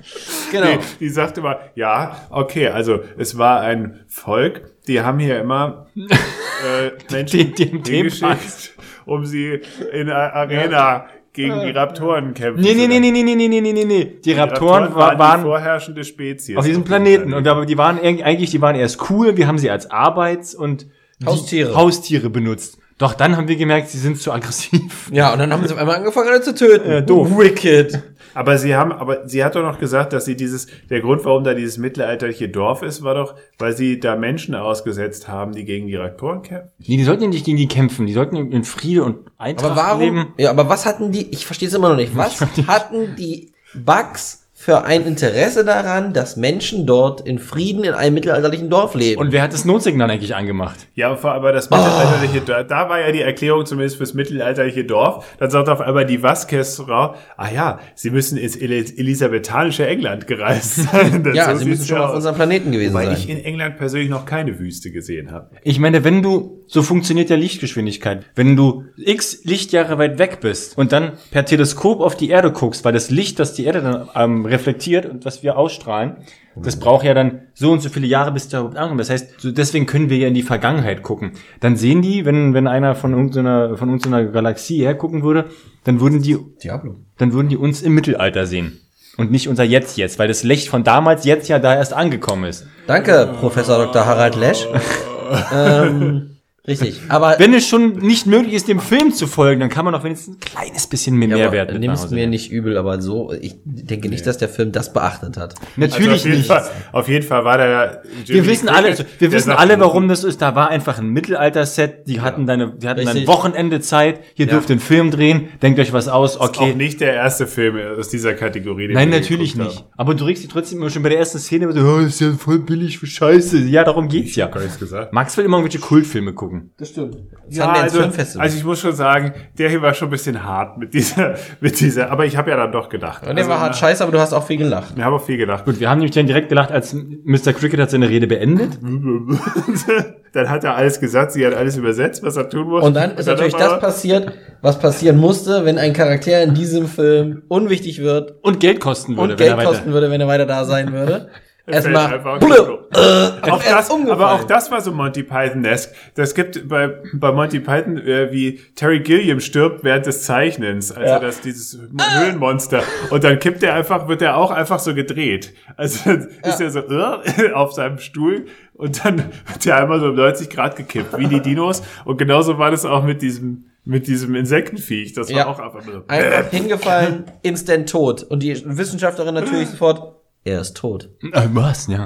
Genau. 0.51 0.67
Die, 0.67 0.77
die 1.05 1.09
sagt 1.09 1.37
immer, 1.37 1.59
ja, 1.75 2.17
okay, 2.29 2.67
also 2.67 2.99
es 3.17 3.37
war 3.37 3.61
ein 3.61 4.01
Volk, 4.07 4.61
die 4.87 5.01
haben 5.01 5.19
hier 5.19 5.39
immer 5.39 5.87
äh, 5.95 6.91
Menschen 7.11 7.39
Die- 7.39 7.51
die 7.53 7.81
Themenpark. 7.81 8.37
hingeschickt, 8.39 8.73
um 9.05 9.25
sie 9.25 9.59
in 9.91 10.07
der 10.07 10.33
Arena 10.35 11.07
gegen 11.33 11.59
die 11.61 11.71
Raptoren 11.71 12.33
kämpfen 12.33 12.61
Nee, 12.61 12.69
zu 12.71 12.75
nee, 12.77 12.87
nee, 12.87 12.99
nee, 12.99 13.11
nee, 13.11 13.23
nee, 13.23 13.35
nee, 13.35 13.59
nee, 13.61 13.73
nee, 13.73 13.83
nee. 13.85 14.05
Die 14.05 14.21
Die 14.21 14.31
Raptoren 14.33 14.83
waren, 14.83 14.95
wa- 14.95 15.13
die 15.15 15.19
waren 15.19 15.41
vorherrschende 15.41 16.03
Spezies. 16.05 16.55
auf 16.55 16.63
diesem 16.65 16.83
Planeten. 16.85 17.33
Und 17.33 17.45
aber 17.47 17.65
die 17.65 17.77
waren 17.77 17.99
eigentlich, 17.99 18.51
die 18.51 18.61
waren 18.61 18.75
erst 18.75 19.09
cool. 19.09 19.35
Wir 19.35 19.47
haben 19.47 19.57
sie 19.57 19.69
als 19.69 19.91
Arbeits- 19.91 20.55
und 20.55 20.87
die 21.19 21.25
Haustiere. 21.25 21.75
Haustiere 21.75 22.29
benutzt. 22.29 22.77
Doch 22.97 23.13
dann 23.13 23.35
haben 23.35 23.49
wir 23.49 23.57
gemerkt, 23.57 23.89
sie 23.89 23.97
sind 23.97 24.17
zu 24.21 24.31
aggressiv. 24.31 25.09
Ja, 25.11 25.33
und 25.33 25.39
dann 25.39 25.51
haben 25.51 25.67
sie 25.67 25.73
auf 25.73 25.79
einmal 25.79 25.97
angefangen, 25.97 26.29
alle 26.29 26.39
zu 26.41 26.55
töten. 26.55 26.89
Ja, 26.89 27.01
doof. 27.01 27.37
Wicked. 27.37 28.01
Aber 28.35 28.57
sie 28.59 28.75
haben, 28.75 28.91
aber 28.91 29.27
sie 29.27 29.43
hat 29.43 29.55
doch 29.55 29.63
noch 29.63 29.79
gesagt, 29.79 30.13
dass 30.13 30.25
sie 30.25 30.35
dieses, 30.35 30.67
der 30.89 31.01
Grund, 31.01 31.25
warum 31.25 31.43
da 31.43 31.53
dieses 31.53 31.77
mittelalterliche 31.77 32.49
Dorf 32.49 32.81
ist, 32.83 33.01
war 33.01 33.15
doch, 33.15 33.33
weil 33.57 33.75
sie 33.75 33.99
da 33.99 34.15
Menschen 34.15 34.53
ausgesetzt 34.53 35.27
haben, 35.27 35.53
die 35.53 35.65
gegen 35.65 35.87
die 35.87 35.95
Raptoren 35.95 36.43
kämpfen. 36.43 36.69
Nee, 36.79 36.97
die 36.97 37.03
sollten 37.03 37.23
ja 37.23 37.29
nicht 37.29 37.45
gegen 37.45 37.57
die 37.57 37.67
kämpfen. 37.67 38.05
Die 38.05 38.13
sollten 38.13 38.35
in 38.51 38.63
Friede 38.63 39.03
und 39.03 39.19
Eintracht 39.37 39.71
Aber 39.71 39.81
warum? 39.81 39.99
leben. 40.01 40.27
Ja, 40.37 40.51
aber 40.51 40.69
was 40.69 40.85
hatten 40.85 41.11
die? 41.11 41.31
Ich 41.31 41.45
verstehe 41.45 41.69
es 41.69 41.73
immer 41.73 41.89
noch 41.89 41.95
nicht. 41.95 42.15
Was 42.17 42.39
hatten 42.67 43.15
die 43.15 43.53
Bugs 43.73 44.44
für 44.65 44.83
ein 44.83 45.05
Interesse 45.05 45.63
daran, 45.63 46.11
dass 46.11 46.37
Menschen 46.37 46.87
dort 46.87 47.21
in 47.21 47.37
Frieden 47.37 47.83
in 47.83 47.93
einem 47.93 48.15
mittelalterlichen 48.15 48.67
Dorf 48.71 48.95
leben? 48.95 49.21
Und 49.21 49.31
wer 49.31 49.43
hat 49.43 49.53
das 49.53 49.63
Notsignal 49.63 50.09
eigentlich 50.09 50.33
angemacht? 50.33 50.87
Ja, 50.95 51.15
aber 51.23 51.51
das 51.51 51.69
mittelalterliche 51.69 52.41
Dorf, 52.41 52.65
da 52.67 52.89
war 52.89 52.99
ja 52.99 53.11
die 53.11 53.21
Erklärung 53.21 53.67
zumindest 53.67 53.97
fürs 53.97 54.15
mittelalterliche 54.15 54.83
Dorf. 54.83 55.23
Dann 55.37 55.51
sagt 55.51 55.69
auf 55.69 55.81
einmal 55.81 56.07
die 56.07 56.23
Vasquez-Frau, 56.23 57.13
ah 57.37 57.49
ja, 57.53 57.79
sie 57.93 58.09
müssen 58.09 58.39
ins 58.39 58.55
Elis- 58.57 58.97
elisabethanische 58.97 59.85
England 59.85 60.25
gereist 60.25 60.75
sein. 60.91 61.23
Ja, 61.35 61.51
so 61.51 61.57
sie 61.59 61.65
müssen 61.69 61.85
schon 61.85 61.97
ja 61.97 62.03
auf 62.05 62.09
aus. 62.09 62.15
unserem 62.15 62.35
Planeten 62.35 62.71
gewesen 62.71 62.95
Weil 62.95 63.05
sein. 63.05 63.17
ich 63.17 63.29
in 63.29 63.45
England 63.45 63.77
persönlich 63.77 64.09
noch 64.09 64.25
keine 64.25 64.57
Wüste 64.57 64.89
gesehen 64.89 65.31
habe. 65.31 65.51
Ich 65.61 65.77
meine, 65.77 66.03
wenn 66.03 66.23
du, 66.23 66.63
so 66.65 66.81
funktioniert 66.81 67.29
ja 67.29 67.35
Lichtgeschwindigkeit. 67.35 68.25
Wenn 68.33 68.55
du 68.55 68.85
x 68.97 69.41
Lichtjahre 69.43 69.99
weit 69.99 70.17
weg 70.17 70.39
bist 70.41 70.75
und 70.75 70.91
dann 70.91 71.11
per 71.29 71.45
Teleskop 71.45 72.01
auf 72.01 72.17
die 72.17 72.29
Erde 72.29 72.51
guckst, 72.51 72.83
weil 72.83 72.93
das 72.93 73.11
Licht, 73.11 73.37
das 73.37 73.53
die 73.53 73.65
Erde 73.65 73.81
dann 73.83 74.09
ähm, 74.15 74.45
reflektiert 74.55 75.05
und 75.05 75.25
was 75.25 75.43
wir 75.43 75.57
ausstrahlen, 75.57 76.17
das 76.55 76.79
braucht 76.79 77.05
ja 77.05 77.13
dann 77.13 77.41
so 77.53 77.71
und 77.71 77.81
so 77.81 77.89
viele 77.89 78.07
Jahre, 78.07 78.31
bis 78.31 78.47
da 78.47 78.59
überhaupt 78.59 78.77
ankommt. 78.77 79.01
Das 79.01 79.09
heißt, 79.09 79.41
so 79.41 79.51
deswegen 79.51 79.85
können 79.85 80.09
wir 80.09 80.17
ja 80.17 80.27
in 80.27 80.33
die 80.33 80.41
Vergangenheit 80.41 81.03
gucken. 81.03 81.31
Dann 81.59 81.75
sehen 81.75 82.01
die, 82.01 82.25
wenn, 82.25 82.53
wenn 82.53 82.67
einer 82.67 82.95
von 82.95 83.11
irgendeiner, 83.11 83.77
von 83.77 83.89
irgendeiner 83.89 84.25
Galaxie 84.25 84.81
hergucken 84.81 85.23
würde, 85.23 85.45
dann 85.83 85.99
würden 85.99 86.21
die, 86.21 86.37
Diablo. 86.63 86.95
dann 87.17 87.33
würden 87.33 87.49
die 87.49 87.57
uns 87.57 87.81
im 87.81 87.93
Mittelalter 87.93 88.45
sehen. 88.45 88.79
Und 89.17 89.31
nicht 89.31 89.47
unser 89.47 89.63
Jetzt 89.63 89.97
jetzt, 89.97 90.19
weil 90.19 90.27
das 90.27 90.43
Licht 90.43 90.67
von 90.67 90.83
damals 90.83 91.25
jetzt 91.25 91.47
ja 91.47 91.59
da 91.59 91.75
erst 91.75 91.93
angekommen 91.93 92.45
ist. 92.45 92.67
Danke, 92.87 93.33
Professor 93.39 93.85
Dr. 93.85 94.05
Harald 94.05 94.35
Lesch. 94.35 94.67
ähm, 95.53 96.34
richtig. 96.67 97.01
Aber 97.09 97.35
Wenn 97.39 97.53
es 97.53 97.67
schon 97.67 97.93
nicht 97.97 98.25
möglich 98.27 98.53
ist, 98.53 98.67
dem 98.67 98.79
Film 98.79 99.11
zu 99.13 99.27
folgen, 99.27 99.59
dann 99.61 99.69
kann 99.69 99.85
man 99.85 99.93
auch 99.95 100.03
wenigstens 100.03 100.35
ein 100.35 100.39
kleines 100.39 100.87
bisschen 100.87 101.15
mehr 101.15 101.27
Ja, 101.29 101.37
Mehrwert 101.37 101.69
aber 101.69 101.73
mit 101.73 101.81
nach 101.81 101.87
nimm's 101.93 102.03
Hause 102.03 102.15
mir 102.15 102.27
nicht 102.27 102.51
übel, 102.51 102.77
aber 102.77 103.01
so, 103.01 103.33
ich 103.33 103.55
denke 103.63 104.09
nicht, 104.09 104.25
dass 104.27 104.37
der 104.37 104.49
Film 104.49 104.71
das 104.71 104.93
beachtet 104.93 105.37
hat. 105.37 105.55
Natürlich 105.75 106.07
Also 106.09 106.15
auf 106.15 106.25
jeden 106.25 106.37
nicht. 106.37 106.47
Fall, 106.47 106.63
auf 106.91 107.07
jeden 107.07 107.25
Fall 107.25 107.45
war 107.45 107.57
da 107.57 107.67
ja 107.67 107.97
Wir 108.25 108.45
wissen 108.47 108.69
alle, 108.69 108.87
also 108.89 109.03
wir 109.19 109.29
der 109.29 109.37
wissen 109.37 109.51
alle, 109.51 109.79
warum 109.79 110.07
das 110.07 110.23
ist. 110.23 110.41
Da 110.41 110.55
war 110.55 110.69
einfach 110.69 110.97
ein 110.99 111.07
Mittelalter-Set. 111.09 112.07
Die 112.07 112.21
hatten 112.21 112.45
deine, 112.45 112.73
die 112.77 112.87
hatten 112.87 113.01
ein 113.01 113.07
Richtig. 113.07 113.27
Wochenende 113.27 113.79
Zeit. 113.81 114.19
Hier 114.33 114.45
Ja. 114.47 114.53
dürft 114.53 114.69
ihr 114.69 114.73
einen 114.73 114.79
Film 114.79 115.11
drehen. 115.11 115.49
Denkt 115.61 115.79
euch 115.79 115.93
was 115.93 116.07
aus. 116.07 116.37
Auch 116.37 116.49
Okay. 116.49 116.73
nicht 116.75 117.01
der 117.01 117.13
erste 117.13 117.47
Film 117.47 117.77
aus 117.99 118.09
dieser 118.09 118.33
Kategorie. 118.33 118.87
den 118.87 118.95
Nein, 118.95 119.09
natürlich 119.09 119.55
nicht. 119.55 119.83
Aber 119.97 120.13
du 120.15 120.25
regst 120.25 120.43
dich 120.43 120.51
trotzdem 120.51 120.79
immer 120.79 120.89
schon 120.89 121.03
bei 121.03 121.09
der 121.09 121.19
ersten 121.19 121.39
Szene, 121.39 121.71
so, 121.71 121.79
oh, 121.81 121.97
ist 121.99 122.21
ja 122.21 122.31
voll 122.33 122.59
billig 122.59 122.97
für 122.99 123.07
Scheiße. 123.07 123.59
Ja, 123.59 123.83
darum 123.83 124.07
geht's 124.07 124.35
ja. 124.35 124.45
Haben. 124.45 124.53
Gar 124.53 124.61
nichts 124.63 124.79
gesagt. 124.79 125.11
Max 125.13 125.35
will 125.37 125.45
immer 125.45 125.57
irgendwelche 125.57 125.79
Kultfilme 125.79 126.33
gucken. 126.33 126.54
Das 126.77 126.89
stimmt. 126.89 127.15
Das 127.47 127.57
Ja, 127.57 127.65
haben 127.67 127.75
wir 127.75 127.83
also, 127.83 127.99
Filmfestival. 127.99 128.43
also 128.45 128.57
ich 128.57 128.63
muss 128.63 128.79
schon 128.79 128.93
sagen, 128.93 129.33
der 129.57 129.69
hier 129.69 129.81
war 129.81 129.93
schon 129.93 130.07
ein 130.07 130.11
bisschen 130.11 130.43
hart 130.43 130.77
mit 130.77 130.93
dieser, 130.93 131.35
mit 131.61 131.79
dieser, 131.79 132.11
aber 132.11 132.25
ich 132.25 132.37
habe 132.37 132.49
ja 132.51 132.57
dann 132.57 132.71
doch 132.71 132.89
gedacht. 132.89 133.27
Und 133.27 133.35
der 133.35 133.47
war 133.47 133.59
hart 133.59 133.75
scheiße, 133.75 134.01
aber 134.03 134.11
du 134.11 134.19
hast 134.19 134.33
auch 134.33 134.45
viel 134.45 134.57
gelacht. 134.57 134.93
Ich 134.95 135.03
habe 135.03 135.15
auch 135.15 135.23
viel 135.25 135.37
gedacht. 135.37 135.65
Gut, 135.65 135.79
wir 135.79 135.89
haben 135.89 135.99
nämlich 135.99 136.15
dann 136.15 136.27
direkt 136.27 136.49
gelacht, 136.49 136.71
als 136.71 136.93
Mr. 136.93 137.53
Cricket 137.53 137.79
hat 137.79 137.89
seine 137.91 138.09
Rede 138.09 138.27
beendet. 138.27 138.77
dann 140.33 140.49
hat 140.49 140.63
er 140.63 140.75
alles 140.75 140.99
gesagt, 140.99 141.31
sie 141.31 141.45
hat 141.45 141.53
alles 141.53 141.77
übersetzt, 141.77 142.23
was 142.23 142.35
er 142.37 142.49
tun 142.49 142.67
muss. 142.67 142.83
Und 142.83 142.93
dann 142.95 143.11
ist 143.17 143.25
natürlich 143.25 143.53
auf 143.53 143.59
das 143.59 143.67
einmal- 143.73 143.79
passiert, 143.79 144.31
was 144.61 144.79
passieren 144.79 145.17
musste, 145.17 145.65
wenn 145.65 145.77
ein 145.77 145.93
Charakter 145.93 146.41
in 146.43 146.53
diesem 146.53 146.87
Film 146.87 147.43
unwichtig 147.47 148.01
wird 148.01 148.33
Und 148.41 148.59
Geld 148.59 148.79
kosten 148.79 149.15
würde, 149.17 149.33
und 149.33 149.39
wenn 149.39 149.47
er 149.47 149.55
Geld 149.55 149.57
weiter. 149.57 149.69
kosten 149.69 149.93
würde, 149.93 150.09
wenn 150.11 150.21
er 150.21 150.27
weiter 150.27 150.45
da 150.45 150.65
sein 150.65 150.91
würde. 150.93 151.29
Er 151.67 151.73
Erstmal 151.75 152.13
äh, 152.13 153.49
auch 153.49 153.63
das, 153.69 153.89
aber 153.89 154.31
auch 154.33 154.43
das 154.43 154.69
war 154.69 154.81
so 154.81 154.91
Monty 154.91 155.23
Python-esque. 155.23 155.93
Das 156.13 156.35
gibt 156.35 156.67
bei, 156.67 157.01
bei 157.13 157.31
Monty 157.31 157.59
Python, 157.59 157.97
äh, 157.97 158.31
wie 158.31 158.59
Terry 158.75 158.99
Gilliam 158.99 159.39
stirbt 159.39 159.83
während 159.83 160.05
des 160.05 160.23
Zeichnens, 160.23 160.91
als 160.91 161.09
Ja. 161.09 161.19
das, 161.19 161.41
dieses 161.41 161.79
Höhlenmonster, 162.19 162.83
und 163.09 163.23
dann 163.23 163.39
kippt 163.39 163.63
er 163.63 163.73
einfach, 163.73 164.07
wird 164.07 164.21
er 164.21 164.37
auch 164.37 164.51
einfach 164.51 164.77
so 164.79 164.93
gedreht. 164.93 165.53
Also 165.75 166.11
ist 166.43 166.61
er 166.61 166.69
so 166.69 166.79
äh, 166.81 167.51
auf 167.53 167.73
seinem 167.73 167.97
Stuhl 167.97 168.45
und 168.73 169.03
dann 169.03 169.17
wird 169.47 169.65
er 169.65 169.77
einmal 169.77 169.99
so 169.99 170.07
um 170.09 170.15
90 170.15 170.49
Grad 170.51 170.75
gekippt, 170.75 171.17
wie 171.17 171.27
die 171.27 171.39
Dinos. 171.39 171.81
Und 172.05 172.17
genauso 172.17 172.59
war 172.59 172.69
das 172.69 172.85
auch 172.85 173.03
mit 173.03 173.23
diesem, 173.23 173.65
mit 173.85 174.05
diesem 174.07 174.35
Insektenviech. 174.35 175.13
Das 175.13 175.29
war 175.31 175.37
Ja. 175.37 175.47
auch 175.47 175.59
einfach 175.59 175.83
nur. 175.85 176.03
Einfach 176.07 176.49
hingefallen, 176.51 177.23
instant 177.41 177.89
tot. 177.89 178.21
Und 178.23 178.43
die 178.43 178.61
Wissenschaftlerin 178.65 179.33
natürlich 179.33 179.69
sofort, 179.69 180.14
er 180.45 180.61
ist 180.61 180.77
tot. 180.77 181.09
Äh, 181.33 181.41
was? 181.53 181.87
Ja. 181.87 182.05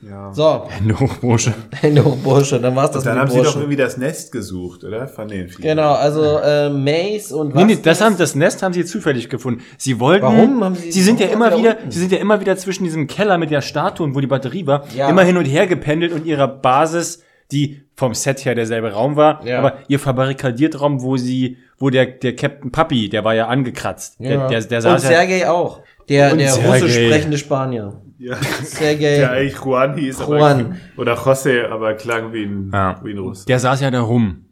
Ja. 0.00 0.32
So, 0.32 0.66
Hände 0.68 0.98
hoch, 1.00 1.12
Bursche. 1.16 1.52
Hände 1.74 2.04
hoch, 2.04 2.16
Bursche, 2.18 2.60
dann 2.60 2.76
war's 2.76 2.92
das 2.92 3.02
Dann 3.02 3.14
mit 3.14 3.22
haben 3.22 3.30
den 3.30 3.38
sie 3.40 3.44
doch 3.44 3.56
irgendwie 3.56 3.74
das 3.76 3.96
Nest 3.96 4.30
gesucht, 4.30 4.84
oder? 4.84 5.08
Von 5.08 5.26
den 5.26 5.48
Viechern. 5.48 5.62
Genau, 5.76 5.92
also 5.94 6.22
äh, 6.38 6.70
Mace 6.70 7.32
und 7.32 7.52
Nee, 7.56 7.64
nee, 7.64 7.74
was 7.74 7.82
das, 7.82 8.00
haben, 8.00 8.16
das 8.16 8.36
Nest 8.36 8.62
haben 8.62 8.72
sie 8.72 8.84
zufällig 8.84 9.28
gefunden. 9.28 9.60
Sie 9.76 9.98
wollten. 9.98 10.22
Warum 10.24 10.62
haben 10.62 10.76
sie- 10.76 10.92
Sie 10.92 11.02
sind 11.02 11.18
ja 11.18 11.26
immer 11.26 11.58
wieder, 11.58 11.76
unten? 11.78 11.90
sie 11.90 11.98
sind 11.98 12.12
ja 12.12 12.18
immer 12.18 12.40
wieder 12.40 12.56
zwischen 12.56 12.84
diesem 12.84 13.08
Keller 13.08 13.38
mit 13.38 13.50
der 13.50 13.60
Statue 13.60 14.06
und 14.06 14.14
wo 14.14 14.20
die 14.20 14.28
Batterie 14.28 14.68
war, 14.68 14.84
Ja. 14.94 15.08
immer 15.08 15.22
hin 15.24 15.36
und 15.36 15.46
her 15.46 15.66
gependelt 15.66 16.12
und 16.12 16.24
ihrer 16.26 16.46
Basis, 16.46 17.24
die 17.52 17.82
vom 17.96 18.14
Set 18.14 18.44
her 18.44 18.54
derselbe 18.54 18.92
Raum 18.92 19.16
war, 19.16 19.44
Ja. 19.46 19.58
aber 19.58 19.78
ihr 19.88 19.98
verbarrikadiert 19.98 20.80
Raum, 20.80 21.02
wo 21.02 21.16
sie, 21.16 21.56
wo 21.78 21.90
der, 21.90 22.06
der 22.06 22.36
Captain 22.36 22.70
Puppy, 22.70 23.08
der 23.08 23.24
war 23.24 23.34
ja 23.34 23.46
angekratzt. 23.48 24.20
Der, 24.20 24.48
der, 24.48 24.60
der 24.60 24.78
und 24.78 24.82
saß 24.82 25.02
ja, 25.04 25.08
Sergei 25.08 25.48
auch. 25.48 25.80
Der, 26.08 26.32
Und 26.32 26.38
der 26.38 26.54
russisch 26.54 26.94
sprechende 26.94 27.38
Spanier. 27.38 28.00
Ja. 28.18 28.36
Sergei. 28.64 29.16
Der 29.18 29.30
eigentlich 29.32 29.58
Juan 29.64 29.94
hieß, 29.96 30.18
Juan. 30.20 30.42
aber 30.96 31.00
oder 31.02 31.14
José, 31.16 31.66
aber 31.68 31.94
klang 31.94 32.32
wie 32.32 32.44
ein, 32.44 32.70
Ja. 32.72 33.00
wie 33.04 33.12
ein 33.12 33.18
Russ. 33.18 33.44
der 33.44 33.58
saß 33.58 33.80
ja 33.80 33.90
da 33.90 34.00
rum. 34.00 34.46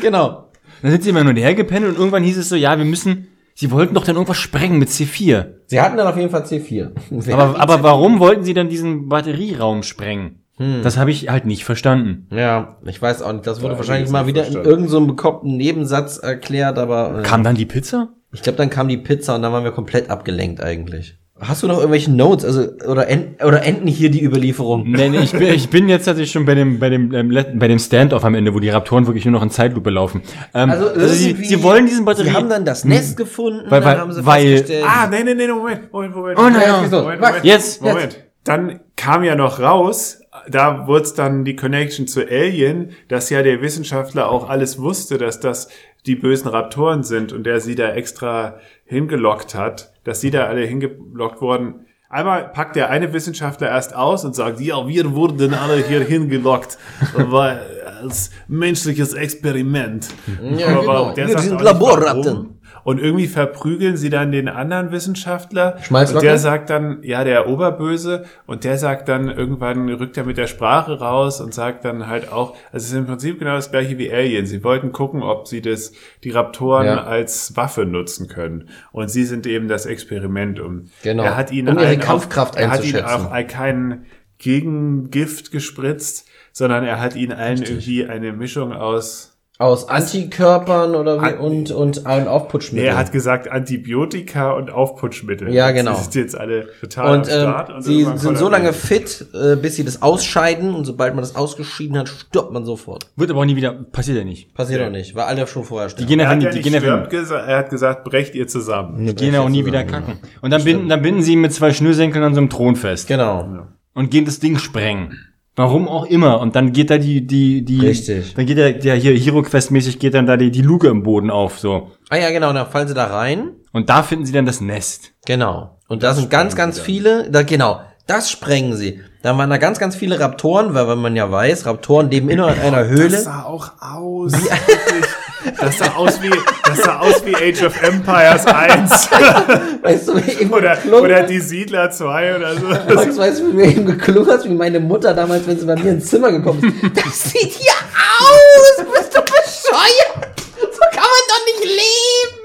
Genau. 0.00 0.48
Dann 0.80 0.90
sind 0.90 1.02
sie 1.04 1.10
immer 1.10 1.20
hin 1.20 1.28
und 1.28 1.36
her 1.36 1.54
gependelt 1.54 1.92
und 1.94 1.98
irgendwann 1.98 2.24
hieß 2.24 2.38
es 2.38 2.48
so, 2.48 2.56
ja, 2.56 2.76
wir 2.76 2.84
müssen, 2.84 3.28
sie 3.54 3.70
wollten 3.70 3.94
doch 3.94 4.04
dann 4.04 4.16
irgendwas 4.16 4.38
sprengen 4.38 4.78
mit 4.78 4.88
C4. 4.88 5.46
Sie 5.66 5.80
hatten 5.80 5.96
dann 5.96 6.06
auf 6.06 6.16
jeden 6.16 6.30
Fall 6.30 6.42
C4. 6.42 6.90
Wer 7.10 7.34
Aber, 7.38 7.58
aber 7.60 7.74
C4? 7.76 7.82
warum 7.82 8.18
wollten 8.20 8.44
sie 8.44 8.54
dann 8.54 8.68
diesen 8.68 9.08
Batterieraum 9.08 9.82
sprengen? 9.82 10.41
Hm. 10.62 10.80
Das 10.82 10.96
habe 10.96 11.10
ich 11.10 11.28
halt 11.28 11.46
nicht 11.46 11.64
verstanden. 11.64 12.26
Ja, 12.30 12.76
ich 12.84 13.00
weiß 13.00 13.22
auch 13.22 13.32
nicht. 13.32 13.46
Das 13.46 13.60
wurde 13.62 13.72
Ja, 13.74 13.78
wahrscheinlich 13.78 14.06
ich 14.06 14.12
mal 14.12 14.26
wieder 14.26 14.42
nicht 14.42 14.48
in 14.48 14.52
verstanden. 14.62 14.68
irgendeinem 14.82 15.06
so 15.06 15.06
bekloppten 15.06 15.56
Nebensatz 15.56 16.18
erklärt, 16.18 16.78
aber 16.78 17.20
äh, 17.20 17.22
Kam 17.22 17.42
dann 17.42 17.54
die 17.54 17.66
Pizza? 17.66 18.08
ich 18.32 18.42
glaube, 18.42 18.56
dann 18.58 18.70
kam 18.70 18.88
die 18.88 18.96
Pizza 18.98 19.34
und 19.34 19.42
dann 19.42 19.52
waren 19.52 19.64
wir 19.64 19.72
komplett 19.72 20.10
abgelenkt 20.10 20.62
eigentlich. 20.62 21.18
Hast 21.40 21.64
du 21.64 21.66
noch 21.66 21.78
irgendwelche 21.78 22.12
Notes, 22.12 22.44
also 22.44 22.68
oder, 22.88 23.08
end, 23.08 23.42
oder 23.42 23.64
enden 23.64 23.88
hier 23.88 24.10
die 24.12 24.22
Überlieferung? 24.24 24.88
Nee, 24.88 25.08
nee, 25.08 25.18
ich 25.18 25.32
bin, 25.32 25.42
ich 25.52 25.68
bin 25.70 25.88
jetzt 25.88 26.04
tatsächlich 26.04 26.30
schon 26.30 26.44
bei 26.44 26.54
dem, 26.54 26.78
bei 26.78 26.88
dem, 26.88 27.12
ähm, 27.12 27.36
bei 27.56 27.66
dem 27.66 27.80
Standoff 27.80 28.24
am 28.24 28.36
Ende, 28.36 28.54
wo 28.54 28.60
die 28.60 28.68
Raptoren 28.68 29.06
wirklich 29.08 29.24
nur 29.24 29.32
noch 29.32 29.42
in 29.42 29.50
Zeitlupe 29.50 29.90
laufen. 29.90 30.22
Ähm, 30.54 30.70
Also, 30.70 30.86
sie, 31.08 31.30
irgendwie- 31.30 31.46
sie 31.46 31.62
wollen 31.64 31.86
diesen 31.86 32.04
Batterie. 32.04 32.28
Sie 32.28 32.32
haben 32.34 32.48
dann 32.48 32.64
das 32.64 32.84
Nest 32.84 33.16
gefunden, 33.16 33.62
Weil- 33.68 33.80
dann 33.80 33.84
weil- 33.90 33.98
haben 33.98 34.12
sie 34.12 34.24
weil- 34.24 34.48
festgestellt. 34.58 34.84
Ah, 34.86 35.08
nee, 35.10 35.24
nee, 35.24 35.34
nee, 35.34 35.48
Moment, 35.48 35.92
Moment, 35.92 36.14
Moment. 36.14 36.38
Oh, 36.38 36.48
naja. 36.48 36.80
wieso? 36.84 37.00
Moment, 37.02 37.20
Was? 37.20 37.28
Moment. 37.30 37.44
Jetzt, 37.44 37.82
Moment. 37.82 38.18
Dann 38.44 38.80
kam 38.94 39.24
ja 39.24 39.34
noch 39.34 39.58
raus, 39.58 40.20
da 40.48 40.86
wurde 40.86 41.04
es 41.04 41.14
dann 41.14 41.44
die 41.44 41.56
Connection 41.56 42.06
zu 42.06 42.26
Alien, 42.26 42.90
dass 43.08 43.30
ja 43.30 43.42
der 43.42 43.60
Wissenschaftler 43.60 44.30
auch 44.30 44.48
alles 44.48 44.78
wusste, 44.78 45.18
dass 45.18 45.40
das 45.40 45.68
die 46.06 46.16
bösen 46.16 46.48
Raptoren 46.48 47.02
sind 47.02 47.32
und 47.32 47.44
der 47.44 47.60
sie 47.60 47.74
da 47.74 47.92
extra 47.92 48.56
hingelockt 48.84 49.54
hat, 49.54 49.92
dass 50.04 50.20
sie 50.20 50.30
da 50.30 50.46
alle 50.46 50.64
hingelockt 50.64 51.40
wurden. 51.40 51.86
Einmal 52.08 52.48
packt 52.48 52.76
der 52.76 52.90
eine 52.90 53.12
Wissenschaftler 53.12 53.68
erst 53.68 53.94
aus 53.94 54.24
und 54.24 54.34
sagt, 54.34 54.60
ja, 54.60 54.86
wir 54.86 55.14
wurden 55.14 55.54
alle 55.54 55.76
hier 55.76 56.00
hingelockt, 56.00 56.76
weil 57.14 57.62
als 58.02 58.30
menschliches 58.48 59.14
Experiment. 59.14 60.08
Ja, 60.56 60.68
Aber 60.68 60.80
genau. 60.80 61.12
der 61.14 61.28
Wir 61.28 61.38
sind 61.38 61.60
Laborratten. 61.60 62.58
Und 62.84 62.98
irgendwie 63.00 63.26
verprügeln 63.26 63.96
sie 63.96 64.10
dann 64.10 64.32
den 64.32 64.48
anderen 64.48 64.90
Wissenschaftler. 64.90 65.78
Schmalzlocke? 65.82 66.18
Und 66.18 66.24
der 66.24 66.38
sagt 66.38 66.70
dann, 66.70 66.98
ja, 67.02 67.24
der 67.24 67.48
Oberböse. 67.48 68.24
Und 68.46 68.64
der 68.64 68.78
sagt 68.78 69.08
dann, 69.08 69.28
irgendwann 69.28 69.88
rückt 69.88 70.16
er 70.16 70.24
mit 70.24 70.36
der 70.36 70.46
Sprache 70.46 70.98
raus 70.98 71.40
und 71.40 71.54
sagt 71.54 71.84
dann 71.84 72.08
halt 72.08 72.32
auch, 72.32 72.56
also 72.72 72.84
es 72.84 72.84
ist 72.86 72.94
im 72.94 73.06
Prinzip 73.06 73.38
genau 73.38 73.54
das 73.54 73.70
gleiche 73.70 73.98
wie 73.98 74.12
Alien. 74.12 74.46
Sie 74.46 74.64
wollten 74.64 74.92
gucken, 74.92 75.22
ob 75.22 75.46
sie 75.46 75.60
das, 75.62 75.92
die 76.24 76.30
Raptoren 76.30 76.86
Ja. 76.86 77.04
als 77.04 77.56
Waffe 77.56 77.84
nutzen 77.84 78.28
können. 78.28 78.68
Und 78.90 79.10
sie 79.10 79.24
sind 79.24 79.46
eben 79.46 79.68
das 79.68 79.86
Experiment. 79.86 80.60
Um, 80.60 80.86
Genau. 81.02 81.22
Er 81.22 81.36
hat 81.36 81.52
ihnen 81.52 81.68
Um 81.68 81.78
ihre 81.78 81.98
Kampfkraft 81.98 82.56
auch, 82.56 82.60
Er 82.60 82.70
hat 82.70 82.84
ihnen 82.84 83.04
auch 83.04 83.30
kein 83.48 84.06
Gegengift 84.38 85.52
gespritzt, 85.52 86.28
sondern 86.52 86.84
er 86.84 87.00
hat 87.00 87.16
ihnen 87.16 87.32
allen 87.32 87.62
irgendwie 87.62 88.04
eine 88.06 88.32
Mischung 88.32 88.72
aus 88.72 89.31
Aus 89.62 89.88
Antikörpern 89.88 90.96
oder 90.96 91.22
wie, 91.22 91.34
und, 91.34 91.70
und 91.70 92.04
ein 92.04 92.26
Aufputschmittel. 92.26 92.84
Nee, 92.84 92.90
er 92.90 92.98
hat 92.98 93.12
gesagt 93.12 93.48
Antibiotika 93.48 94.50
und 94.54 94.72
Aufputschmittel. 94.72 95.54
Ja, 95.54 95.70
genau. 95.70 95.94
Sie 95.94 96.02
sind 96.02 96.14
jetzt 96.16 96.36
alle 96.36 96.66
total 96.80 97.18
und 97.18 97.30
am 97.30 97.66
ähm, 97.68 97.76
und 97.76 97.82
sie 97.82 98.04
sind 98.16 98.38
so 98.38 98.48
lange 98.48 98.72
fit, 98.72 99.24
äh, 99.32 99.54
bis 99.54 99.76
sie 99.76 99.84
das 99.84 100.02
ausscheiden 100.02 100.74
und 100.74 100.84
sobald 100.84 101.14
man 101.14 101.22
das 101.22 101.36
ausgeschieden 101.36 101.96
hat, 101.96 102.08
stirbt 102.08 102.52
man 102.52 102.64
sofort. 102.64 103.06
wird 103.14 103.30
aber 103.30 103.38
auch 103.40 103.44
nie 103.44 103.54
wieder, 103.54 103.72
passiert 103.72 104.18
ja 104.18 104.24
nicht. 104.24 104.52
Passiert 104.52 104.80
doch 104.80 104.90
nicht, 104.90 105.14
weil 105.14 105.24
alle 105.24 105.46
schon 105.46 105.62
vorher 105.62 105.86
Die 105.86 105.92
sterben. 105.92 106.08
gehen 106.08 106.18
Er 106.20 106.28
einfach 106.30 106.32
hat 106.32 106.38
nie, 106.38 106.44
ja 106.44 106.50
die 106.50 106.56
nicht 106.56 106.72
gehen 106.72 106.80
stirbt 106.80 107.10
gesagt, 107.10 107.48
er 107.48 107.58
hat 107.58 107.70
gesagt, 107.70 108.04
brecht 108.04 108.34
ihr 108.34 108.48
zusammen. 108.48 109.06
Die 109.06 109.14
gehen 109.14 109.32
ja 109.32 109.42
auch 109.42 109.48
nie 109.48 109.64
wieder 109.64 109.84
kacken. 109.84 110.18
Und 110.40 110.50
dann 110.50 110.64
binden, 110.64 110.88
dann 110.88 111.02
binden 111.02 111.22
sie 111.22 111.34
ihn 111.34 111.40
mit 111.40 111.52
zwei 111.52 111.72
Schnürsenkeln 111.72 112.24
an 112.24 112.34
so 112.34 112.40
einem 112.40 112.50
Thron 112.50 112.74
fest. 112.74 113.06
Genau. 113.06 113.68
Und 113.94 114.10
gehen 114.10 114.24
das 114.24 114.40
Ding 114.40 114.58
sprengen. 114.58 115.18
Warum 115.54 115.86
auch 115.86 116.06
immer. 116.06 116.40
Und 116.40 116.56
dann 116.56 116.72
geht 116.72 116.90
da 116.90 116.98
die, 116.98 117.26
die, 117.26 117.62
die. 117.64 117.80
Richtig. 117.80 118.34
Dann 118.34 118.46
geht 118.46 118.56
der, 118.56 118.72
der 118.72 118.94
hier 118.94 119.12
Hero 119.12 119.42
Quest 119.42 119.70
mäßig 119.70 119.98
geht 119.98 120.14
dann 120.14 120.26
da 120.26 120.36
die, 120.36 120.50
die 120.50 120.62
Luke 120.62 120.88
im 120.88 121.02
Boden 121.02 121.30
auf, 121.30 121.58
so. 121.58 121.90
Ah 122.08 122.16
ja, 122.16 122.30
genau, 122.30 122.52
dann 122.52 122.66
fallen 122.66 122.88
sie 122.88 122.94
da 122.94 123.06
rein. 123.06 123.50
Und 123.72 123.90
da 123.90 124.02
finden 124.02 124.24
sie 124.24 124.32
dann 124.32 124.46
das 124.46 124.60
Nest. 124.60 125.12
Genau. 125.26 125.78
Und 125.88 126.02
da 126.02 126.14
sind 126.14 126.30
ganz, 126.30 126.56
ganz 126.56 126.80
viele, 126.80 127.30
da, 127.30 127.42
genau, 127.42 127.80
das 128.06 128.30
sprengen 128.30 128.76
sie. 128.76 129.00
Da 129.22 129.36
waren 129.36 129.50
da 129.50 129.58
ganz, 129.58 129.78
ganz 129.78 129.94
viele 129.94 130.18
Raptoren, 130.18 130.74
weil, 130.74 130.88
weil 130.88 130.96
man 130.96 131.16
ja 131.16 131.30
weiß, 131.30 131.66
Raptoren 131.66 132.10
leben 132.10 132.30
in 132.30 132.40
einer 132.40 132.86
Höhle. 132.86 133.10
Das 133.10 133.24
sah 133.24 133.42
auch 133.44 133.72
aus. 133.80 134.32
Das 135.60 135.78
sah 135.78 135.94
aus 135.94 136.20
wie, 136.22 136.30
das 136.64 136.78
sah 136.78 136.98
aus 137.00 137.24
wie 137.24 137.34
Age 137.34 137.62
of 137.62 137.82
Empires 137.82 138.46
1. 138.46 139.08
Weißt 139.82 140.08
du, 140.08 140.16
wie 140.16 140.42
eben 140.42 140.52
oder, 140.52 140.76
oder 140.92 141.22
die 141.24 141.40
Siedler 141.40 141.90
2 141.90 142.36
oder 142.36 142.54
so. 142.54 142.66
Max, 142.66 143.18
weißt 143.18 143.40
du, 143.40 143.48
wie 143.48 143.52
mir 143.52 143.66
eben 143.66 143.86
geklungen 143.86 144.30
hast, 144.30 144.44
wie 144.44 144.54
meine 144.54 144.80
Mutter 144.80 145.14
damals, 145.14 145.46
wenn 145.46 145.58
sie 145.58 145.66
bei 145.66 145.76
mir 145.76 145.92
ins 145.92 146.06
Zimmer 146.08 146.30
gekommen 146.30 146.62
ist. 146.62 146.96
Das 147.04 147.30
sieht 147.30 147.52
hier 147.52 147.72
aus! 147.72 148.86
Bist 148.94 149.16
du 149.16 149.20
bescheuert? 149.20 150.32
So 150.58 150.80
kann 150.90 151.02
man 151.02 151.24
doch 151.28 151.44
nicht 151.46 151.64
leben! 151.64 152.41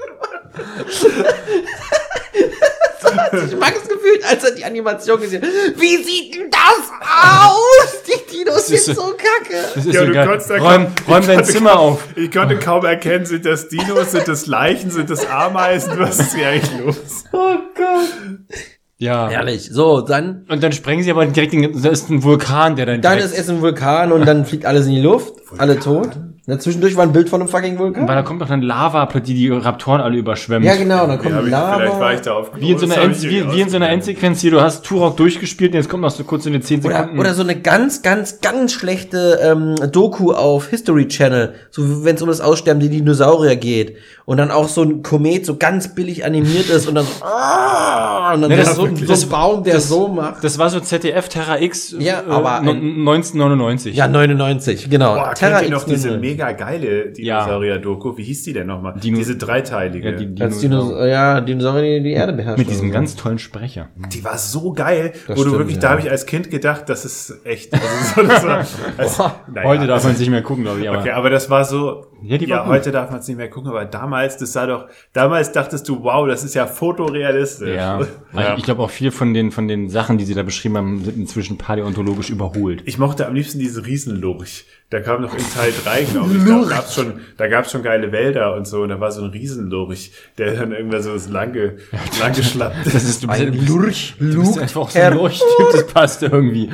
Ich 3.46 3.56
mag 3.58 3.74
es 3.76 3.88
gefühlt, 3.88 4.24
als 4.28 4.44
er 4.44 4.50
die 4.54 4.64
Animation 4.64 5.20
gesehen 5.20 5.42
hat. 5.42 5.48
Wie 5.76 5.96
sieht 6.02 6.34
denn 6.34 6.50
das 6.50 6.90
aus? 7.00 8.02
Die 8.06 8.36
Dinos 8.38 8.66
sind 8.66 8.76
ist 8.76 8.86
so- 8.86 8.94
so 8.94 9.02
kacke. 9.12 9.62
Das 9.74 9.86
ist 9.86 9.94
Ja, 9.94 10.00
so 10.00 10.06
du 10.06 10.12
geil. 10.14 10.26
konntest 10.26 10.50
da 10.50 10.56
Räum, 10.56 10.86
räum 11.08 11.20
ich 11.20 11.26
dein 11.26 11.36
konnte 11.36 11.52
Zimmer 11.52 11.70
kaum- 11.70 11.92
auf. 11.92 12.04
Ich 12.16 12.30
konnte 12.32 12.58
kaum 12.58 12.84
erkennen, 12.84 13.26
sind 13.26 13.44
das 13.46 13.68
Dinos, 13.68 14.10
sind 14.12 14.26
das 14.28 14.46
Leichen, 14.46 14.90
sind 14.90 15.10
das 15.10 15.26
Ameisen? 15.26 15.98
Was 15.98 16.18
ist 16.18 16.34
hier 16.34 16.48
eigentlich 16.48 16.78
los? 16.80 17.24
Oh 17.32 17.56
Gott. 17.74 18.58
Ja. 18.98 19.28
Herrlich. 19.28 19.68
So, 19.72 20.00
dann, 20.00 20.44
Und 20.48 20.62
dann 20.62 20.72
sprengen 20.72 21.04
sie 21.04 21.10
aber 21.10 21.24
direkt 21.26 21.52
den, 21.52 21.80
da 21.80 21.88
ist 21.90 22.10
ein 22.10 22.22
Vulkan, 22.24 22.74
der 22.76 22.86
dann 22.86 23.00
dann 23.00 23.18
ist 23.18 23.36
es 23.36 23.48
ein 23.48 23.60
Vulkan 23.62 24.10
und 24.12 24.26
dann 24.26 24.44
fliegt 24.44 24.66
alles 24.66 24.86
in 24.86 24.92
die 24.94 25.00
Luft. 25.02 25.34
Alle 25.56 25.78
tot. 25.78 26.10
Dazwischendurch 26.48 26.96
war 26.96 27.02
ein 27.04 27.12
Bild 27.12 27.28
von 27.28 27.40
einem 27.42 27.48
fucking 27.48 27.78
Vulkan. 27.78 28.08
weil 28.08 28.14
da 28.16 28.22
kommt 28.22 28.40
doch 28.40 28.48
dann 28.48 28.62
Lava, 28.62 29.04
die 29.20 29.34
die 29.34 29.48
Raptoren 29.50 30.00
alle 30.00 30.16
überschwemmt. 30.16 30.64
Ja, 30.64 30.76
genau, 30.76 31.06
dann 31.06 31.18
kommt 31.18 31.30
Ja, 31.34 31.40
Lava. 31.40 31.76
vielleicht 31.76 32.00
war 32.00 32.14
ich 32.14 32.20
da 32.22 32.32
auf 32.32 32.50
Wie 32.56 32.70
in 32.72 32.78
so 32.78 32.86
einer, 32.86 32.94
Das 32.94 33.04
End, 33.04 33.22
wie, 33.22 33.52
wie 33.52 33.60
in 33.60 33.68
so 33.68 33.76
einer. 33.76 33.90
Endsequenz 33.90 34.40
hier, 34.40 34.50
du 34.52 34.60
hast 34.62 34.84
Turok 34.84 35.16
durchgespielt 35.18 35.72
und 35.72 35.76
jetzt 35.76 35.88
kommt 35.90 36.02
noch 36.02 36.10
so 36.10 36.24
kurz 36.24 36.46
in 36.46 36.54
den 36.54 36.62
10 36.62 36.84
Oder, 36.84 36.96
Sekunden. 37.00 37.18
oder 37.20 37.34
so 37.34 37.42
eine 37.42 37.60
ganz, 37.60 38.00
ganz, 38.02 38.40
ganz 38.40 38.72
schlechte 38.72 39.38
ähm, 39.42 39.74
Doku 39.92 40.32
auf 40.32 40.68
History 40.68 41.06
Channel, 41.08 41.52
so 41.70 42.04
wenn 42.04 42.16
es 42.16 42.22
um 42.22 42.28
das 42.28 42.40
Aussterben 42.40 42.80
der 42.80 42.88
Dinosaurier 42.88 43.56
geht. 43.56 43.96
Und 44.24 44.36
dann 44.38 44.50
auch 44.50 44.68
so 44.68 44.82
ein 44.82 45.02
Komet 45.02 45.46
so 45.46 45.56
ganz 45.56 45.94
billig 45.94 46.24
animiert 46.24 46.68
ist 46.70 46.86
und 46.88 46.94
dann 46.94 47.04
so, 47.06 47.24
ah, 47.26 48.32
und 48.34 48.42
dann 48.42 48.50
Nee, 48.50 48.58
ist 48.60 48.68
das- 48.68 48.76
so, 48.76 48.84
ein- 48.84 48.96
so 48.96 49.12
ein 49.12 49.28
Baum, 49.28 49.64
der 49.64 49.80
so 49.80 50.08
macht. 50.08 50.42
das 50.44 50.58
war 50.58 50.68
so 50.70 50.80
ZDF 50.80 51.28
Terra 51.28 51.60
X 51.60 51.94
Ja, 51.98 52.20
äh, 52.20 52.30
aber 52.30 52.60
ein- 52.60 52.66
1999. 52.66 53.94
Ja, 53.96 54.08
99, 54.08 54.88
genau. 54.90 55.14
Boah, 55.14 55.34
Terra 55.34 55.58
kennt 55.60 55.70
ihr 55.70 55.74
noch 55.76 55.82
X 55.86 55.90
diese 55.92 56.08
00. 56.10 56.37
mega 56.38 56.52
geile 56.52 57.10
Dinosaurier-Doku? 57.12 58.16
Wie 58.16 58.22
hieß 58.22 58.42
die 58.44 58.52
denn 58.52 58.66
nochmal? 58.66 58.94
Dino- 59.00 59.16
diese 59.18 59.36
dreiteilige. 59.36 60.10
Ja, 60.10 60.16
die, 60.16 60.34
die, 60.34 60.42
Als 60.42 60.60
Dinos 60.60 60.92
ja, 61.06 61.40
Dinosaurier, 61.40 61.98
die 61.98 62.04
die 62.04 62.12
Erde 62.12 62.32
beherrschen. 62.32 62.60
mit 62.60 62.70
diesem 62.70 62.90
ganz 62.90 63.16
tollen 63.16 63.38
Sprecher. 63.38 63.88
Die 64.12 64.22
war 64.24 64.38
so 64.38 64.72
geil, 64.72 65.12
wo 65.26 65.32
stimmt, 65.34 65.46
du 65.46 65.58
wirklich, 65.58 65.76
ja. 65.76 65.82
da 65.82 65.90
habe 65.90 66.00
ich 66.02 66.10
als 66.10 66.26
Kind 66.26 66.50
gedacht, 66.50 66.88
das 66.88 67.04
ist 67.04 67.40
echt. 67.44 67.72
Also 67.74 68.22
so, 68.22 68.22
das 68.28 68.44
war, 68.46 68.58
als, 68.96 69.18
naja, 69.52 69.68
Heute 69.68 69.86
darf 69.86 70.04
man 70.04 70.12
es 70.12 70.18
nicht 70.18 70.30
mehr 70.30 70.42
gucken, 70.42 70.64
glaube 70.64 70.80
ich. 70.80 70.88
Aber 70.88 70.98
Okay, 71.00 71.10
aber 71.10 71.30
das 71.30 71.50
war 71.50 71.64
so. 71.64 72.06
Ja, 72.22 72.36
die 72.36 72.48
war 72.50 72.56
ja 72.58 72.62
gut. 72.64 72.72
heute 72.72 72.90
darf 72.90 73.10
man 73.10 73.20
es 73.20 73.28
nicht 73.28 73.36
mehr 73.36 73.48
gucken, 73.48 73.70
aber 73.70 73.84
damals, 73.84 74.36
das 74.38 74.52
sah 74.52 74.66
doch. 74.66 74.86
Damals 75.12 75.52
dachtest 75.52 75.88
du, 75.88 76.02
wow, 76.02 76.26
das 76.26 76.42
ist 76.42 76.54
ja 76.54 76.66
fotorealistisch. 76.66 77.76
ja, 77.76 78.00
Ja. 78.34 78.56
ich 78.56 78.64
glaube 78.64 78.82
auch 78.82 78.90
viel 78.90 79.10
von 79.12 79.34
den 79.34 79.50
von 79.52 79.68
den 79.68 79.88
Sachen, 79.88 80.18
die 80.18 80.24
sie 80.24 80.34
da 80.34 80.42
beschrieben 80.42 80.76
haben, 80.76 81.04
sind 81.04 81.16
inzwischen 81.16 81.58
paläontologisch 81.58 82.30
überholt. 82.30 82.82
Ich 82.86 82.98
mochte 82.98 83.26
am 83.26 83.34
liebsten 83.34 83.58
diese 83.60 83.86
Riesenlurch. 83.86 84.66
Da 84.90 85.00
kam 85.00 85.20
noch 85.20 85.34
in 85.34 85.44
Teil 85.54 85.70
3, 85.84 86.04
glaube 86.04 86.34
ich. 86.34 86.44
Da 86.44 86.64
gab's 86.76 86.94
schon, 86.94 87.20
da 87.36 87.46
gab's 87.46 87.72
schon 87.72 87.82
geile 87.82 88.10
Wälder 88.10 88.54
und 88.56 88.66
so. 88.66 88.82
Und 88.82 88.88
da 88.88 88.98
war 88.98 89.12
so 89.12 89.22
ein 89.22 89.30
Riesenlurch, 89.30 90.12
der 90.38 90.54
dann 90.54 90.72
irgendwann 90.72 91.02
so 91.02 91.12
das 91.12 91.28
lange, 91.28 91.76
lang 92.18 92.32
geschlappt 92.32 92.86
Das 92.86 93.04
ist 93.04 93.22
du 93.22 93.26
bist, 93.26 93.40
Ein 93.40 93.66
Lurch, 93.66 94.14
du 94.18 94.40
bist 94.40 94.58
einfach 94.58 94.88
so 94.88 94.98
ein 94.98 95.14
Lurchtyp, 95.14 95.72
das 95.72 95.86
passt 95.88 96.22
irgendwie. 96.22 96.70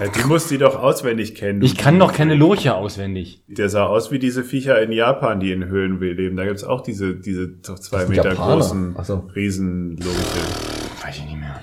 Ja, 0.00 0.08
die 0.08 0.24
musst 0.24 0.50
du 0.50 0.56
doch 0.56 0.76
auswendig 0.82 1.34
kennen. 1.34 1.60
Ich 1.62 1.76
kann 1.76 1.98
noch 1.98 2.14
keine 2.14 2.34
Lurche 2.34 2.74
auswendig. 2.74 3.42
Der 3.48 3.68
sah 3.68 3.84
aus 3.84 4.10
wie 4.10 4.18
diese 4.18 4.42
Viecher 4.42 4.80
in 4.80 4.92
Japan, 4.92 5.38
die 5.38 5.52
in 5.52 5.66
Höhlen 5.66 6.00
leben. 6.00 6.36
Da 6.36 6.44
gibt's 6.46 6.64
auch 6.64 6.80
diese, 6.80 7.16
diese 7.16 7.48
doch 7.48 7.78
zwei 7.78 8.06
Meter 8.06 8.30
Japaner. 8.30 8.54
großen 8.54 8.96
so. 9.02 9.28
Riesenlurche. 9.34 10.16
Weiß 11.02 11.16
ich 11.16 11.24
nicht 11.24 11.38
mehr. 11.38 11.60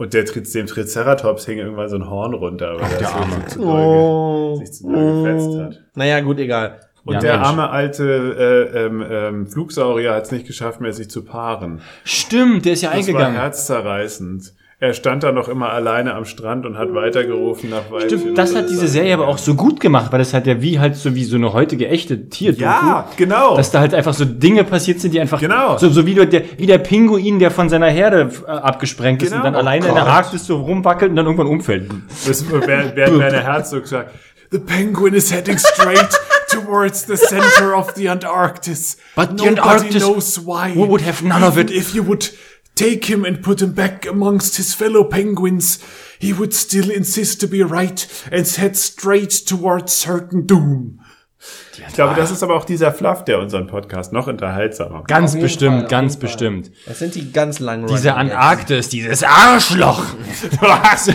Und 0.00 0.14
der, 0.14 0.24
Tri- 0.24 0.40
dem 0.40 0.66
Triceratops 0.66 1.44
hing 1.44 1.58
irgendwann 1.58 1.90
so 1.90 1.96
ein 1.96 2.08
Horn 2.08 2.32
runter, 2.32 2.80
weil 2.80 2.88
der 2.88 3.00
er 3.02 3.14
Arme. 3.16 3.34
sich 3.34 3.46
zu 3.48 3.58
doll, 3.60 3.68
Oh. 3.84 4.56
sich 4.56 4.72
zu 4.72 4.90
doll 4.90 5.22
gefetzt 5.24 5.58
hat. 5.58 5.80
Naja, 5.94 6.20
gut, 6.20 6.38
egal. 6.38 6.80
Und 7.04 7.14
Ja, 7.14 7.20
der 7.20 7.32
Mensch. 7.36 7.46
arme 7.48 7.68
alte 7.70 8.68
äh, 8.72 8.78
ähm, 8.86 9.04
ähm, 9.10 9.46
Flugsaurier 9.46 10.14
hat 10.14 10.24
es 10.24 10.32
nicht 10.32 10.46
geschafft 10.46 10.80
mehr, 10.80 10.92
sich 10.94 11.10
zu 11.10 11.22
paaren. 11.24 11.82
Stimmt, 12.04 12.64
der 12.64 12.72
ist 12.72 12.82
ja 12.82 12.88
Das 12.90 12.94
war 12.96 12.98
eingegangen. 13.08 13.38
herzzerreißend. 13.40 14.54
Er 14.82 14.94
stand 14.94 15.22
da 15.22 15.30
noch 15.30 15.48
immer 15.48 15.70
alleine 15.70 16.14
am 16.14 16.24
Strand 16.24 16.64
und 16.64 16.78
hat 16.78 16.94
weitergerufen 16.94 17.68
nach 17.68 17.90
Weibchen. 17.90 18.18
Stimmt, 18.18 18.38
das 18.38 18.54
hat 18.54 18.70
diese 18.70 18.88
Serie 18.88 19.12
aber 19.12 19.28
auch 19.28 19.36
so 19.36 19.54
gut 19.54 19.78
gemacht, 19.78 20.10
weil 20.10 20.20
das 20.20 20.32
hat 20.32 20.46
ja 20.46 20.62
wie 20.62 20.78
halt 20.80 20.96
so 20.96 21.14
wie 21.14 21.24
so 21.24 21.36
eine 21.36 21.52
heutige 21.52 21.86
echte 21.88 22.30
Tierdoku. 22.30 22.62
Ja, 22.62 23.06
genau. 23.14 23.56
Dass 23.58 23.70
da 23.70 23.80
halt 23.80 23.92
einfach 23.92 24.14
so 24.14 24.24
Dinge 24.24 24.64
passiert 24.64 24.98
sind, 25.00 25.12
die 25.12 25.20
einfach 25.20 25.38
Genau. 25.38 25.76
so, 25.76 25.90
so 25.90 26.06
wie, 26.06 26.14
der, 26.14 26.42
wie 26.56 26.64
der 26.64 26.78
Pinguin, 26.78 27.38
der 27.38 27.50
von 27.50 27.68
seiner 27.68 27.88
Herde 27.88 28.30
äh, 28.46 28.50
abgesprengt 28.50 29.22
ist 29.22 29.32
Genau. 29.32 29.40
und 29.42 29.52
dann 29.52 29.54
Oh 29.56 29.58
alleine 29.58 29.86
in 29.86 29.94
der. 29.94 30.06
Arktis 30.06 30.46
so 30.46 30.56
rumwackelt 30.62 31.10
und 31.10 31.16
dann 31.16 31.26
irgendwann 31.26 31.48
umfällt. 31.48 31.90
Das 32.26 32.50
während 32.50 32.96
während 32.96 33.18
Werner 33.18 33.42
Herzog 33.42 33.86
sagt, 33.86 34.14
The 34.50 34.58
penguin 34.58 35.12
is 35.14 35.30
heading 35.30 35.58
straight 35.58 36.08
towards 36.50 37.06
the 37.06 37.16
center 37.16 37.76
of 37.76 37.92
the 37.96 38.08
Antarctic. 38.08 38.76
But 39.14 39.38
the 39.38 39.44
Nobody 39.44 39.48
Antarctic 39.60 40.00
knows 40.02 40.38
why. 40.44 40.72
we 40.74 40.88
would 40.88 41.06
have 41.06 41.22
none 41.22 41.44
of 41.46 41.56
it. 41.58 41.70
If 41.70 41.94
you 41.94 42.02
would 42.08 42.30
take 42.80 43.10
him 43.10 43.26
and 43.26 43.42
put 43.42 43.60
him 43.60 43.72
back 43.72 44.06
amongst 44.06 44.56
his 44.56 44.72
fellow 44.72 45.04
penguins, 45.04 45.78
he 46.18 46.32
would 46.32 46.54
still 46.54 46.90
insist 46.90 47.38
to 47.38 47.46
be 47.46 47.62
right 47.62 48.24
and 48.32 48.48
head 48.48 48.74
straight 48.74 49.30
towards 49.30 49.92
certain 49.92 50.46
doom. 50.46 50.98
Ich 51.88 51.94
glaube, 51.94 52.14
das 52.14 52.30
ist 52.30 52.42
aber 52.42 52.54
auch 52.54 52.64
dieser 52.66 52.92
Fluff, 52.92 53.24
der 53.24 53.38
unseren 53.38 53.66
Podcast 53.66 54.12
noch 54.12 54.26
unterhaltsamer 54.26 54.98
macht. 54.98 55.08
Ganz 55.08 55.38
bestimmt, 55.38 55.80
Fall, 55.80 55.88
ganz 55.88 56.16
bestimmt. 56.18 56.70
Das 56.86 56.98
sind 56.98 57.14
die 57.14 57.32
ganz 57.32 57.58
langen 57.60 57.86
Diese. 57.86 58.14
Antarktis, 58.14 58.90
dieses 58.90 59.22
Arschloch. 59.24 60.02
Hast, 60.60 61.14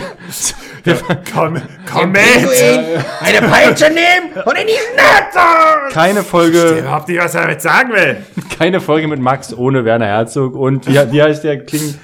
Komm, 1.34 1.60
komm 1.92 2.12
Pinguin 2.12 2.84
eine 3.20 3.40
Peitsche 3.48 3.86
nehmen 3.86 4.32
und 4.44 4.56
in 4.56 4.66
die 4.68 4.72
Schnauze! 4.72 5.92
keine 5.94 6.22
Folge, 6.22 6.78
Überhaupt 6.78 7.08
nicht, 7.08 7.20
was 7.20 7.34
er 7.34 7.42
damit 7.42 7.60
sagen 7.60 7.92
will. 7.92 8.16
keine 8.56 8.80
Folge 8.80 9.08
mit 9.08 9.18
Max 9.20 9.52
ohne 9.52 9.84
Werner 9.84 10.06
Herzog 10.06 10.54
und 10.54 10.86
wie, 10.86 10.94
wie 11.12 11.22
heißt 11.22 11.42
der 11.44 11.64
Kling? 11.64 11.94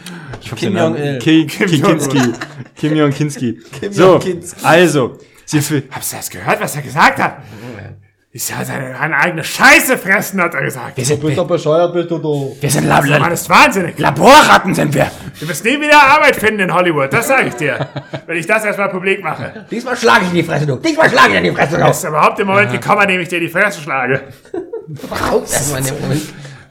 Ich 0.40 0.50
hab 0.50 0.58
Kim 0.58 0.70
den 0.70 0.74
Namen. 0.74 0.96
Jong-il. 0.96 1.18
Ki- 1.20 1.46
Kim 1.46 1.66
Ki- 1.68 1.80
Kinski. 1.82 2.20
Kim 2.76 2.96
Jong 2.96 3.10
Kinski. 3.12 3.60
So, 3.90 4.14
Jong-Kinski. 4.18 4.64
also, 4.64 5.18
sie 5.44 5.58
Hast 5.90 6.12
du 6.12 6.16
das 6.16 6.30
gehört, 6.30 6.60
was 6.60 6.74
er 6.74 6.82
gesagt 6.82 7.20
hat? 7.22 7.36
Ich 8.34 8.44
soll 8.46 8.64
seine, 8.64 8.96
seine 8.98 9.14
eigene 9.14 9.44
Scheiße 9.44 9.98
fressen, 9.98 10.40
hat 10.40 10.54
er 10.54 10.62
gesagt. 10.62 10.96
wir 10.96 11.04
sind, 11.04 11.20
Bist 11.20 11.36
doch 11.36 11.46
bescheuert, 11.46 11.92
bist 11.92 12.10
du 12.10 12.16
du. 12.16 12.56
wir 12.58 12.70
sind 12.70 12.86
Lab 12.86 13.06
Mann 13.06 13.30
ist 13.30 13.46
wahnsinnig. 13.50 13.98
Laborratten 13.98 14.74
sind 14.74 14.94
wir. 14.94 15.10
Du 15.38 15.46
wirst 15.46 15.62
nie 15.66 15.78
wieder 15.78 16.02
Arbeit 16.02 16.36
finden 16.36 16.60
in 16.60 16.72
Hollywood, 16.72 17.12
das 17.12 17.28
sage 17.28 17.48
ich 17.48 17.54
dir. 17.56 17.86
Wenn 18.26 18.38
ich 18.38 18.46
das 18.46 18.64
erstmal 18.64 18.88
publik 18.88 19.22
mache. 19.22 19.66
Diesmal 19.70 19.94
schlage 19.98 20.22
ich 20.22 20.28
in 20.30 20.36
die 20.36 20.42
Fresse, 20.44 20.66
du. 20.66 20.76
Diesmal 20.76 21.10
schlage 21.10 21.32
ich 21.32 21.38
in 21.40 21.44
die 21.44 21.50
Fresse, 21.50 21.74
du. 21.76 21.80
Das 21.80 21.98
ist 22.02 22.08
überhaupt 22.08 22.38
im 22.40 22.46
Moment 22.46 22.72
gekommen, 22.72 23.00
an 23.02 23.08
dem 23.08 23.20
ich 23.20 23.28
dir 23.28 23.38
die 23.38 23.48
Fresse 23.50 23.82
schlage. 23.82 24.22
Raus 25.30 25.52
erstmal 25.52 25.80
in 25.80 25.86
den 25.88 26.00
Moment. 26.00 26.22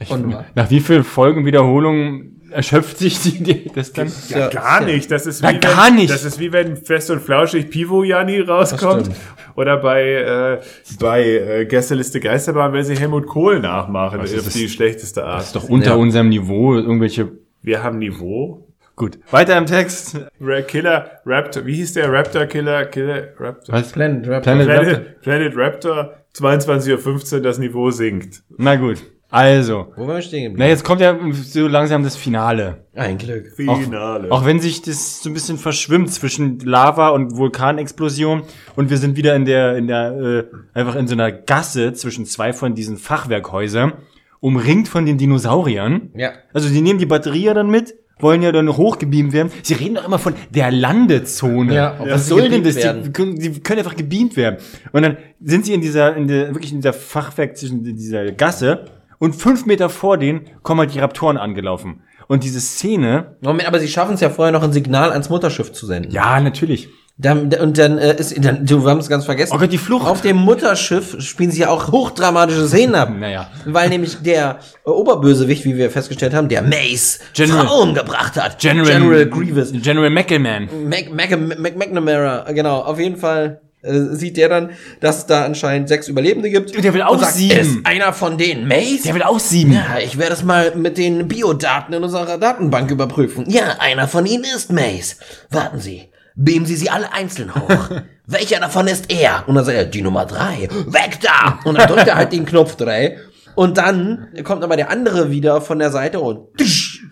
Und, 0.09 0.35
Nach 0.55 0.69
wie 0.71 0.79
vielen 0.79 1.03
Folgen 1.03 1.45
Wiederholungen 1.45 2.40
erschöpft 2.51 2.97
sich 2.99 3.19
die 3.21 3.37
Idee, 3.37 3.71
das 3.73 3.91
dann? 3.93 4.11
ja, 4.29 4.49
Gar 4.49 4.85
nicht. 4.85 5.09
Das 5.11 5.25
ist 5.25 5.41
Na, 5.41 5.53
wie 5.53 5.59
gar 5.59 5.87
wenn, 5.87 5.95
nicht. 5.95 6.09
Das 6.13 6.23
ist 6.23 6.39
wie 6.39 6.51
wenn 6.51 6.77
Fest 6.77 7.09
und 7.11 7.21
Flauschig 7.21 7.69
Pivo 7.69 8.03
Jani 8.03 8.39
rauskommt. 8.41 9.09
Oder 9.55 9.77
bei, 9.77 10.03
äh, 10.03 10.61
bei 10.99 11.23
äh, 11.23 11.65
Gästeliste 11.65 12.19
Geisterbahn, 12.19 12.71
wenn 12.73 12.83
sie 12.85 12.95
Helmut 12.97 13.27
Kohl 13.27 13.59
nachmachen. 13.59 14.19
Was 14.19 14.31
auf 14.31 14.37
ist 14.37 14.47
das? 14.47 14.53
die 14.53 14.69
schlechteste 14.69 15.23
Art. 15.25 15.39
Das 15.39 15.45
ist 15.47 15.55
doch 15.55 15.69
unter 15.69 15.91
Ja. 15.91 15.95
unserem 15.95 16.29
Niveau, 16.29 16.75
irgendwelche, 16.75 17.31
Wir 17.61 17.83
haben 17.83 17.97
Niveau. 17.99 18.67
gut. 18.95 19.19
Weiter 19.31 19.57
im 19.57 19.65
Text. 19.65 20.17
Ra 20.39 20.61
Killer, 20.61 21.19
Raptor, 21.25 21.65
wie 21.65 21.75
hieß 21.75 21.93
der 21.93 22.11
Raptor 22.11 22.45
Killer? 22.45 22.85
Killer, 22.85 23.29
Raptor. 23.39 23.75
Was? 23.75 23.91
Planet 23.91 24.27
Rap. 24.27 24.43
Planet 24.43 24.67
Raptor? 24.69 24.85
Planet, 24.85 25.21
Planet 25.21 25.53
Raptor, 25.57 26.13
22.15 26.37 27.33
Uhr, 27.35 27.41
das 27.41 27.57
Niveau 27.59 27.91
sinkt. 27.91 28.43
Na 28.57 28.75
gut. 28.75 29.03
Also. 29.31 29.93
Wo 29.95 30.07
waren 30.07 30.17
wir 30.17 30.21
stehen 30.21 30.43
Na, 30.43 30.49
geblieben? 30.49 30.69
jetzt 30.69 30.83
kommt 30.83 30.99
ja 30.99 31.17
so 31.31 31.67
langsam 31.67 32.03
das 32.03 32.17
Finale. 32.17 32.85
Ein 32.93 33.17
Glück. 33.17 33.53
Finale. 33.55 34.29
Auch 34.29 34.45
wenn 34.45 34.59
sich 34.59 34.81
das 34.81 35.23
so 35.23 35.29
ein 35.29 35.33
bisschen 35.33 35.57
verschwimmt 35.57 36.11
zwischen 36.11 36.59
Lava 36.59 37.09
und 37.09 37.37
Vulkanexplosion 37.37 38.43
und 38.75 38.89
wir 38.89 38.97
sind 38.97 39.15
wieder 39.15 39.33
in 39.35 39.45
der, 39.45 39.77
in 39.77 39.87
der, 39.87 40.11
äh, 40.11 40.43
einfach 40.77 40.95
in 40.95 41.07
so 41.07 41.13
einer 41.13 41.31
Gasse 41.31 41.93
zwischen 41.93 42.25
zwei 42.25 42.51
von 42.51 42.75
diesen 42.75 42.97
Fachwerkhäusern, 42.97 43.93
umringt 44.41 44.89
von 44.89 45.05
den 45.05 45.17
Dinosauriern. 45.17 46.09
Ja. 46.13 46.33
Also 46.53 46.67
die 46.67 46.81
nehmen 46.81 46.99
die 46.99 47.05
Batterie 47.05 47.45
ja 47.45 47.53
dann 47.53 47.69
mit, 47.69 47.95
wollen 48.19 48.41
ja 48.41 48.51
dann 48.51 48.75
hochgebeamt 48.75 49.31
werden. 49.31 49.49
Sie 49.63 49.75
reden 49.75 49.95
doch 49.95 50.05
immer 50.05 50.19
von 50.19 50.35
der 50.49 50.71
Landezone. 50.71 51.73
Ja, 51.73 51.95
was 51.99 52.23
sie 52.23 52.29
soll 52.29 52.49
denn 52.49 52.63
das? 52.65 52.75
Die 52.75 53.13
können, 53.13 53.39
die 53.39 53.61
können 53.61 53.79
einfach 53.79 53.95
gebeamt 53.95 54.35
werden. 54.35 54.57
Und 54.91 55.03
dann 55.03 55.17
sind 55.41 55.65
sie 55.65 55.73
in 55.73 55.79
dieser, 55.79 56.17
in 56.17 56.27
der, 56.27 56.49
wirklich 56.49 56.73
in 56.73 56.79
dieser 56.79 56.93
Fachwerk 56.93 57.55
zwischen 57.55 57.83
dieser 57.83 58.31
Gasse 58.33 58.85
und 59.21 59.35
fünf 59.35 59.65
Meter 59.67 59.87
vor 59.89 60.17
denen 60.17 60.47
kommen 60.63 60.79
halt 60.81 60.93
die 60.93 60.99
Raptoren 60.99 61.37
angelaufen. 61.37 62.01
Und 62.27 62.43
diese 62.43 62.59
Szene, 62.59 63.37
Moment, 63.41 63.67
aber 63.67 63.79
sie 63.79 63.87
schaffen 63.87 64.15
es 64.15 64.21
ja 64.21 64.29
vorher 64.29 64.51
noch 64.51 64.63
ein 64.63 64.73
Signal 64.73 65.11
ans 65.11 65.29
Mutterschiff 65.29 65.71
zu 65.71 65.85
senden. 65.85 66.11
ja, 66.11 66.39
natürlich. 66.39 66.89
Dann, 67.17 67.53
und 67.53 67.77
dann 67.77 67.99
äh, 67.99 68.15
ist, 68.15 68.43
dann, 68.43 68.65
du, 68.65 68.83
wir 68.83 68.89
haben 68.89 68.97
es 68.99 69.07
ganz 69.09 69.25
vergessen. 69.25 69.53
Oh 69.55 69.59
Gott, 69.59 69.71
die 69.71 69.77
Flucht. 69.77 70.07
Auf 70.07 70.21
dem 70.21 70.37
Mutterschiff 70.37 71.17
spielen 71.21 71.51
sie 71.51 71.61
ja 71.61 71.69
auch 71.69 71.91
hochdramatische 71.91 72.67
Szenen 72.67 72.95
ab. 72.95 73.09
Naja. 73.19 73.47
Weil 73.65 73.89
nämlich 73.89 74.23
der 74.23 74.57
äh, 74.85 74.89
Oberbösewicht, 74.89 75.63
wie 75.65 75.75
wir 75.77 75.91
festgestellt 75.91 76.33
haben, 76.33 76.49
der 76.49 76.63
Mace, 76.63 77.19
General- 77.33 77.67
Frauen 77.67 77.93
gebracht 77.93 78.41
hat. 78.41 78.57
General, 78.57 78.91
General 78.91 79.25
Grievous. 79.27 79.71
General 79.71 80.09
McElman. 80.09 80.67
Mac, 80.89 81.11
Mac, 81.13 81.59
Mac, 81.59 81.77
McNamara, 81.77 82.51
genau. 82.53 82.79
Auf 82.79 82.97
jeden 82.97 83.17
Fall 83.17 83.61
äh, 83.83 84.15
sieht 84.15 84.37
der 84.37 84.49
dann, 84.49 84.69
dass 84.99 85.19
es 85.19 85.25
da 85.25 85.43
anscheinend 85.43 85.89
sechs 85.89 86.07
Überlebende 86.07 86.49
gibt. 86.49 86.75
Und 86.75 86.83
der 86.83 86.93
will 86.93 87.01
auch 87.01 87.13
und 87.13 87.19
sagt, 87.19 87.33
sieben. 87.33 87.59
Ist 87.59 87.85
einer 87.85 88.13
von 88.13 88.37
denen 88.37 88.67
Mace? 88.67 89.03
Der 89.03 89.15
will 89.15 89.23
auch 89.23 89.39
sieben. 89.39 89.73
Ja, 89.73 89.97
ich 90.03 90.17
werde 90.17 90.33
es 90.33 90.43
mal 90.43 90.75
mit 90.75 90.97
den 90.97 91.27
Biodaten 91.27 91.93
in 91.93 92.03
unserer 92.03 92.37
Datenbank 92.37 92.91
überprüfen. 92.91 93.49
Ja, 93.49 93.77
einer 93.79 94.07
von 94.07 94.25
ihnen 94.25 94.43
ist 94.43 94.71
Mace. 94.71 95.17
Warten 95.49 95.79
Sie. 95.79 96.09
Beamen 96.35 96.65
Sie 96.65 96.75
sie 96.75 96.89
alle 96.89 97.11
einzeln 97.11 97.53
hoch. 97.53 97.89
Welcher 98.27 98.59
davon 98.59 98.87
ist 98.87 99.11
er? 99.11 99.43
Und 99.47 99.55
dann 99.55 99.65
sagt 99.65 99.77
er, 99.77 99.85
die 99.85 100.01
Nummer 100.01 100.25
drei. 100.25 100.69
Weg 100.87 101.19
da! 101.21 101.59
Und 101.65 101.77
dann 101.77 101.87
drückt 101.87 102.07
er 102.07 102.15
halt 102.15 102.31
den 102.31 102.45
Knopf 102.45 102.75
drei. 102.75 103.17
Und 103.55 103.77
dann 103.77 104.27
kommt 104.43 104.63
aber 104.63 104.77
der 104.77 104.89
andere 104.89 105.29
wieder 105.31 105.59
von 105.59 105.79
der 105.79 105.91
Seite 105.91 106.19
und 106.21 106.47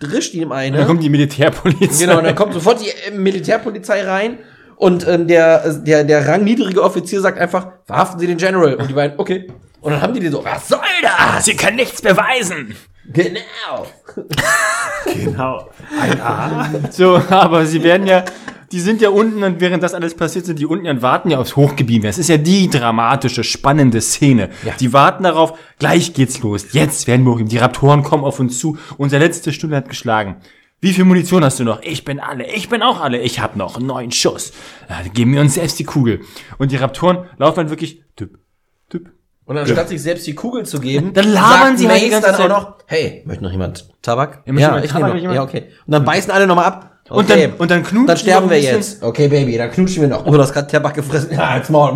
drischt 0.00 0.34
ihm 0.34 0.52
eine. 0.52 0.78
Dann 0.78 0.86
kommt 0.86 1.02
die 1.02 1.10
Militärpolizei. 1.10 2.06
Genau, 2.06 2.18
und 2.18 2.24
dann 2.24 2.34
kommt 2.34 2.54
sofort 2.54 2.80
die 2.80 3.12
Militärpolizei 3.12 4.04
rein 4.04 4.38
und 4.80 5.06
ähm, 5.06 5.28
der, 5.28 5.62
äh, 5.62 5.84
der, 5.84 6.04
der 6.04 6.26
rangniedrige 6.26 6.82
Offizier 6.82 7.20
sagt 7.20 7.38
einfach, 7.38 7.66
verhaften 7.84 8.18
Sie 8.18 8.26
den 8.26 8.38
General. 8.38 8.76
Und 8.76 8.88
die 8.88 8.94
beiden, 8.94 9.18
okay. 9.18 9.46
Und 9.82 9.92
dann 9.92 10.00
haben 10.00 10.14
die 10.14 10.20
den 10.20 10.32
so, 10.32 10.42
was 10.42 10.68
soll 10.68 10.78
das? 11.02 11.44
Sie 11.44 11.54
können 11.54 11.76
nichts 11.76 12.00
beweisen. 12.00 12.74
Genau. 13.12 13.86
Genau. 15.04 15.68
Ein 16.00 16.20
A. 16.20 16.70
So, 16.90 17.20
aber 17.28 17.66
sie 17.66 17.82
werden 17.82 18.06
ja, 18.06 18.24
die 18.72 18.80
sind 18.80 19.02
ja 19.02 19.10
unten 19.10 19.42
und 19.42 19.60
während 19.60 19.82
das 19.82 19.92
alles 19.92 20.14
passiert, 20.14 20.46
sind 20.46 20.58
die 20.58 20.66
unten 20.66 20.86
und 20.86 21.02
warten 21.02 21.30
ja 21.30 21.38
aufs 21.38 21.56
Hochgebiet. 21.56 22.04
Das 22.04 22.16
ist 22.16 22.28
ja 22.28 22.38
die 22.38 22.70
dramatische, 22.70 23.44
spannende 23.44 24.00
Szene. 24.00 24.48
Ja. 24.64 24.72
Die 24.80 24.92
warten 24.94 25.24
darauf, 25.24 25.58
gleich 25.78 26.14
geht's 26.14 26.40
los. 26.40 26.72
Jetzt 26.72 27.06
werden 27.06 27.26
wir 27.26 27.32
hochgebiet. 27.32 27.52
Die 27.52 27.58
Raptoren 27.58 28.02
kommen 28.02 28.24
auf 28.24 28.40
uns 28.40 28.58
zu. 28.58 28.78
Unsere 28.96 29.22
letzte 29.22 29.52
Stunde 29.52 29.76
hat 29.76 29.88
geschlagen. 29.90 30.36
Wie 30.82 30.92
viel 30.94 31.04
Munition 31.04 31.44
hast 31.44 31.58
du 31.60 31.64
noch? 31.64 31.82
Ich 31.82 32.04
bin 32.04 32.20
alle. 32.20 32.46
Ich 32.46 32.68
bin 32.70 32.82
auch 32.82 33.00
alle. 33.00 33.18
Ich 33.18 33.40
hab 33.40 33.54
noch 33.54 33.78
neun 33.78 34.10
Schuss. 34.12 34.52
Ja, 34.88 35.00
dann 35.02 35.12
geben 35.12 35.34
wir 35.34 35.40
uns 35.42 35.54
selbst 35.54 35.78
die 35.78 35.84
Kugel. 35.84 36.20
Und 36.58 36.72
die 36.72 36.76
Raptoren 36.76 37.26
laufen 37.36 37.56
dann 37.56 37.70
wirklich 37.70 38.02
tipp, 38.16 38.38
tipp, 38.88 39.10
Und 39.44 39.58
anstatt 39.58 39.88
sich 39.90 40.00
selbst 40.00 40.26
die 40.26 40.34
Kugel 40.34 40.64
zu 40.64 40.80
geben, 40.80 41.12
Dann 41.12 41.30
labern 41.32 41.76
sie 41.76 41.86
halt 41.86 42.02
die 42.02 42.08
ganze 42.08 42.28
dann 42.28 42.34
auch 42.36 42.38
Zeit. 42.40 42.48
noch, 42.48 42.74
hey, 42.86 43.22
möchte 43.26 43.44
noch 43.44 43.50
jemand 43.52 43.88
Tabak? 44.00 44.42
Ja, 44.46 44.52
jemand 44.54 44.84
ich 44.86 44.90
Tabak, 44.90 45.14
nehme 45.14 45.28
noch. 45.28 45.34
Ja, 45.34 45.42
okay. 45.42 45.64
Und 45.86 45.92
dann 45.92 46.04
beißen 46.04 46.30
alle 46.30 46.46
nochmal 46.46 46.64
ab. 46.64 46.86
Okay. 47.10 47.18
Und 47.18 47.28
dann- 47.30 47.52
und 47.58 47.70
dann 47.70 47.82
knutschen 47.82 48.06
Dann 48.06 48.16
sterben 48.16 48.48
wir 48.50 48.60
jetzt. 48.60 49.02
Okay, 49.02 49.28
Baby, 49.28 49.58
dann 49.58 49.70
knutschen 49.70 50.00
wir 50.00 50.08
noch. 50.08 50.24
Oh, 50.24 50.30
du 50.30 50.38
hast 50.38 50.52
gerade 50.52 50.66
Tabak 50.68 50.94
gefressen. 50.94 51.32
Ja, 51.32 51.56
jetzt 51.56 51.68
mal. 51.68 51.90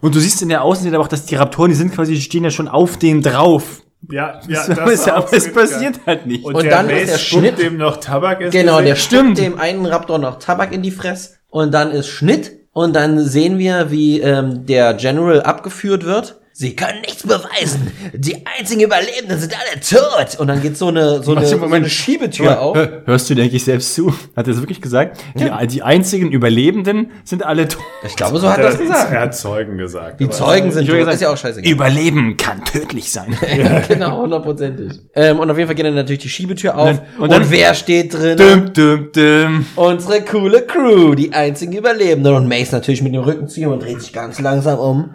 Und 0.00 0.14
du 0.14 0.18
siehst 0.20 0.42
in 0.42 0.48
der 0.50 0.62
Außenseite 0.62 0.96
aber 0.96 1.04
auch, 1.04 1.08
dass 1.08 1.24
die 1.24 1.36
Raptoren, 1.36 1.70
die 1.70 1.76
sind 1.76 1.94
quasi, 1.94 2.14
die 2.14 2.20
stehen 2.20 2.44
ja 2.44 2.50
schon 2.50 2.68
auf 2.68 2.98
denen 2.98 3.22
drauf. 3.22 3.80
Ja, 4.10 4.40
ja, 4.48 4.66
Das 4.66 4.90
ist 4.92 5.06
ja, 5.06 5.14
aber 5.16 5.32
es 5.32 5.52
passiert 5.52 6.00
halt 6.06 6.26
nicht. 6.26 6.44
Und, 6.44 6.54
Und 6.56 6.64
der 6.64 6.72
dann 6.72 6.86
Mace 6.86 7.02
ist 7.02 7.10
der 7.12 7.18
Schnitt- 7.18 7.58
dem 7.58 7.76
noch 7.76 7.98
Tabak 7.98 8.40
ins 8.40 8.52
Genau, 8.52 8.80
der 8.80 8.96
stimmt 8.96 9.38
dem 9.38 9.58
einen 9.58 9.86
Raptor 9.86 10.18
noch 10.18 10.38
Tabak 10.38 10.72
in 10.72 10.82
die 10.82 10.90
Fresse. 10.90 11.34
Und 11.48 11.72
dann 11.72 11.90
ist 11.92 12.08
Schnitt. 12.08 12.58
Und 12.72 12.96
dann 12.96 13.20
sehen 13.20 13.58
wir, 13.58 13.90
wie 13.90 14.20
ähm, 14.20 14.64
der 14.66 14.94
General 14.94 15.42
abgeführt 15.42 16.04
wird. 16.04 16.40
Sie 16.54 16.76
können 16.76 17.00
nichts 17.00 17.22
beweisen. 17.22 17.90
Die 18.12 18.36
einzigen 18.58 18.82
Überlebenden 18.82 19.38
sind 19.38 19.54
alle 19.54 19.80
tot. 19.80 20.38
Und 20.38 20.48
dann 20.48 20.60
geht 20.60 20.76
so 20.76 20.88
eine, 20.88 21.22
so 21.22 21.34
eine, 21.34 21.46
so 21.46 21.62
eine 21.64 21.88
Schiebetür 21.88 22.60
auf. 22.60 22.76
Hör- 22.76 23.02
Hörst 23.06 23.30
du, 23.30 23.34
denke 23.34 23.56
ich, 23.56 23.64
selbst 23.64 23.94
zu? 23.94 24.10
Hat 24.36 24.46
er 24.46 24.52
das 24.52 24.58
wirklich 24.58 24.80
gesagt? 24.82 25.18
Die, 25.34 25.50
die 25.68 25.82
einzigen 25.82 26.30
Überlebenden 26.30 27.10
sind 27.24 27.42
alle 27.44 27.68
tot. 27.68 27.82
Ich 28.06 28.16
glaube, 28.16 28.38
so 28.38 28.48
hat 28.50 28.58
er 28.58 28.64
das 28.70 28.78
gesagt. 28.78 29.12
Er 29.12 29.20
hat 29.22 29.34
Zeugen 29.34 29.78
gesagt. 29.78 30.20
Die 30.20 30.28
Zeugen 30.28 30.70
sind 30.72 30.86
tot. 30.86 30.98
sagen, 30.98 31.08
Ist 31.10 31.22
ja 31.22 31.32
auch 31.32 31.36
scheißegal. 31.38 31.72
Überleben 31.72 32.36
kann 32.36 32.62
tödlich 32.64 33.10
sein. 33.10 33.34
genau, 33.88 34.18
hundertprozentig. 34.22 35.00
Ähm, 35.14 35.38
und 35.40 35.50
auf 35.50 35.56
jeden 35.56 35.68
Fall 35.68 35.74
geht 35.74 35.86
dann 35.86 35.94
natürlich 35.94 36.22
die 36.22 36.28
Schiebetür 36.28 36.76
auf. 36.76 36.90
Und 37.16 37.22
Und, 37.22 37.32
dann- 37.32 37.42
und 37.44 37.50
wer 37.50 37.74
steht 37.74 38.12
drin? 38.12 38.36
dum, 38.36 38.72
dum, 38.74 39.08
dum. 39.14 39.66
Unsere 39.76 40.20
coole 40.22 40.62
Crew, 40.66 41.14
die 41.14 41.32
einzigen 41.32 41.72
Überlebenden. 41.72 42.34
Und 42.34 42.46
Mace 42.46 42.72
natürlich 42.72 43.00
mit 43.02 43.14
dem 43.14 43.22
Rücken 43.22 43.48
zu 43.48 43.60
ihm 43.60 43.70
und 43.72 43.82
dreht 43.82 44.02
sich 44.02 44.12
ganz 44.12 44.38
langsam 44.38 44.78
um. 44.78 45.14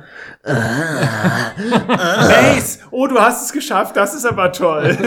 Mace, 1.98 2.80
oh, 2.92 3.08
du 3.08 3.18
hast 3.20 3.46
es 3.46 3.52
geschafft, 3.54 3.96
das 3.96 4.14
ist 4.14 4.26
aber 4.26 4.52
toll. 4.52 4.98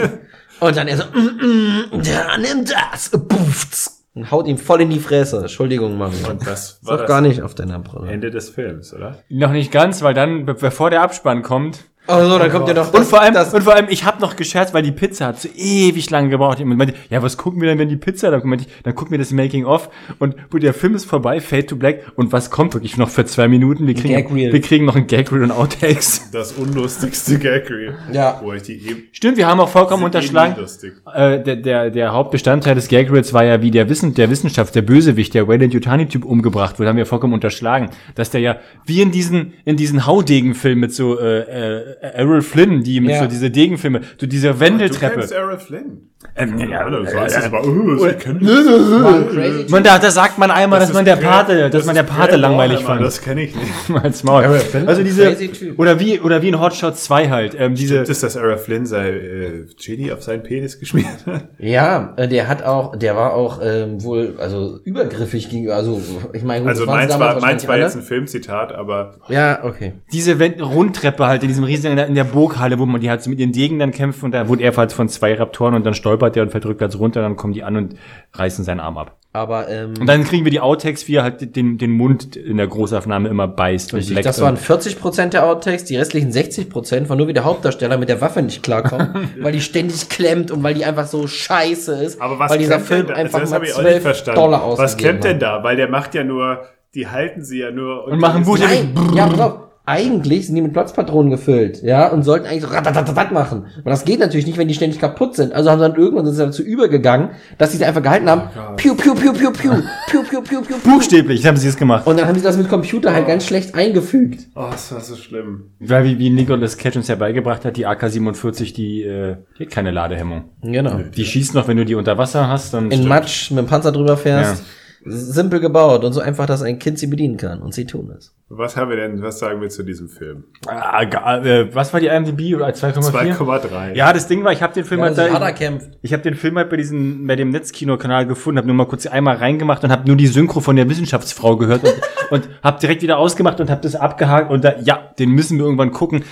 Und 0.61 0.77
dann 0.77 0.89
er 0.89 0.97
so, 0.99 1.05
mm, 1.05 1.97
mm, 1.99 2.03
ja, 2.03 2.37
nimm 2.39 2.65
das. 2.65 3.11
Puff, 3.11 3.67
und 4.15 4.31
haut 4.31 4.47
ihm 4.49 4.59
voll 4.59 4.81
in 4.83 4.91
die 4.91 4.99
Fresse. 4.99 5.39
Entschuldigung, 5.43 5.97
Mann. 5.97 6.13
Und 6.29 6.45
das 6.47 6.71
Ist 6.73 6.87
war 6.87 6.95
doch 6.97 7.03
das 7.05 7.09
gar 7.09 7.21
nicht 7.21 7.43
auf 7.43 7.55
deiner 7.55 7.79
Brille. 7.79 8.11
Ende 8.11 8.31
des 8.31 8.51
Films, 8.51 8.93
oder? 8.93 9.23
Noch 9.29 9.53
nicht 9.53 9.71
ganz, 9.71 10.03
weil 10.03 10.15
dann, 10.15 10.47
be- 10.47 10.55
bevor 10.55 10.91
der 10.91 11.03
Abspann 11.03 11.43
kommt, 11.43 11.85
Also, 12.07 12.39
dann 12.39 12.51
kommt 12.51 12.67
ja 12.67 12.75
noch 12.75 12.93
Und 12.93 13.05
vor 13.05 13.21
allem, 13.21 13.35
das, 13.35 13.55
und 13.55 13.63
vor 13.63 13.75
allem, 13.75 13.87
ich 13.89 14.05
habe 14.05 14.21
noch 14.21 14.35
gescherzt, 14.35 14.75
weil 14.75 14.83
die 14.83 14.93
Pizza 14.93 15.27
hat 15.27 15.41
so 15.41 15.49
ewig 15.55 16.11
lange 16.11 16.29
gebraucht. 16.29 16.61
Und 16.61 16.77
meinte, 16.77 16.95
ja, 17.09 17.23
was 17.23 17.37
gucken 17.37 17.61
wir 17.61 17.69
denn, 17.69 17.79
wenn 17.79 17.89
die 17.89 17.97
Pizza 17.97 18.31
da 18.31 18.41
kommt? 18.41 18.67
Dann 18.83 18.95
gucken 18.95 19.13
wir 19.13 19.19
das 19.19 19.31
Making 19.31 19.65
of 19.65 19.91
und 20.19 20.51
gut, 20.51 20.63
der 20.63 20.75
Film 20.75 20.95
ist 20.95 21.05
vorbei, 21.05 21.41
Fade 21.41 21.67
to 21.67 21.77
Black. 21.77 22.13
Und 22.17 22.33
was 22.33 22.51
kommt 22.51 22.75
wirklich 22.75 22.97
noch 22.97 23.09
für 23.09 23.25
zwei 23.25 23.49
Minuten? 23.49 23.87
Wir 23.87 23.95
kriegen, 23.95 24.35
wir 24.35 24.61
kriegen 24.61 24.85
noch 24.85 24.97
ein 24.97 25.07
Gag 25.07 25.31
Reel 25.31 25.43
und 25.43 25.51
Outtakes. 25.53 26.31
Das 26.33 26.53
unlustigste 26.53 27.39
Gag 27.39 27.71
Reel. 27.71 27.97
Ja. 28.13 28.41
Wo 28.43 28.53
ich 28.53 28.63
die 28.63 28.75
eben. 28.89 29.05
Stimmt, 29.13 29.37
wir 29.37 29.47
haben 29.47 29.61
auch 29.61 29.69
vollkommen 29.69 30.05
unterschlagen. 30.05 30.55
eh 30.57 30.61
lustig. 30.61 30.95
Äh, 31.13 31.43
der, 31.43 31.57
der, 31.57 31.91
der 31.91 32.13
Hauptbestandteil 32.13 32.75
des 32.75 32.89
Gag 32.89 33.11
Reels 33.13 33.33
war 33.33 33.45
ja, 33.45 33.63
wie 33.63 33.71
der 33.71 33.89
Wissen, 33.89 34.15
der 34.15 34.31
Wissenschaft, 34.31 34.75
der 34.75 34.83
Bösewicht, 34.83 35.35
der 35.35 35.47
Wayland 35.49 35.75
Yutani 35.75 36.07
Typ 36.07 36.25
umgebracht 36.25 36.79
wurde, 36.79 36.89
haben 36.89 36.97
wir 36.97 37.07
vollkommen 37.07 37.35
unterschlagen, 37.35 37.91
dass 38.15 38.31
der 38.31 38.41
ja 38.41 38.57
wie 38.87 39.01
in 39.01 39.11
diesen 39.11 39.55
in 39.65 39.77
diesen 39.77 40.07
Haudegen-Filmen 40.07 40.81
mit 40.81 40.95
so 40.95 41.19
äh, 41.19 41.41
äh, 41.41 41.90
Errol 42.01 42.43
Flynn, 42.43 42.83
die 42.83 43.01
mit 43.01 43.11
Ja. 43.11 43.23
so 43.23 43.27
diese 43.29 43.51
Degenfilme, 43.51 44.01
so 44.21 44.27
diese 44.27 44.49
Du 44.53 44.61
Wendeltreppe. 44.61 45.15
kennst 45.21 45.33
Errol 45.33 45.59
Flynn. 45.59 46.07
Ähm, 46.37 46.59
ja, 46.59 46.67
Ja, 46.69 46.91
das 46.91 47.13
äh, 47.13 47.17
weiß 47.17 47.37
ich 47.39 47.43
äh, 47.43 47.47
aber. 47.47 47.65
Oh, 47.65 47.97
sie 47.97 48.13
kennen 48.13 48.41
crazy 49.33 49.67
man, 49.71 49.83
da, 49.83 49.99
da 49.99 50.11
sagt 50.11 50.37
man 50.39 50.51
einmal, 50.51 50.79
Das 50.79 50.89
dass 50.89 50.95
man 50.95 51.05
der 51.07 51.17
Pate, 51.17 51.57
dass 51.63 51.71
das 51.73 51.87
man 51.87 51.95
der 51.95 52.03
Pate 52.03 52.37
langweilig 52.37 52.81
fand. 52.81 53.01
Das 53.03 53.23
kenne 53.23 53.45
ich 53.45 53.55
nicht. 53.57 53.71
Als 54.05 54.23
Maul. 54.23 54.45
Flynn 54.59 54.87
Also 54.87 55.03
diese 55.03 55.35
oder 55.79 55.99
wie 55.99 56.21
oder 56.21 56.43
wie 56.43 56.49
in 56.49 56.61
Hot 56.61 56.75
Shots 56.75 57.05
2 57.05 57.31
halt, 57.31 57.57
ähm, 57.59 57.75
diese 57.75 57.97
Gibt 57.97 58.11
es, 58.11 58.21
dass 58.21 58.37
Errol 58.37 58.59
Flynn 58.59 58.85
sei 58.87 59.09
äh, 59.11 59.67
Chili 59.77 60.13
auf 60.13 60.23
seinen 60.23 60.43
Penis 60.43 60.79
geschmiert 60.79 61.07
hat? 61.27 61.49
Ja, 61.59 62.13
äh, 62.17 62.29
der 62.29 62.49
hat 62.49 62.63
auch, 62.65 62.97
der 62.97 63.17
war 63.17 63.33
auch 63.35 63.61
ähm, 63.65 64.03
wohl, 64.05 64.35
also 64.39 64.79
übergriffig 64.85 65.49
gegenüber, 65.49 65.77
also 65.77 66.01
ich 66.35 66.43
meine, 66.43 66.61
gut, 66.61 66.69
Also 66.71 66.85
das 66.85 66.95
meins 66.95 67.19
war, 67.19 67.41
meins 67.41 67.67
war 67.67 67.79
jetzt 67.79 67.97
ein 67.97 68.03
Filmzitat, 68.03 68.73
aber 68.73 69.15
Ja, 69.29 69.65
okay. 69.65 69.95
diese 70.13 70.39
Wen- 70.39 70.61
Rundtreppe 70.61 71.27
halt 71.27 71.43
in 71.43 71.49
diesem 71.49 71.65
riesigen, 71.89 71.99
in 71.99 72.15
der 72.15 72.25
Burghalle, 72.25 72.79
wo 72.79 72.87
man 72.87 73.01
die 73.01 73.11
halt 73.11 73.23
so 73.23 73.31
mit 73.31 73.39
ihren 73.41 73.53
Degen 73.53 73.79
dann 73.79 73.91
kämpft 73.91 74.23
und 74.23 74.33
da 74.33 74.49
wurde 74.49 74.63
er 74.63 74.77
halt 74.77 74.93
von 74.93 75.09
zwei 75.09 75.35
Raptoren 75.35 75.75
und 75.75 75.85
dann 75.85 75.95
stolpert 75.95 76.37
der 76.37 76.43
und 76.45 76.51
fällt 76.51 76.67
rückwärts 76.67 76.99
runter, 76.99 77.23
dann 77.23 77.37
kommen 77.37 77.53
die 77.53 77.63
an 77.63 77.77
und 77.77 77.95
reißen 78.35 78.65
seinen 78.65 78.81
Arm 78.81 78.99
ab. 78.99 79.17
Aber 79.33 79.69
ähm, 79.69 79.95
Und 80.01 80.09
dann 80.09 80.25
kriegen 80.25 80.45
wir 80.45 80.51
die 80.51 80.59
Outtakes, 80.59 81.07
wie 81.07 81.15
er 81.15 81.23
halt 81.23 81.55
den, 81.55 81.79
den 81.79 81.93
Mund 81.93 82.35
in 82.35 82.57
der 82.57 82.67
Großaufnahme 82.67 83.29
immer 83.29 83.47
beißt 83.47 83.93
und 83.93 83.99
richtig, 83.99 84.17
leckt. 84.17 84.27
das 84.27 84.41
waren 84.41 84.57
40% 84.57 85.27
der 85.29 85.47
Outtakes, 85.47 85.85
die 85.85 85.97
restlichen 85.97 86.33
60% 86.33 87.09
war 87.09 87.15
nur 87.17 87.29
wie 87.29 87.33
der 87.33 87.45
Hauptdarsteller 87.45 87.97
mit 87.97 88.09
der 88.09 88.21
Waffe 88.21 88.43
nicht 88.43 88.63
klarkommt, 88.65 89.11
weil 89.41 89.53
die 89.53 89.61
ständig 89.61 90.09
klemmt 90.09 90.51
und 90.51 90.65
weil 90.65 90.75
die 90.75 90.85
einfach 90.85 91.07
so 91.07 91.29
scheiße 91.29 91.93
ist, 92.03 92.21
Aber 92.21 92.41
was 92.41 92.51
weil 92.51 92.59
dieser 92.59 92.75
klemmt 92.81 92.87
Film 92.89 93.07
denn 93.07 93.15
da? 93.15 93.15
einfach 93.21 93.41
das 93.41 93.51
mal 93.51 93.55
habe 93.57 93.67
ich 93.67 93.75
auch 93.75 93.79
nicht 93.79 93.91
12 93.93 94.03
verstanden. 94.03 94.41
Dollar 94.41 94.63
Was 94.73 94.81
ausgegeben 94.81 94.99
klemmt 95.21 95.25
denn 95.25 95.39
da? 95.39 95.63
Weil 95.63 95.77
der 95.77 95.89
macht 95.89 96.15
ja 96.17 96.25
nur, 96.25 96.65
die 96.97 97.07
halten 97.07 97.45
sie 97.45 97.61
ja 97.61 97.71
nur 97.71 98.07
Und 98.09 98.19
machen 98.19 98.43
Buch. 98.43 98.57
buchstäblich- 98.59 98.89
Nein, 98.95 99.15
ja, 99.15 99.27
pass 99.29 99.41
auf. 99.41 99.59
Eigentlich 99.87 100.47
sind 100.47 100.55
die 100.55 100.63
mit 100.63 100.73
Platzpatronen 100.73 101.31
gefüllt, 101.31 101.83
ja, 101.83 102.09
und 102.09 102.23
sollten 102.23 102.47
eigentlich 102.47 102.63
so 102.63 102.69
ratatatatat 102.69 103.33
machen. 103.33 103.65
Aber 103.81 103.91
das 103.91 104.05
geht 104.05 104.21
natürlich 104.21 104.47
nicht, 104.47 104.59
wenn 104.59 104.69
die 104.69 104.75
ständig 104.75 105.01
kaputt 105.01 105.35
sind. 105.35 105.53
Also 105.53 105.71
haben 105.71 105.81
sie 105.81 105.89
dann 105.89 105.97
irgendwann 105.97 106.27
sind 106.27 106.35
sie 106.37 106.45
dazu 106.45 106.63
übergegangen, 106.63 107.31
dass 107.59 107.73
sie 107.73 107.79
sie 107.79 107.85
einfach 107.85 108.03
gehalten 108.03 108.29
haben. 108.29 108.77
Piu, 108.77 108.95
piu, 108.95 109.15
piu, 109.15 109.33
piu, 109.33 109.51
piu, 109.51 109.73
piu, 109.73 110.23
piu, 110.23 110.23
piu, 110.23 110.43
piu, 110.43 110.61
piu. 110.63 110.77
Buchstäblich 110.85 111.45
haben 111.47 111.57
sie 111.57 111.67
es 111.67 111.77
gemacht. 111.77 112.07
Und 112.07 112.19
dann 112.19 112.29
haben 112.29 112.37
sie 112.37 112.45
das 112.45 112.57
mit 112.57 112.69
Computer 112.69 113.13
halt 113.13 113.27
ganz 113.27 113.47
schlecht 113.47 113.75
eingefügt. 113.75 114.49
Oh, 114.55 114.69
das 114.71 114.93
war 114.93 115.01
so 115.01 115.17
schlimm. 115.17 115.71
Weil 115.81 116.05
wie, 116.05 116.19
wie 116.19 116.31
Nicholas 116.31 116.77
Cage 116.77 116.97
uns 116.97 117.09
ja 117.09 117.17
beigebracht 117.17 117.65
hat, 117.65 117.77
die 117.77 117.87
AK-47, 117.87 118.75
die, 118.75 119.03
äh, 119.03 119.37
die 119.59 119.65
hat 119.65 119.71
keine 119.73 119.91
Ladehemmung. 119.91 120.45
Genau. 120.63 121.01
Die 121.17 121.25
schießt 121.25 121.55
noch, 121.55 121.67
wenn 121.69 121.79
du 121.79 121.85
die 121.85 121.95
unter 121.95 122.19
Wasser 122.19 122.49
hast, 122.49 122.75
dann 122.75 122.91
In 122.91 123.09
Matsch 123.09 123.51
mit 123.51 123.59
dem 123.59 123.67
Panzer 123.67 123.93
drüber 123.93 124.17
fährst. 124.17 124.63
Simpel 125.05 125.61
gebaut 125.61 126.05
und 126.05 126.13
so 126.13 126.21
einfach, 126.21 126.47
dass 126.47 126.63
ein 126.63 126.79
Kind 126.79 126.99
sie 126.99 127.07
bedienen 127.07 127.39
kann. 127.39 127.63
Und 127.63 127.75
sie 127.75 127.87
tun 127.87 128.13
es. 128.17 128.35
Was 128.53 128.77
haben 128.77 128.91
wir 128.91 128.97
denn, 128.97 129.23
was 129.23 129.39
sagen 129.39 129.61
wir 129.61 129.69
zu 129.69 129.85
diesem 129.85 130.09
Film? 130.09 130.43
Ah, 130.67 131.03
äh, 131.03 131.73
was 131.73 131.93
war 131.93 132.01
die 132.01 132.09
IMDb 132.09 132.57
oder 132.57 132.67
2,4? 132.67 133.37
2,3. 133.37 133.95
Ja, 133.95 134.13
das 134.13 134.27
Ding 134.27 134.43
war, 134.43 134.51
ich 134.51 134.61
habe 134.61 134.75
den 134.75 134.85
Film 134.85 135.01
Ja, 135.01 135.07
halt 135.07 135.17
da, 135.17 135.53
kämpft. 135.53 135.91
ich 136.03 136.13
habe 136.13 136.25
den 136.25 136.35
Film 136.35 136.57
halt 136.57 136.69
bei 136.69 136.77
diesem 136.77 137.29
bei 137.29 137.37
dem 137.37 137.51
Netzkino-Kanal 137.51 138.27
gefunden, 138.27 138.59
habe 138.59 138.67
nur 138.67 138.75
mal 138.75 138.87
kurz 138.87 139.07
einmal 139.07 139.37
reingemacht 139.37 139.85
und 139.85 139.93
habe 139.93 140.05
nur 140.05 140.17
die 140.17 140.27
Synchro 140.27 140.59
von 140.59 140.75
der 140.75 140.91
Wissenschaftsfrau 140.91 141.59
gehört 141.59 141.85
und, 141.85 141.95
und 142.31 142.49
habe 142.65 142.81
direkt 142.81 143.03
wieder 143.03 143.19
ausgemacht 143.19 143.61
und 143.61 143.71
habe 143.71 143.83
das 143.83 143.95
abgehakt 143.95 144.51
und 144.51 144.65
da, 144.65 144.75
ja, 144.81 144.99
den 145.21 145.31
müssen 145.31 145.57
wir 145.57 145.65
irgendwann 145.67 145.93
gucken. 145.93 146.25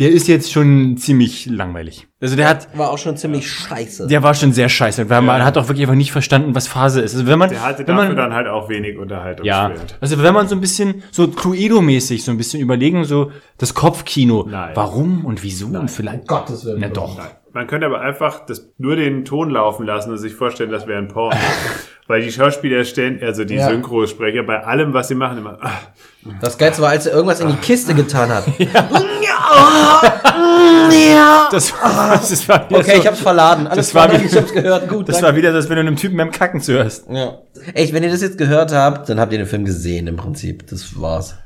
Der 0.00 0.10
ist 0.10 0.26
jetzt 0.26 0.50
schon 0.50 0.96
ziemlich 0.96 1.46
langweilig. 1.46 2.08
Also 2.20 2.34
der 2.34 2.48
hat 2.48 2.76
War 2.76 2.90
auch 2.90 2.98
schon 2.98 3.16
ziemlich 3.16 3.48
scheiße. 3.50 4.06
der 4.08 4.22
war 4.22 4.34
schon 4.34 4.52
sehr 4.52 4.68
scheiße, 4.68 5.08
weil 5.08 5.22
man 5.22 5.44
hat 5.44 5.56
auch 5.58 5.68
wirklich 5.68 5.82
einfach 5.84 5.94
nicht 5.94 6.10
verstanden, 6.10 6.54
was 6.54 6.66
Phase 6.66 7.00
ist. 7.02 7.14
Also 7.14 7.26
wenn 7.26 7.38
man 7.38 7.50
Der 7.50 7.62
hatte 7.62 7.86
wenn 7.86 7.94
dafür 7.96 8.08
man, 8.08 8.16
dann 8.16 8.34
halt 8.34 8.48
auch 8.48 8.68
wenig 8.68 8.98
Unterhaltung. 8.98 9.46
ja, 9.46 9.70
also 10.00 10.22
wenn 10.22 10.34
man 10.34 10.48
so 10.48 10.54
ein 10.56 10.60
bisschen 10.60 11.02
so 11.12 11.24
Cluedo-mäßig 11.28 12.24
so 12.24 12.30
ein 12.32 12.36
bisschen 12.38 12.60
überlegen, 12.60 13.04
so 13.04 13.30
das 13.58 13.74
Kopfkino, 13.74 14.46
Nein. 14.50 14.72
warum 14.74 15.24
und 15.24 15.42
wieso 15.42 15.66
und 15.68 15.90
vielleicht 15.90 16.26
Gottes 16.26 16.64
Willen. 16.64 16.80
Na 16.80 16.88
doch. 16.88 17.16
Man 17.52 17.66
könnte 17.66 17.86
aber 17.86 18.00
einfach 18.00 18.46
das, 18.46 18.70
nur 18.78 18.96
den 18.96 19.24
Ton 19.24 19.50
laufen 19.50 19.84
lassen 19.84 20.10
und 20.12 20.18
sich 20.18 20.34
vorstellen, 20.34 20.70
das 20.70 20.86
wäre 20.86 20.98
ein 20.98 21.08
Porno. 21.08 21.36
Weil 22.06 22.22
die 22.22 22.32
Schauspieler 22.32 22.84
stellen, 22.84 23.20
also 23.22 23.44
die 23.44 23.54
Ja. 23.54 23.68
Synchrosprecher, 23.68 24.42
bei 24.44 24.64
allem, 24.64 24.92
was 24.94 25.08
sie 25.08 25.14
machen, 25.14 25.38
immer, 25.38 25.58
ah, 25.60 25.72
Das 26.40 26.58
Geilste 26.58 26.82
war, 26.82 26.88
als 26.90 27.06
er 27.06 27.12
irgendwas 27.14 27.40
in 27.40 27.48
die 27.48 27.56
Kiste 27.56 27.94
getan 27.94 28.30
hat. 28.30 28.44
Das, 31.50 31.72
das 32.28 32.48
war 32.48 32.68
wieder 32.68 32.78
Okay, 32.80 32.92
so, 32.94 33.00
ich 33.00 33.06
hab's 33.06 33.20
verladen. 33.20 33.66
Alles 33.66 33.86
Das 33.88 33.94
war 33.94 34.08
klar, 34.08 34.20
wie- 34.20 34.26
ich 34.26 34.36
hab's 34.36 34.52
gehört. 34.52 34.88
Gut. 34.88 35.08
das 35.08 35.16
danke. 35.16 35.28
war 35.28 35.36
wieder 35.36 35.52
das, 35.52 35.68
wenn 35.68 35.76
du 35.76 35.80
einem 35.80 35.96
Typen 35.96 36.16
beim 36.16 36.30
Kacken 36.30 36.60
zuhörst. 36.60 37.06
ja. 37.10 37.38
Echt, 37.74 37.92
wenn 37.92 38.02
ihr 38.02 38.10
das 38.10 38.22
jetzt 38.22 38.38
gehört 38.38 38.72
habt, 38.72 39.08
dann 39.08 39.20
habt 39.20 39.32
ihr 39.32 39.38
den 39.38 39.46
Film 39.46 39.64
gesehen 39.64 40.06
im 40.06 40.16
Prinzip. 40.16 40.66
Das 40.68 40.98
war's. 41.00 41.36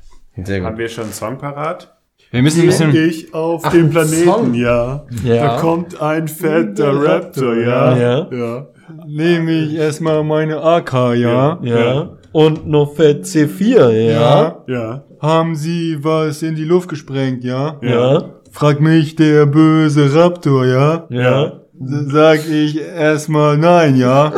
Sehr 0.43 0.63
haben 0.63 0.71
gut. 0.73 0.79
wir 0.79 0.89
schon 0.89 1.05
einen 1.05 1.13
Song 1.13 1.39
parat? 1.39 1.91
Wir 2.31 2.43
müssen 2.43 2.61
ein 2.63 2.67
bisschen 2.67 2.95
Ich 2.95 3.33
auf 3.33 3.63
Ach, 3.65 3.71
dem 3.73 3.91
Planeten, 3.91 4.55
ja. 4.55 5.05
Ja. 5.25 5.37
Da 5.37 5.57
kommt 5.59 6.01
ein 6.01 6.27
fetter 6.29 6.93
Raptor, 7.05 7.55
ja. 7.55 7.97
Ja. 7.97 8.29
ja. 8.33 8.67
nehme 9.07 9.53
ich 9.53 9.75
erstmal 9.75 10.23
meine 10.25 10.61
AK, 10.61 11.15
ja. 11.15 11.59
Ja. 11.63 12.11
Und 12.33 12.67
noch 12.67 12.95
Fett 12.97 13.25
C4, 13.25 13.91
ja. 13.91 14.57
Ja. 14.67 15.05
Haben 15.25 15.57
Sie 15.57 15.99
was 16.03 16.43
in 16.43 16.55
die 16.55 16.65
Luft 16.65 16.89
gesprengt, 16.89 17.45
ja? 17.45 17.79
Ja. 17.83 18.31
Frag 18.53 18.81
mich 18.81 19.17
der 19.17 19.47
böse 19.47 20.15
Raptor, 20.15 20.67
ja? 20.67 21.07
Ja. 21.09 21.61
Sag 21.81 22.47
ich 22.49 22.79
erstmal 22.81 23.57
nein, 23.59 23.97
ja? 23.97 24.33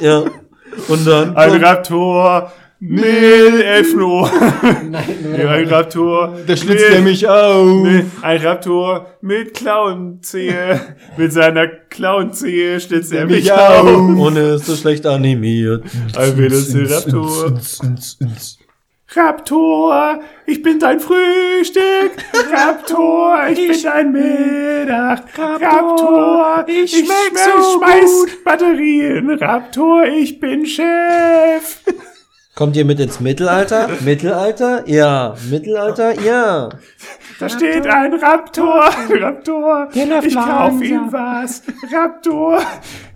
Ja. 0.00 0.24
Und 0.88 1.06
dann. 1.06 1.34
Ein 1.36 1.64
Raptor 1.64 2.52
mit 2.78 3.02
Elfenohr. 3.04 4.30
Ja, 5.38 5.48
ein 5.50 5.66
Raptor. 5.68 6.36
Da 6.46 6.56
schlitzt 6.56 6.84
mit- 6.88 6.94
er 6.94 7.00
mich 7.02 7.26
auf. 7.26 7.82
mit- 7.82 8.04
Ein 8.22 8.38
Raptor 8.42 9.06
mit 9.22 9.54
Klauenzehe. 9.54 10.80
mit 11.16 11.32
seiner 11.32 11.66
Klauenzehe 11.66 12.78
schlitzt 12.78 13.12
er 13.12 13.24
mich 13.26 13.44
mich 13.44 13.52
auf. 13.52 13.80
auf. 13.84 13.98
Und 14.18 14.36
er 14.36 14.54
ist 14.56 14.66
so 14.66 14.76
schlecht 14.76 15.06
animiert. 15.06 15.84
Ein 16.16 16.36
Velociraptor. 16.36 17.54
Raptor, 19.14 20.20
ich 20.46 20.62
bin 20.62 20.78
dein 20.78 20.98
Frühstück. 21.00 22.12
Raptor, 22.52 23.48
ich, 23.50 23.68
bin 23.68 23.82
dein 23.82 24.12
Mittag. 24.12 25.22
Raptor, 25.38 26.64
ich, 26.66 26.90
schmeck 26.90 27.38
so 27.38 27.78
schmeiß 27.78 28.26
Batterien. 28.44 29.30
Raptor, 29.30 30.04
ich 30.06 30.40
bin 30.40 30.66
Chef. 30.66 31.82
Kommt 32.56 32.74
ihr 32.76 32.84
mit 32.84 32.98
ins 32.98 33.20
Mittelalter? 33.20 33.88
Mittelalter? 34.00 34.88
Ja. 34.88 35.34
Mittelalter? 35.50 36.18
Ja. 36.20 36.70
Da 37.38 37.48
steht 37.48 37.86
ein 37.86 38.14
Raptor. 38.14 38.90
Raptor, 39.10 39.88
ich 39.94 40.34
kauf 40.34 40.82
ihm 40.82 41.12
was. 41.12 41.62
Raptor, 41.92 42.60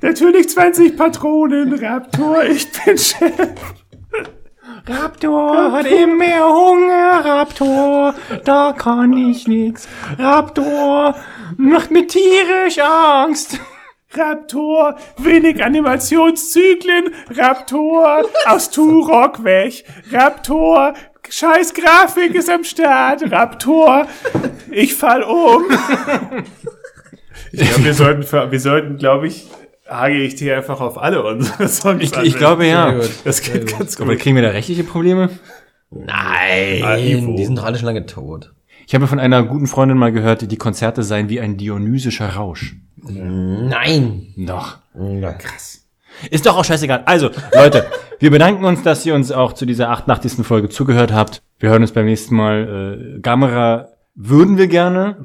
natürlich 0.03 0.49
20 0.51 0.97
Patronen. 0.97 1.73
Raptor, 1.75 2.45
ich 2.45 2.71
bin 2.85 2.97
Chef. 2.97 3.31
Raptor 4.87 5.73
hat 5.73 5.87
immer 5.87 6.49
Hunger, 6.49 7.25
Raptor, 7.25 8.15
da 8.45 8.73
kann 8.77 9.13
ich 9.13 9.47
nix. 9.47 9.89
Raptor 10.19 11.15
macht 11.57 11.91
mir 11.91 12.07
tierisch 12.07 12.79
Angst. 12.79 13.59
Raptor, 14.13 14.97
wenig 15.19 15.63
Animationszyklen. 15.63 17.15
Raptor, 17.37 18.23
aus 18.47 18.71
Turok 18.71 19.45
weg. 19.45 19.85
Raptor, 20.11 20.95
scheiß 21.29 21.75
Grafik 21.75 22.35
ist 22.35 22.51
am 22.51 22.65
Start. 22.65 23.31
Raptor, 23.31 24.09
ich 24.71 24.95
fall 24.95 25.23
um. 25.23 25.65
Ich 27.53 27.61
glaube, 27.61 27.85
wir 27.85 27.95
sollten, 27.95 28.51
wir 28.53 28.61
sollten, 28.61 28.97
glaube 28.97 29.27
ich, 29.29 29.49
HGXT 29.91 30.43
einfach 30.51 30.81
auf 30.81 30.99
alle 30.99 31.23
unsere 31.25 31.69
Songs 31.69 32.03
Ich, 32.03 32.17
ich 32.17 32.37
glaube 32.37 32.67
ja. 32.67 32.95
Das 33.25 33.43
geht 33.43 33.67
ganz 33.79 34.01
Aber 34.01 34.13
gut. 34.13 34.21
kriegen 34.23 34.37
wir 34.37 34.43
da 34.43 34.51
rechtliche 34.51 34.85
Probleme? 34.85 35.31
Nein. 35.91 37.37
Die 37.37 37.45
sind 37.45 37.59
doch 37.59 37.65
alle 37.65 37.77
schon 37.79 37.87
lange 37.87 38.07
tot. 38.07 38.53
Ich 38.87 38.95
habe 38.95 39.07
von 39.07 39.19
einer 39.21 39.43
guten 39.45 39.67
Freundin 39.67 39.99
mal 39.99 40.13
gehört, 40.13 40.51
die 40.51 40.57
Konzerte 40.57 41.03
seien 41.03 41.29
wie 41.29 41.41
ein 41.41 41.57
dionysischer 41.57 42.31
Rausch. 42.35 42.77
Nein. 43.03 44.35
Doch. 44.37 44.79
Ja, 44.95 45.33
krass. 45.33 45.87
Ist 46.31 46.45
doch 46.47 46.57
auch 46.57 46.65
scheißegal. 46.65 47.03
Also, 47.07 47.31
Leute, 47.55 47.87
wir 48.19 48.31
bedanken 48.31 48.65
uns, 48.65 48.83
dass 48.83 49.07
ihr 49.07 49.15
uns 49.15 49.33
auch 49.33 49.53
zu 49.53 49.65
dieser 49.65 49.91
88. 49.91 50.45
Folge 50.45 50.69
zugehört 50.69 51.13
habt. 51.13 51.43
Wir 51.59 51.71
hören 51.71 51.83
uns 51.83 51.93
beim 51.93 52.05
nächsten 52.05 52.35
Mal. 52.35 53.15
Äh, 53.17 53.21
Gamera 53.21 53.89
würden 54.15 54.59
wir 54.59 54.67
gerne. 54.67 55.17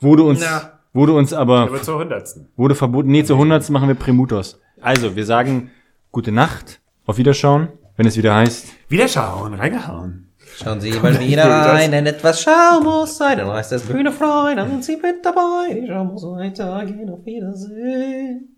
Wurde 0.00 0.22
uns, 0.24 0.40
Na. 0.40 0.79
Wurde 0.92 1.12
uns 1.12 1.32
aber, 1.32 1.60
Aber 1.62 1.82
zur 1.82 1.98
hundertsten. 1.98 2.48
wurde 2.56 2.74
verboten. 2.74 3.10
Nee, 3.10 3.24
zur 3.24 3.36
100. 3.36 3.68
machen 3.70 3.88
wir 3.88 3.94
Primutos. 3.94 4.58
Also, 4.80 5.14
wir 5.16 5.24
sagen 5.26 5.70
gute 6.12 6.32
Nacht, 6.32 6.80
auf 7.06 7.18
Wiederschauen, 7.18 7.68
wenn 7.96 8.06
es 8.06 8.16
wieder 8.16 8.34
heißt. 8.34 8.66
Wiederschauen, 8.88 9.54
reingehauen. 9.54 10.26
Schauen 10.62 10.80
Sie 10.80 10.90
mal 10.92 11.18
wieder 11.20 11.44
rein, 11.44 11.90
denn 11.92 12.06
etwas 12.06 12.42
Schau 12.42 12.80
muss 12.82 13.16
sein, 13.16 13.38
dann 13.38 13.48
reißt 13.48 13.72
das 13.72 13.82
Bühne 13.82 14.10
frei, 14.12 14.54
dann 14.56 14.68
sind 14.68 14.84
Sie 14.84 14.96
mit 14.96 15.24
dabei, 15.24 15.72
die 15.72 15.86
Schau 15.86 16.04
muss 16.04 16.22
weitergehen, 16.24 17.08
auf 17.08 17.24
Wiedersehen. 17.24 18.56